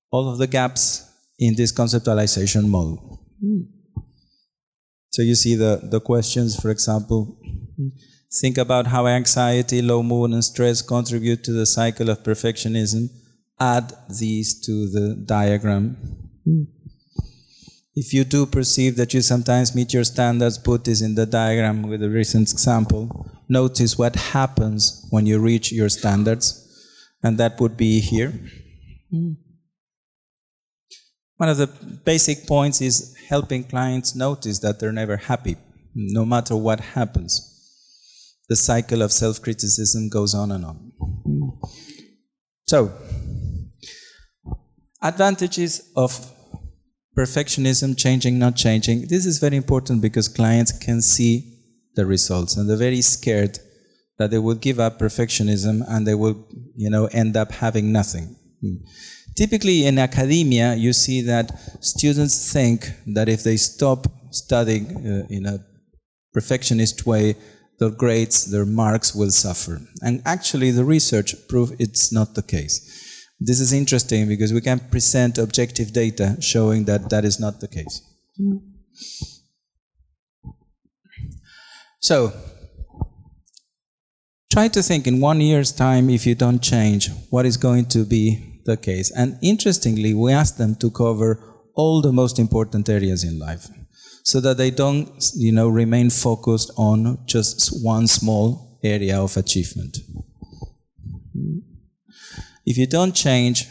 all 0.10 0.32
of 0.32 0.40
the 0.40 0.48
gaps 0.48 1.05
in 1.38 1.56
this 1.56 1.72
conceptualization 1.72 2.68
model. 2.68 3.22
So 5.10 5.22
you 5.22 5.36
see 5.36 5.56
the, 5.56 5.80
the 5.84 6.00
questions, 6.02 6.60
for 6.60 6.70
example, 6.70 7.38
think 8.42 8.58
about 8.58 8.88
how 8.88 9.08
anxiety, 9.08 9.82
low 9.82 10.04
mood, 10.04 10.32
and 10.32 10.44
stress 10.44 10.82
contribute 10.82 11.44
to 11.46 11.54
the 11.54 11.66
cycle 11.66 12.10
of 12.10 12.24
perfectionism. 12.24 13.10
Add 13.60 13.94
these 14.20 14.60
to 14.66 14.90
the 14.90 15.24
diagram. 15.26 15.98
If 17.96 18.14
you 18.14 18.26
do 18.26 18.46
perceive 18.46 18.98
that 18.98 19.14
you 19.14 19.22
sometimes 19.22 19.74
meet 19.74 19.94
your 19.94 20.04
standards, 20.04 20.58
put 20.58 20.84
this 20.84 21.02
in 21.02 21.16
the 21.16 21.26
diagram 21.26 21.84
with 21.84 22.04
a 22.04 22.10
recent 22.10 22.52
example. 22.52 23.32
Notice 23.48 23.98
what 23.98 24.16
happens 24.18 25.08
when 25.12 25.26
you 25.26 25.40
reach 25.40 25.72
your 25.72 25.88
standards, 25.88 26.62
and 27.24 27.38
that 27.38 27.58
would 27.62 27.78
be 27.78 28.02
here. 28.02 28.34
One 31.38 31.50
of 31.50 31.58
the 31.58 31.68
basic 32.06 32.48
points 32.48 32.82
is 32.82 33.16
helping 33.28 33.64
clients 33.66 34.16
notice 34.16 34.60
that 34.60 34.80
they're 34.80 34.94
never 34.94 35.18
happy, 35.18 35.58
no 35.94 36.26
matter 36.26 36.56
what 36.56 36.80
happens. 36.80 37.52
The 38.48 38.56
cycle 38.56 39.02
of 39.02 39.12
self 39.12 39.42
criticism 39.42 40.10
goes 40.10 40.34
on 40.34 40.52
and 40.52 40.66
on. 40.66 40.92
So, 42.68 42.94
advantages 45.02 45.92
of 45.96 46.32
perfectionism, 47.18 47.98
changing, 47.98 48.40
not 48.40 48.56
changing. 48.56 49.08
This 49.08 49.26
is 49.26 49.40
very 49.40 49.58
important 49.58 50.02
because 50.02 50.28
clients 50.28 50.72
can 50.72 51.02
see 51.02 51.52
the 51.96 52.06
results 52.06 52.58
and 52.58 52.70
they're 52.70 52.78
very 52.78 53.02
scared 53.02 53.60
that 54.18 54.32
they 54.32 54.38
will 54.38 54.56
give 54.56 54.80
up 54.80 55.00
perfectionism 55.00 55.84
and 55.88 56.08
they 56.08 56.16
will, 56.16 56.48
you 56.76 56.90
know, 56.90 57.06
end 57.08 57.36
up 57.36 57.52
having 57.52 57.92
nothing. 57.92 58.36
Typically 59.36 59.86
in 59.86 60.00
academia, 60.00 60.76
you 60.76 60.94
see 60.94 61.22
that 61.22 61.52
students 61.84 62.54
think 62.54 62.92
that 63.08 63.28
if 63.28 63.44
they 63.44 63.58
stop 63.58 64.08
studying 64.32 64.86
uh, 65.06 65.28
in 65.30 65.46
a 65.46 65.60
perfectionist 66.34 67.06
way, 67.06 67.36
their 67.80 67.90
grades, 67.90 68.46
their 68.46 68.66
marks 68.66 69.14
will 69.14 69.32
suffer. 69.32 69.82
And 70.02 70.22
actually, 70.26 70.72
the 70.72 70.86
research 70.86 71.36
proves 71.50 71.74
it's 71.80 72.14
not 72.14 72.36
the 72.36 72.42
case. 72.42 72.76
This 73.40 73.60
is 73.60 73.74
interesting 73.74 74.30
because 74.30 74.54
we 74.54 74.62
can 74.62 74.80
present 74.80 75.38
objective 75.38 75.92
data 75.92 76.38
showing 76.40 76.86
that 76.86 77.10
that 77.10 77.26
is 77.26 77.38
not 77.38 77.60
the 77.60 77.68
case. 77.68 78.02
So, 82.00 82.32
try 84.50 84.70
to 84.70 84.82
think 84.82 85.08
in 85.08 85.20
one 85.20 85.42
year's 85.42 85.74
time, 85.74 86.10
if 86.10 86.26
you 86.26 86.36
don't 86.36 86.62
change, 86.62 87.10
what 87.30 87.46
is 87.46 87.58
going 87.58 87.88
to 87.88 88.06
be 88.06 88.55
the 88.66 88.78
case. 88.78 89.12
And 89.12 89.38
interestingly, 89.42 90.14
we 90.14 90.32
asked 90.34 90.58
them 90.58 90.76
to 90.76 90.92
cover 90.92 91.40
all 91.74 92.02
the 92.02 92.12
most 92.12 92.40
important 92.40 92.90
areas 92.90 93.24
in 93.24 93.40
life 93.40 93.68
so 94.24 94.42
that 94.42 94.58
they 94.58 94.72
don't, 94.72 95.32
you 95.36 95.52
know, 95.52 95.70
remain 95.70 96.10
focused 96.10 96.72
on 96.78 97.20
just 97.26 97.84
one 97.84 98.08
small 98.08 98.80
area 98.84 99.22
of 99.22 99.38
achievement. 99.38 100.00
If 102.66 102.78
you 102.78 102.88
don't 102.88 103.14
change, 103.14 103.68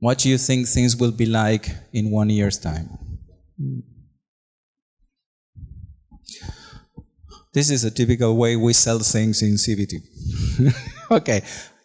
what 0.00 0.18
do 0.18 0.28
you 0.28 0.38
think 0.38 0.66
things 0.66 0.96
will 0.96 1.12
be 1.12 1.26
like 1.26 1.70
in 1.92 2.10
one 2.10 2.30
year's 2.30 2.58
time? 2.58 2.88
This 7.52 7.70
is 7.70 7.84
a 7.84 7.90
typical 7.90 8.36
way 8.36 8.56
we 8.56 8.72
sell 8.72 9.00
things 9.00 9.42
in 9.42 9.54
CBT. 9.54 10.00
okay, 11.10 11.42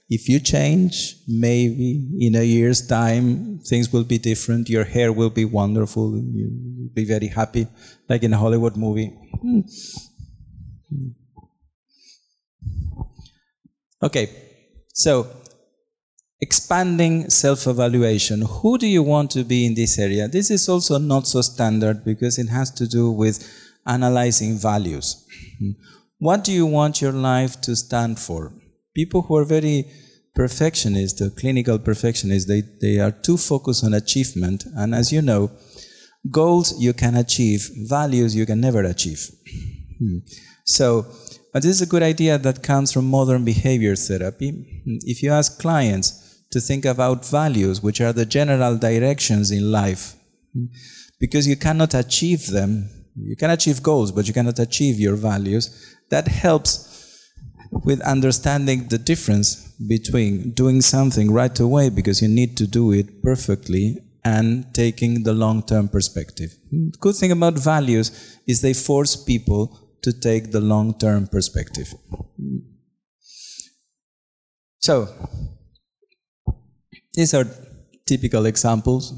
if 0.10 0.30
you 0.30 0.40
change, 0.40 1.16
maybe 1.28 2.08
in 2.20 2.36
a 2.36 2.44
year's 2.44 2.86
time, 2.86 3.60
things 3.60 3.92
will 3.92 4.04
be 4.04 4.20
different. 4.20 4.70
Your 4.70 4.84
hair 4.84 5.12
will 5.12 5.32
be 5.32 5.46
wonderful. 5.46 6.16
You'll 6.16 6.94
be 6.94 7.06
very 7.06 7.28
happy, 7.28 7.68
like 8.08 8.24
in 8.24 8.34
a 8.34 8.38
Hollywood 8.38 8.78
movie. 8.78 9.08
Hmm. 9.42 9.62
Okay, 14.04 14.30
so 14.94 15.28
expanding 16.40 17.32
self 17.32 17.66
evaluation. 17.66 18.44
Who 18.44 18.78
do 18.78 18.86
you 18.86 19.02
want 19.02 19.32
to 19.32 19.44
be 19.44 19.66
in 19.66 19.74
this 19.74 19.98
area? 19.98 20.28
This 20.28 20.52
is 20.52 20.70
also 20.70 21.00
not 21.00 21.26
so 21.26 21.42
standard 21.42 22.06
because 22.06 22.38
it 22.38 22.50
has 22.50 22.70
to 22.72 22.88
do 22.88 23.10
with 23.10 23.44
analyzing 23.88 24.58
values. 24.58 25.26
Hmm. 25.58 25.72
What 26.20 26.44
do 26.44 26.52
you 26.52 26.68
want 26.68 27.02
your 27.02 27.12
life 27.12 27.60
to 27.62 27.76
stand 27.76 28.20
for? 28.20 28.54
People 28.96 29.22
who 29.24 29.36
are 29.36 29.46
very 29.46 29.86
perfectionist, 30.34 31.20
the 31.20 31.30
clinical 31.30 31.78
perfectionist, 31.80 32.48
they, 32.48 32.62
they 32.82 33.00
are 33.00 33.12
too 33.12 33.38
focused 33.38 33.84
on 33.84 33.94
achievement. 33.94 34.66
And 34.76 34.96
as 34.96 35.12
you 35.12 35.22
know, 35.22 35.52
goals 36.32 36.80
you 36.80 36.94
can 36.94 37.16
achieve, 37.16 37.70
values 37.88 38.36
you 38.36 38.46
can 38.46 38.60
never 38.60 38.84
achieve. 38.84 39.30
Hmm. 40.00 40.18
So, 40.66 41.06
but 41.54 41.64
this 41.64 41.72
is 41.72 41.82
a 41.82 41.86
good 41.86 42.04
idea 42.04 42.38
that 42.38 42.64
comes 42.64 42.92
from 42.92 43.06
modern 43.06 43.46
behavior 43.46 43.96
therapy. 43.96 44.52
Hmm. 44.52 44.98
If 45.02 45.24
you 45.24 45.32
ask 45.32 45.60
clients 45.60 46.44
to 46.52 46.60
think 46.60 46.86
about 46.86 47.26
values, 47.26 47.82
which 47.82 48.02
are 48.02 48.14
the 48.14 48.26
general 48.26 48.78
directions 48.78 49.52
in 49.52 49.72
life, 49.72 50.16
hmm, 50.54 50.66
because 51.20 51.48
you 51.48 51.56
cannot 51.56 51.94
achieve 51.94 52.48
them, 52.48 52.90
you 53.16 53.36
can 53.38 53.52
achieve 53.52 53.82
goals, 53.82 54.12
but 54.12 54.28
you 54.28 54.34
cannot 54.34 54.60
achieve 54.60 55.00
your 55.00 55.16
values, 55.16 55.96
that 56.10 56.28
helps 56.28 56.95
with 57.84 58.02
understanding 58.02 58.88
the 58.88 58.98
difference 58.98 59.74
between 59.88 60.52
doing 60.52 60.82
something 60.82 61.32
right 61.32 61.60
away 61.60 61.90
because 61.90 62.22
you 62.22 62.28
need 62.28 62.58
to 62.58 62.68
do 62.68 62.92
it 62.92 63.22
perfectly 63.22 63.98
and 64.24 64.74
taking 64.74 65.24
the 65.24 65.34
long 65.34 65.62
term 65.64 65.88
perspective. 65.88 66.52
Good 67.00 67.16
thing 67.16 67.32
about 67.32 67.60
values 67.60 68.38
is 68.48 68.62
they 68.62 68.74
force 68.74 69.16
people 69.16 69.98
to 70.02 70.12
take 70.12 70.52
the 70.52 70.62
long 70.62 70.98
term 70.98 71.28
perspective. 71.28 71.94
So, 74.80 75.08
these 77.14 77.34
are 77.34 77.46
typical 78.06 78.46
examples. 78.46 79.14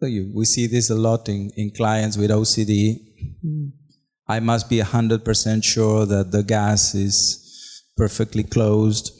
So 0.00 0.06
you, 0.06 0.32
we 0.34 0.44
see 0.44 0.66
this 0.66 0.90
a 0.90 0.96
lot 0.96 1.28
in, 1.28 1.50
in 1.56 1.70
clients 1.70 2.16
with 2.16 2.30
OCD. 2.30 2.98
I 4.32 4.40
must 4.40 4.70
be 4.70 4.78
100% 4.78 5.62
sure 5.62 6.06
that 6.06 6.32
the 6.32 6.42
gas 6.42 6.94
is 6.94 7.16
perfectly 7.98 8.42
closed. 8.42 9.12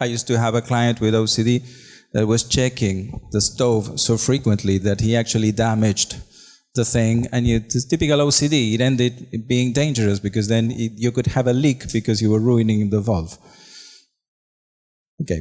I 0.00 0.06
used 0.06 0.26
to 0.26 0.36
have 0.36 0.56
a 0.56 0.62
client 0.62 1.00
with 1.00 1.14
OCD 1.14 1.62
that 2.12 2.26
was 2.26 2.42
checking 2.42 2.96
the 3.30 3.40
stove 3.40 4.00
so 4.00 4.16
frequently 4.16 4.78
that 4.78 5.00
he 5.00 5.14
actually 5.14 5.52
damaged 5.52 6.16
the 6.74 6.84
thing. 6.84 7.28
And 7.30 7.46
it's 7.46 7.84
typical 7.84 8.18
OCD. 8.18 8.74
It 8.74 8.80
ended 8.80 9.46
being 9.46 9.72
dangerous 9.72 10.18
because 10.18 10.48
then 10.48 10.72
it, 10.72 10.92
you 10.96 11.12
could 11.12 11.28
have 11.28 11.46
a 11.46 11.52
leak 11.52 11.92
because 11.92 12.20
you 12.20 12.32
were 12.32 12.40
ruining 12.40 12.90
the 12.90 13.00
valve. 13.00 13.38
Okay. 15.22 15.40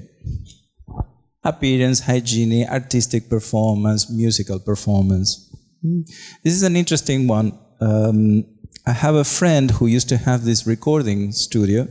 Appearance, 1.43 2.01
hygiene, 2.01 2.67
artistic 2.69 3.29
performance, 3.29 4.11
musical 4.11 4.59
performance. 4.59 5.49
Hmm. 5.81 6.01
This 6.43 6.53
is 6.53 6.61
an 6.61 6.75
interesting 6.75 7.27
one 7.27 7.57
um, 7.83 8.45
I 8.85 8.91
have 8.91 9.15
a 9.15 9.23
friend 9.23 9.71
who 9.71 9.87
used 9.87 10.09
to 10.09 10.17
have 10.17 10.43
this 10.43 10.65
recording 10.67 11.31
studio, 11.31 11.87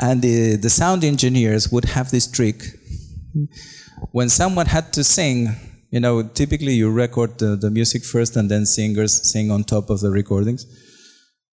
and 0.00 0.22
the, 0.22 0.56
the 0.56 0.70
sound 0.70 1.04
engineers 1.04 1.70
would 1.72 1.86
have 1.86 2.10
this 2.10 2.26
trick. 2.30 2.62
When 4.12 4.28
someone 4.28 4.66
had 4.66 4.92
to 4.92 5.02
sing, 5.04 5.48
you 5.90 6.00
know, 6.00 6.22
typically 6.22 6.74
you 6.74 6.90
record 6.90 7.38
the, 7.38 7.56
the 7.56 7.70
music 7.70 8.04
first 8.04 8.36
and 8.36 8.50
then 8.50 8.66
singers 8.66 9.30
sing 9.32 9.50
on 9.50 9.64
top 9.64 9.90
of 9.90 10.00
the 10.00 10.10
recordings. 10.10 10.66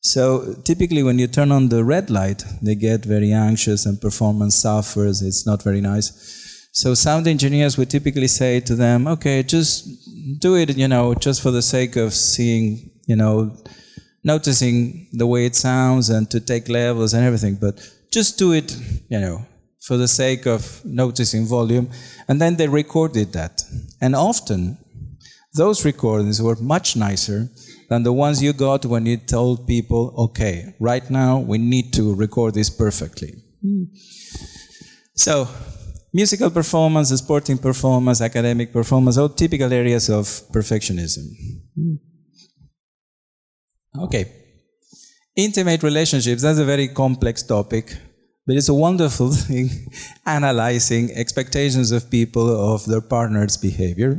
So 0.01 0.55
typically 0.63 1.01
when 1.01 1.17
you 1.17 1.27
turn 1.27 1.51
on 1.51 1.69
the 1.69 1.83
red 1.83 2.09
light, 2.09 2.43
they 2.61 2.75
get 2.75 3.03
very 3.05 3.31
anxious 3.31 3.85
and 3.85 3.99
performance 3.99 4.55
suffers. 4.55 5.21
It's 5.21 5.47
not 5.47 5.63
very 5.63 5.81
nice. 5.81 6.44
So 6.75 6.93
sound 6.93 7.25
engineers 7.25 7.77
would 7.77 7.89
typically 7.89 8.27
say 8.27 8.59
to 8.59 8.75
them, 8.75 9.07
okay, 9.07 9.43
just 9.43 9.87
do 10.41 10.55
it, 10.55 10.75
you 10.75 10.89
know, 10.89 11.15
just 11.15 11.41
for 11.41 11.49
the 11.49 11.61
sake 11.61 11.95
of 11.95 12.13
seeing, 12.13 12.91
you 13.07 13.15
know, 13.15 13.55
noticing 14.25 15.07
the 15.13 15.25
way 15.25 15.45
it 15.45 15.55
sounds 15.55 16.09
and 16.09 16.29
to 16.31 16.41
take 16.41 16.67
levels 16.67 17.13
and 17.13 17.23
everything, 17.23 17.55
but 17.55 17.79
just 18.11 18.37
do 18.37 18.51
it, 18.51 18.77
you 19.07 19.17
know, 19.21 19.45
for 19.79 19.95
the 19.95 20.09
sake 20.09 20.45
of 20.45 20.83
noticing 20.83 21.45
volume. 21.45 21.89
And 22.27 22.41
then 22.41 22.57
they 22.57 22.67
recorded 22.67 23.31
that. 23.31 23.63
And 24.01 24.13
often, 24.13 24.77
those 25.53 25.85
recordings 25.85 26.41
were 26.41 26.57
much 26.57 26.97
nicer 26.97 27.47
than 27.87 28.03
the 28.03 28.11
ones 28.11 28.43
you 28.43 28.51
got 28.51 28.85
when 28.85 29.05
you 29.05 29.15
told 29.15 29.65
people, 29.65 30.13
okay, 30.17 30.75
right 30.81 31.09
now 31.09 31.39
we 31.39 31.57
need 31.57 31.93
to 31.93 32.13
record 32.13 32.53
this 32.53 32.69
perfectly. 32.69 33.33
Hmm. 33.61 33.83
So, 35.15 35.47
musical 36.15 36.49
performance, 36.49 37.09
sporting 37.09 37.57
performance, 37.57 38.21
academic 38.21 38.71
performance, 38.71 39.17
all 39.17 39.27
typical 39.27 39.71
areas 39.73 40.09
of 40.09 40.25
perfectionism. 40.53 41.25
Hmm. 41.75 41.95
Okay. 44.05 44.25
Intimate 45.35 45.83
relationships, 45.83 46.41
that's 46.41 46.59
a 46.59 46.63
very 46.63 46.87
complex 46.87 47.43
topic, 47.43 47.97
but 48.47 48.55
it's 48.55 48.69
a 48.69 48.73
wonderful 48.73 49.29
thing 49.45 49.69
analyzing 50.25 51.11
expectations 51.11 51.91
of 51.91 52.09
people 52.09 52.47
of 52.73 52.85
their 52.85 53.01
partner's 53.01 53.57
behavior. 53.57 54.13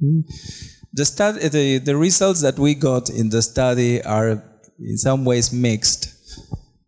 Hmm. 0.00 0.20
The, 0.92 1.04
study, 1.04 1.48
the, 1.48 1.78
the 1.78 1.96
results 1.96 2.42
that 2.42 2.60
we 2.60 2.76
got 2.76 3.10
in 3.10 3.30
the 3.30 3.42
study 3.42 4.00
are 4.04 4.40
in 4.78 4.96
some 4.98 5.24
ways 5.24 5.52
mixed. 5.52 6.13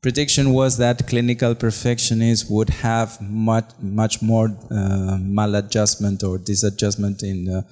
Prediction 0.03 0.53
was 0.53 0.77
that 0.79 1.07
clinical 1.09 1.55
perfectionists 1.55 2.49
would 2.49 2.71
have 2.71 3.21
much, 3.21 3.71
much 3.81 4.23
more 4.23 4.47
uh, 4.71 5.19
maladjustment 5.21 6.23
or 6.23 6.39
disadjustment 6.39 7.23
in, 7.23 7.49
uh, 7.49 7.63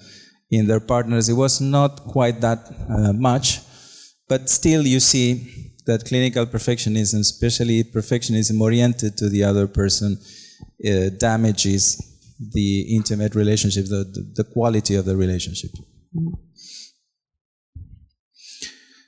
in 0.50 0.66
their 0.66 0.80
partners. 0.80 1.28
It 1.28 1.34
was 1.34 1.60
not 1.60 2.00
quite 2.04 2.40
that 2.40 2.74
uh, 2.88 3.12
much 3.12 3.60
but 4.28 4.48
still, 4.48 4.86
you 4.86 5.00
see 5.00 5.74
that 5.86 6.06
clinical 6.06 6.46
perfectionism, 6.46 7.20
especially 7.20 7.84
perfectionism 7.84 8.60
oriented 8.60 9.16
to 9.18 9.28
the 9.28 9.44
other 9.44 9.66
person, 9.66 10.18
uh, 10.88 11.10
damages 11.18 12.00
the 12.52 12.96
intimate 12.96 13.34
relationship, 13.34 13.84
the, 13.84 14.04
the, 14.12 14.32
the 14.36 14.44
quality 14.44 14.94
of 14.94 15.04
the 15.04 15.16
relationship. 15.16 15.70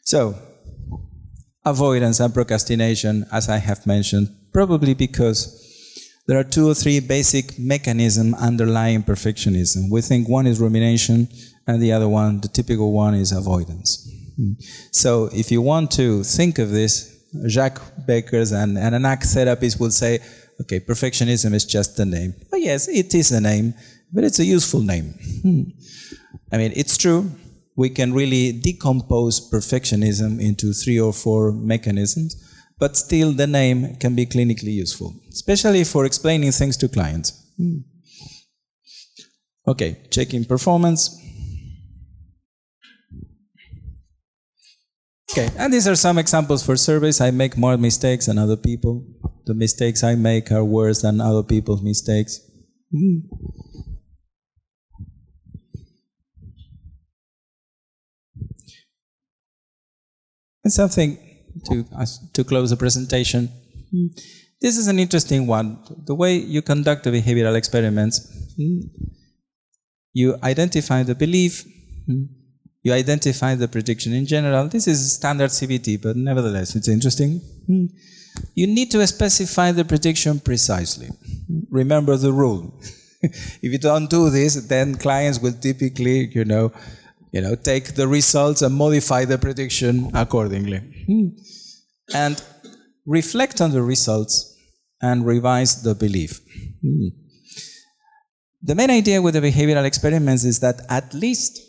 So, 0.05 0.39
avoidance 1.67 2.21
and 2.21 2.33
procrastination, 2.33 3.27
as 3.33 3.49
I 3.49 3.59
have 3.59 3.87
mentioned, 3.87 4.29
probably 4.53 4.95
because 4.95 5.63
there 6.27 6.39
are 6.39 6.45
two 6.45 6.69
or 6.71 6.75
three 6.75 7.01
basic 7.01 7.59
mechanisms 7.59 8.35
underlying 8.41 9.03
perfectionism. 9.03 9.91
We 9.91 10.01
think 10.01 10.29
one 10.29 10.47
is 10.47 10.61
rumination, 10.61 11.29
and 11.67 11.83
the 11.83 11.93
other 11.93 12.09
one, 12.09 12.41
the 12.41 12.49
typical 12.49 12.93
one, 12.93 13.15
is 13.15 13.33
avoidance. 13.33 14.09
So 14.93 15.29
if 15.33 15.51
you 15.51 15.61
want 15.61 15.91
to 15.93 16.23
think 16.23 16.59
of 16.59 16.71
this, 16.71 17.13
Jacques 17.49 17.83
Beckers 18.07 18.53
and, 18.53 18.79
and 18.79 18.95
an 18.95 19.05
act 19.05 19.25
therapist 19.25 19.81
will 19.81 19.91
say, 19.91 20.21
okay, 20.61 20.81
perfectionism 20.81 21.53
is 21.53 21.65
just 21.65 21.99
a 21.99 22.05
name. 22.05 22.35
Oh, 22.53 22.57
yes, 22.57 22.89
it 22.89 23.15
is 23.15 23.33
a 23.33 23.41
name, 23.41 23.75
but 24.13 24.25
it's 24.25 24.39
a 24.39 24.45
useful 24.45 24.81
name. 24.81 25.15
Hmm. 25.43 25.63
I 26.53 26.59
mean, 26.59 26.73
it's 26.77 26.97
true. 26.97 27.31
We 27.77 27.91
can 27.91 28.15
really 28.15 28.53
decompose 28.53 29.51
perfectionism 29.51 30.41
into 30.41 30.73
three 30.73 30.99
or 30.99 31.13
four 31.13 31.53
mechanisms, 31.53 32.35
but 32.79 32.97
still 32.97 33.33
the 33.33 33.47
name 33.47 33.97
can 33.97 34.15
be 34.15 34.27
clinically 34.27 34.73
useful, 34.73 35.15
especially 35.31 35.85
for 35.85 36.05
explaining 36.05 36.53
things 36.53 36.77
to 36.79 36.89
clients. 36.89 37.33
Hmm. 37.59 37.79
Okay, 39.69 39.99
checking 40.11 40.45
performance. 40.45 41.21
Okay, 45.33 45.51
and 45.59 45.73
these 45.73 45.89
are 45.89 45.97
some 45.97 46.19
examples 46.19 46.65
for 46.65 46.77
surveys. 46.77 47.21
I 47.21 47.31
make 47.31 47.57
more 47.59 47.77
mistakes 47.77 48.27
than 48.27 48.39
other 48.39 48.57
people. 48.57 49.05
The 49.45 49.55
mistakes 49.55 50.03
I 50.03 50.15
make 50.15 50.51
are 50.51 50.65
worse 50.65 51.03
than 51.03 51.21
other 51.21 51.43
people's 51.43 51.83
mistakes. 51.83 52.41
Mm. 52.95 53.23
Something 60.71 61.19
to, 61.67 61.85
to 62.33 62.45
close 62.45 62.71
the 62.71 62.77
presentation. 62.77 63.51
Mm. 63.95 64.21
This 64.61 64.77
is 64.77 64.89
an 64.89 64.99
interesting 64.99 65.47
one. 65.47 65.79
The 66.05 66.15
way 66.15 66.37
you 66.37 66.63
conduct 66.63 67.05
the 67.05 67.11
behavioral 67.11 67.57
experiments, 67.57 68.21
mm. 68.59 68.83
you 70.13 70.37
identify 70.43 71.03
the 71.03 71.15
belief, 71.15 71.65
you 72.83 72.93
identify 72.93 73.55
the 73.55 73.69
prediction 73.69 74.13
in 74.13 74.27
general. 74.27 74.69
This 74.69 74.87
is 74.87 75.15
standard 75.15 75.51
CBT, 75.51 76.03
but 76.03 76.17
nevertheless, 76.17 76.77
it's 76.77 76.89
interesting. 76.89 77.41
Hmm. 77.67 77.87
You 78.55 78.67
need 78.67 78.91
to 78.93 79.05
specify 79.07 79.73
the 79.73 79.85
prediction 79.85 80.41
precisely. 80.41 81.09
Remember 81.71 82.17
the 82.17 82.33
rule. 82.33 82.81
if 83.23 83.73
you 83.73 83.79
don't 83.79 84.09
do 84.09 84.31
this, 84.31 84.55
then 84.67 84.95
clients 84.95 85.41
will 85.41 85.55
typically, 85.55 86.29
you 86.29 86.45
know, 86.45 86.73
you 87.37 87.43
know, 87.43 87.55
take 87.55 87.95
the 88.01 88.09
results 88.09 88.63
and 88.63 88.75
modify 88.75 89.27
the 89.27 89.37
prediction 89.37 90.11
accordingly. 90.15 90.79
Hmm. 91.07 91.29
And 92.15 92.43
reflect 93.05 93.61
on 93.61 93.73
the 93.73 93.83
results 93.83 94.35
and 95.03 95.27
revise 95.27 95.83
the 95.83 95.95
belief. 95.95 96.41
Hmm. 96.83 97.09
The 98.63 98.75
main 98.75 98.91
idea 98.91 99.21
with 99.21 99.35
the 99.35 99.43
behavioral 99.43 99.85
experiments 99.85 100.45
is 100.45 100.61
that 100.61 100.81
at 100.89 101.13
least 101.13 101.61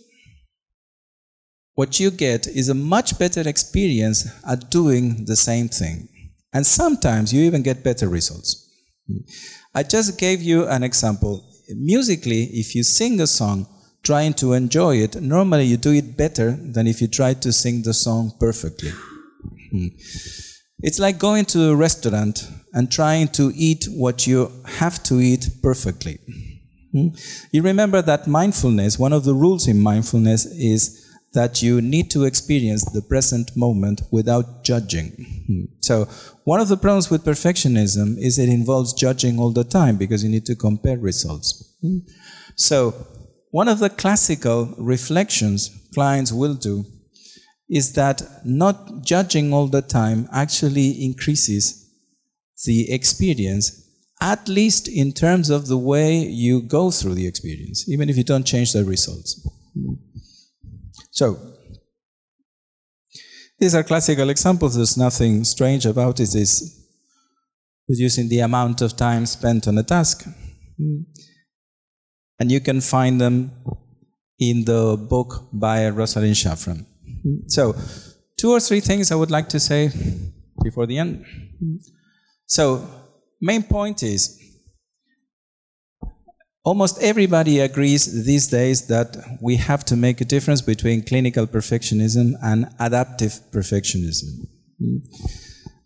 what 1.75 1.99
you 1.99 2.11
get 2.11 2.47
is 2.47 2.69
a 2.69 2.73
much 2.73 3.19
better 3.19 3.43
experience 3.47 4.19
at 4.47 4.71
doing 4.71 5.25
the 5.25 5.35
same 5.35 5.67
thing. 5.67 6.07
And 6.53 6.65
sometimes 6.65 7.33
you 7.33 7.41
even 7.41 7.61
get 7.61 7.83
better 7.83 8.07
results. 8.07 8.49
I 9.75 9.83
just 9.83 10.17
gave 10.17 10.41
you 10.41 10.65
an 10.65 10.83
example. 10.83 11.33
Musically, 11.69 12.43
if 12.53 12.73
you 12.73 12.83
sing 12.83 13.19
a 13.19 13.27
song 13.27 13.67
trying 14.03 14.33
to 14.35 14.53
enjoy 14.53 14.97
it, 14.97 15.21
normally 15.21 15.65
you 15.65 15.77
do 15.77 15.91
it 15.91 16.17
better 16.17 16.51
than 16.51 16.87
if 16.87 17.01
you 17.01 17.07
try 17.07 17.33
to 17.33 17.51
sing 17.51 17.81
the 17.83 17.93
song 17.93 18.33
perfectly. 18.39 18.91
Hmm. 19.71 19.87
It's 20.79 20.99
like 20.99 21.17
going 21.17 21.45
to 21.45 21.69
a 21.71 21.75
restaurant 21.75 22.47
and 22.73 22.91
trying 22.91 23.29
to 23.29 23.51
eat 23.55 23.85
what 23.89 24.27
you 24.27 24.51
have 24.65 25.01
to 25.03 25.19
eat 25.19 25.49
perfectly. 25.63 26.19
Hmm? 26.91 27.07
You 27.51 27.63
remember 27.63 28.01
that 28.01 28.27
mindfulness, 28.27 28.99
one 28.99 29.13
of 29.13 29.23
the 29.23 29.33
rules 29.33 29.67
in 29.67 29.81
mindfulness 29.81 30.45
is 30.45 31.03
that 31.33 31.61
you 31.61 31.81
need 31.81 32.09
to 32.11 32.23
experience 32.23 32.85
the 32.85 33.01
present 33.01 33.55
moment 33.55 34.01
without 34.11 34.63
judging. 34.63 35.09
Hmm. 35.47 35.65
So, 35.81 36.07
one 36.45 36.61
of 36.61 36.69
the 36.69 36.77
problems 36.77 37.09
with 37.09 37.25
perfectionism 37.25 38.17
is 38.17 38.39
it 38.39 38.49
involves 38.49 38.93
judging 38.93 39.37
all 39.39 39.51
the 39.51 39.65
time 39.65 39.97
because 39.97 40.23
you 40.23 40.29
need 40.29 40.45
to 40.45 40.55
compare 40.55 40.97
results. 40.97 41.75
So, 42.55 42.95
one 43.51 43.67
of 43.67 43.79
the 43.79 43.89
classical 43.89 44.73
reflections 44.77 45.71
clients 45.93 46.31
will 46.31 46.53
do 46.53 46.85
is 47.69 47.93
that 47.93 48.21
not 48.45 49.03
judging 49.03 49.53
all 49.53 49.67
the 49.67 49.81
time 49.81 50.27
actually 50.31 51.03
increases 51.03 51.85
the 52.65 52.91
experience, 52.91 53.83
at 54.21 54.47
least 54.47 54.87
in 54.87 55.11
terms 55.11 55.49
of 55.49 55.67
the 55.67 55.77
way 55.77 56.17
you 56.17 56.61
go 56.61 56.91
through 56.91 57.13
the 57.13 57.27
experience, 57.27 57.87
even 57.89 58.09
if 58.09 58.17
you 58.17 58.23
don't 58.23 58.45
change 58.45 58.73
the 58.73 58.83
results. 58.83 59.47
So, 61.11 61.37
these 63.59 63.75
are 63.75 63.83
classical 63.83 64.29
examples. 64.29 64.75
There's 64.75 64.97
nothing 64.97 65.43
strange 65.43 65.85
about 65.85 66.19
it. 66.19 66.35
It's 66.35 66.77
reducing 67.89 68.29
the 68.29 68.39
amount 68.39 68.81
of 68.81 68.95
time 68.95 69.25
spent 69.25 69.67
on 69.67 69.77
a 69.77 69.83
task. 69.83 70.27
Hmm. 70.77 71.01
And 72.39 72.51
you 72.51 72.59
can 72.59 72.81
find 72.81 73.19
them 73.19 73.51
in 74.39 74.65
the 74.65 74.97
book 74.97 75.49
by 75.51 75.89
Rosalind 75.89 76.35
Shafran. 76.35 76.85
So, 77.47 77.75
two 78.37 78.51
or 78.51 78.59
three 78.59 78.79
things 78.79 79.11
I 79.11 79.15
would 79.15 79.31
like 79.31 79.49
to 79.49 79.59
say 79.59 79.89
before 80.63 80.85
the 80.85 80.97
end. 80.99 81.25
So, 82.45 82.87
main 83.41 83.63
point 83.63 84.03
is 84.03 84.39
almost 86.63 87.01
everybody 87.01 87.59
agrees 87.59 88.25
these 88.25 88.47
days 88.47 88.87
that 88.87 89.17
we 89.41 89.55
have 89.55 89.85
to 89.85 89.95
make 89.95 90.21
a 90.21 90.25
difference 90.25 90.61
between 90.61 91.01
clinical 91.01 91.47
perfectionism 91.47 92.33
and 92.43 92.69
adaptive 92.79 93.39
perfectionism. 93.51 94.27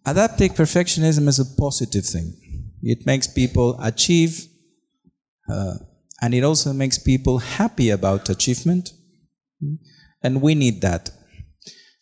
Adaptive 0.06 0.54
perfectionism 0.54 1.28
is 1.28 1.39
a 1.39 1.45
positive 1.45 2.06
thing. 2.06 2.34
It 2.82 3.06
makes 3.06 3.28
people 3.28 3.80
achieve, 3.80 4.47
uh, 5.47 5.76
and 6.22 6.34
it 6.34 6.43
also 6.43 6.74
makes 6.74 6.97
people 6.97 7.39
happy 7.39 7.89
about 7.89 8.30
achievement. 8.30 8.91
And 10.24 10.41
we 10.41 10.55
need 10.55 10.82
that. 10.82 11.09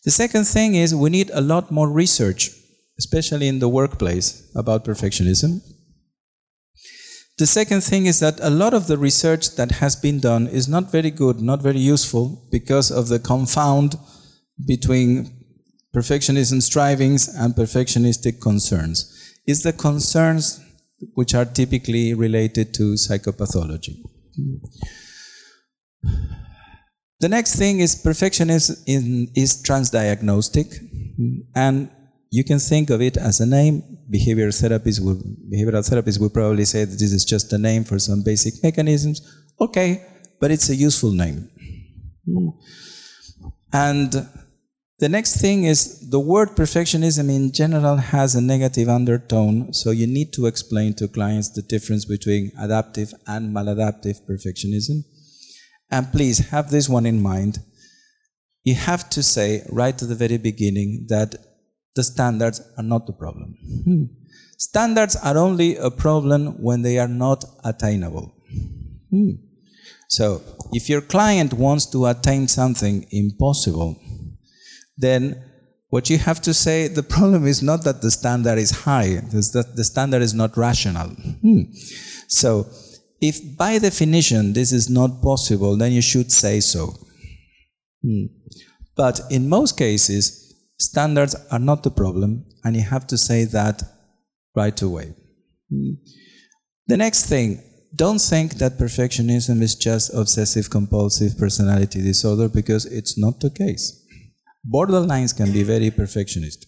The 0.04 0.12
second 0.12 0.46
thing 0.46 0.76
is 0.76 0.94
we 0.94 1.10
need 1.10 1.30
a 1.34 1.42
lot 1.42 1.72
more 1.72 1.90
research 1.90 2.52
especially 3.00 3.48
in 3.48 3.60
the 3.60 3.70
workplace, 3.70 4.52
about 4.56 4.84
perfectionism. 4.84 5.62
The 7.38 7.48
second 7.48 7.82
thing 7.82 8.06
is 8.06 8.20
that 8.20 8.38
a 8.42 8.50
lot 8.50 8.74
of 8.74 8.88
the 8.88 8.98
research 8.98 9.56
that 9.56 9.72
has 9.82 9.96
been 9.96 10.20
done 10.20 10.48
is 10.48 10.68
not 10.68 10.92
very 10.92 11.10
good, 11.10 11.40
not 11.40 11.62
very 11.62 11.80
useful, 11.80 12.46
because 12.52 12.92
of 12.92 13.08
the 13.08 13.20
confound 13.20 13.96
between 14.68 15.32
perfectionism 15.96 16.62
strivings 16.62 17.34
and 17.34 17.56
perfectionistic 17.56 18.42
concerns. 18.42 18.98
Is 19.48 19.64
the 19.64 19.72
concerns 19.72 20.60
which 21.14 21.34
are 21.34 21.46
typically 21.46 22.14
related 22.14 22.74
to 22.76 22.94
psychopathology. 22.94 24.02
The 27.20 27.28
next 27.28 27.56
thing 27.56 27.80
is 27.80 27.96
perfectionism 27.96 29.30
is 29.36 29.62
transdiagnostic, 29.62 30.80
and 31.56 31.90
you 32.32 32.44
can 32.44 32.60
think 32.60 32.90
of 32.90 33.02
it 33.02 33.18
as 33.18 33.40
a 33.40 33.46
name. 33.46 33.84
Behavioral 34.14 34.54
therapists 34.54 35.00
will, 35.00 35.22
behavioral 35.52 35.84
therapists 35.88 36.20
will 36.20 36.30
probably 36.30 36.66
say 36.66 36.86
that 36.86 36.98
this 36.98 37.12
is 37.12 37.26
just 37.26 37.52
a 37.54 37.58
name 37.58 37.84
for 37.84 38.00
some 38.00 38.24
basic 38.24 38.64
mechanisms. 38.64 39.22
Okay, 39.60 40.02
but 40.40 40.50
it's 40.52 40.70
a 40.70 40.76
useful 40.76 41.12
name. 41.12 41.50
And 43.74 44.28
the 45.00 45.08
next 45.08 45.40
thing 45.40 45.64
is 45.64 46.10
the 46.10 46.20
word 46.20 46.50
perfectionism 46.50 47.34
in 47.34 47.54
general 47.54 47.96
has 47.96 48.36
a 48.36 48.42
negative 48.42 48.90
undertone, 48.90 49.74
so 49.74 49.92
you 49.92 50.06
need 50.08 50.34
to 50.34 50.46
explain 50.46 50.94
to 50.96 51.08
clients 51.08 51.50
the 51.50 51.62
difference 51.62 52.04
between 52.04 52.52
adaptive 52.60 53.14
and 53.26 53.56
maladaptive 53.56 54.18
perfectionism. 54.30 55.06
And 55.90 56.12
please 56.12 56.50
have 56.50 56.70
this 56.70 56.90
one 56.90 57.06
in 57.06 57.22
mind. 57.22 57.60
You 58.64 58.76
have 58.76 59.10
to 59.12 59.24
say 59.24 59.64
right 59.70 60.00
at 60.02 60.10
the 60.10 60.16
very 60.16 60.38
beginning 60.38 61.06
that 61.08 61.36
the 61.96 62.04
standards 62.04 62.62
are 62.78 62.84
not 62.84 63.08
the 63.08 63.14
problem. 63.14 63.56
Hmm. 63.86 64.04
Standards 64.58 65.16
are 65.16 65.38
only 65.38 65.78
a 65.78 65.90
problem 65.90 66.62
when 66.62 66.82
they 66.82 67.00
are 67.00 67.08
not 67.08 67.46
attainable. 67.64 68.34
Hmm. 69.10 69.32
So, 70.10 70.42
if 70.74 70.90
your 70.90 71.02
client 71.02 71.54
wants 71.54 71.86
to 71.88 72.08
attain 72.08 72.48
something 72.48 73.08
impossible, 73.12 73.96
then 75.00 75.44
what 75.90 76.10
you 76.10 76.18
have 76.20 76.40
to 76.42 76.54
say, 76.54 76.88
the 76.88 77.04
problem 77.04 77.48
is 77.48 77.64
not 77.64 77.84
that 77.84 78.02
the 78.02 78.12
standard 78.12 78.60
is 78.60 78.72
high, 78.72 79.16
that 79.16 79.74
the 79.76 79.84
standard 79.84 80.22
is 80.22 80.34
not 80.34 80.56
rational. 80.56 81.10
Hmm. 81.42 81.62
So, 82.28 82.68
if 83.22 83.58
by 83.58 83.80
definition 83.80 84.54
this 84.54 84.72
is 84.72 84.90
not 84.90 85.22
possible, 85.22 85.76
then 85.76 85.92
you 85.92 86.02
should 86.02 86.32
say 86.32 86.60
so. 86.60 86.94
Hmm. 88.04 88.26
But 88.96 89.22
in 89.32 89.50
most 89.50 89.78
cases, 89.78 90.50
Standards 90.80 91.36
are 91.52 91.60
not 91.60 91.84
the 91.84 91.92
problem, 91.92 92.46
and 92.64 92.76
you 92.76 92.84
have 92.84 93.06
to 93.08 93.18
say 93.18 93.44
that 93.44 93.84
right 94.56 94.82
away. 94.82 95.14
The 96.88 96.98
next 96.98 97.26
thing, 97.26 97.62
don't 97.94 98.20
think 98.20 98.54
that 98.56 98.80
perfectionism 98.80 99.62
is 99.62 99.76
just 99.76 100.14
obsessive 100.14 100.70
compulsive 100.70 101.38
personality 101.38 102.02
disorder 102.02 102.48
because 102.48 102.86
it's 102.86 103.18
not 103.18 103.42
the 103.42 103.50
case. 103.50 104.06
Borderlines 104.68 105.36
can 105.36 105.52
be 105.52 105.64
very 105.64 105.90
perfectionistic 105.92 106.68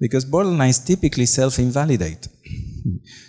because 0.00 0.24
borderlines 0.24 0.84
typically 0.84 1.26
self 1.26 1.58
invalidate. 1.58 2.28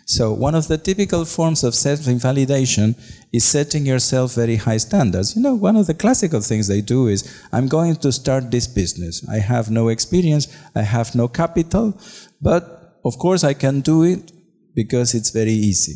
So, 0.06 0.34
one 0.34 0.53
of 0.56 0.68
the 0.68 0.78
typical 0.78 1.26
forms 1.26 1.64
of 1.64 1.74
self 1.74 2.08
invalidation 2.08 2.95
is 3.32 3.43
setting 3.43 3.86
yourself 3.86 4.36
very 4.36 4.58
high 4.58 4.78
standards. 4.78 5.36
You 5.36 5.41
know, 5.41 5.56
one 5.56 5.76
of 5.76 5.88
the 5.88 5.93
classical 5.93 6.41
things 6.41 6.68
they 6.68 6.82
do 6.82 7.08
is 7.08 7.24
I'm 7.51 7.68
going 7.68 7.95
to 7.97 8.12
start 8.12 8.51
this 8.51 8.68
business. 8.68 9.26
I 9.30 9.39
have 9.39 9.72
no 9.72 9.88
experience, 9.89 10.47
I 10.76 10.82
have 10.82 11.16
no 11.16 11.28
capital, 11.28 11.99
but 12.41 12.99
of 13.03 13.18
course 13.18 13.43
I 13.43 13.53
can 13.53 13.82
do 13.82 14.03
it 14.03 14.32
because 14.76 15.14
it's 15.14 15.30
very 15.30 15.53
easy. 15.53 15.95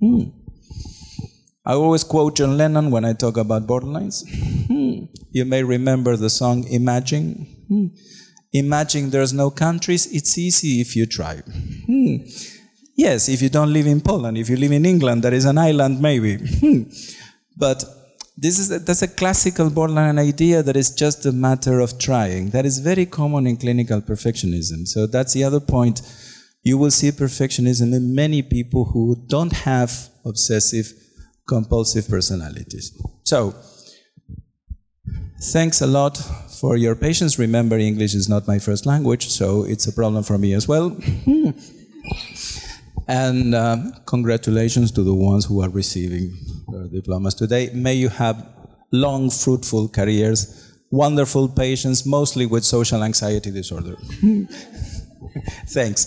Hmm. 0.00 0.22
I 1.64 1.74
always 1.74 2.04
quote 2.04 2.36
John 2.36 2.56
Lennon 2.56 2.90
when 2.90 3.04
I 3.04 3.12
talk 3.12 3.36
about 3.36 3.66
borderlines. 3.66 4.24
You 5.32 5.44
may 5.44 5.62
remember 5.62 6.16
the 6.16 6.28
song 6.30 6.64
Imagine. 6.64 7.46
Imagine 8.52 9.10
there's 9.10 9.32
no 9.32 9.50
countries, 9.50 10.06
it's 10.12 10.36
easy 10.36 10.80
if 10.80 10.96
you 10.96 11.06
try. 11.06 11.40
Yes, 12.96 13.28
if 13.28 13.40
you 13.40 13.48
don't 13.48 13.72
live 13.72 13.86
in 13.86 14.00
Poland, 14.00 14.36
if 14.36 14.50
you 14.50 14.56
live 14.56 14.72
in 14.72 14.84
England, 14.84 15.22
there 15.22 15.32
is 15.32 15.44
an 15.44 15.56
island 15.58 16.00
maybe. 16.00 16.38
But 17.56 17.84
this 18.36 18.58
is 18.58 18.70
a, 18.70 18.78
that's 18.78 19.02
a 19.02 19.08
classical 19.08 19.70
borderline 19.70 20.18
idea 20.18 20.62
that 20.62 20.76
is 20.76 20.90
just 20.90 21.26
a 21.26 21.32
matter 21.32 21.78
of 21.80 21.98
trying. 21.98 22.50
That 22.50 22.64
is 22.66 22.78
very 22.78 23.06
common 23.06 23.46
in 23.46 23.56
clinical 23.58 24.00
perfectionism. 24.00 24.88
So 24.88 25.06
that's 25.06 25.34
the 25.34 25.44
other 25.44 25.60
point. 25.60 26.00
You 26.62 26.78
will 26.78 26.90
see 26.90 27.10
perfectionism 27.10 27.94
in 27.94 28.14
many 28.14 28.42
people 28.42 28.86
who 28.86 29.24
don't 29.28 29.52
have 29.52 30.08
obsessive 30.24 30.92
compulsive 31.56 32.08
personalities. 32.08 32.86
So, 33.24 33.54
thanks 35.52 35.82
a 35.82 35.86
lot 35.98 36.14
for 36.60 36.76
your 36.76 36.94
patience. 37.06 37.38
Remember, 37.38 37.76
English 37.90 38.14
is 38.14 38.28
not 38.28 38.46
my 38.46 38.58
first 38.58 38.86
language, 38.86 39.28
so 39.28 39.64
it's 39.72 39.86
a 39.92 39.92
problem 39.92 40.22
for 40.22 40.38
me 40.38 40.54
as 40.54 40.66
well. 40.68 40.86
And 43.10 43.56
um, 43.56 43.92
congratulations 44.06 44.92
to 44.92 45.02
the 45.02 45.12
ones 45.12 45.44
who 45.44 45.62
are 45.64 45.68
receiving 45.68 46.32
their 46.68 46.86
diplomas 46.86 47.34
today. 47.34 47.70
May 47.74 47.94
you 47.94 48.08
have 48.08 48.36
long, 48.92 49.30
fruitful 49.30 49.88
careers, 49.88 50.40
wonderful 50.92 51.48
patients, 51.48 52.06
mostly 52.06 52.46
with 52.46 52.64
social 52.64 53.02
anxiety 53.02 53.50
disorder. 53.50 53.96
Thanks. 55.66 56.06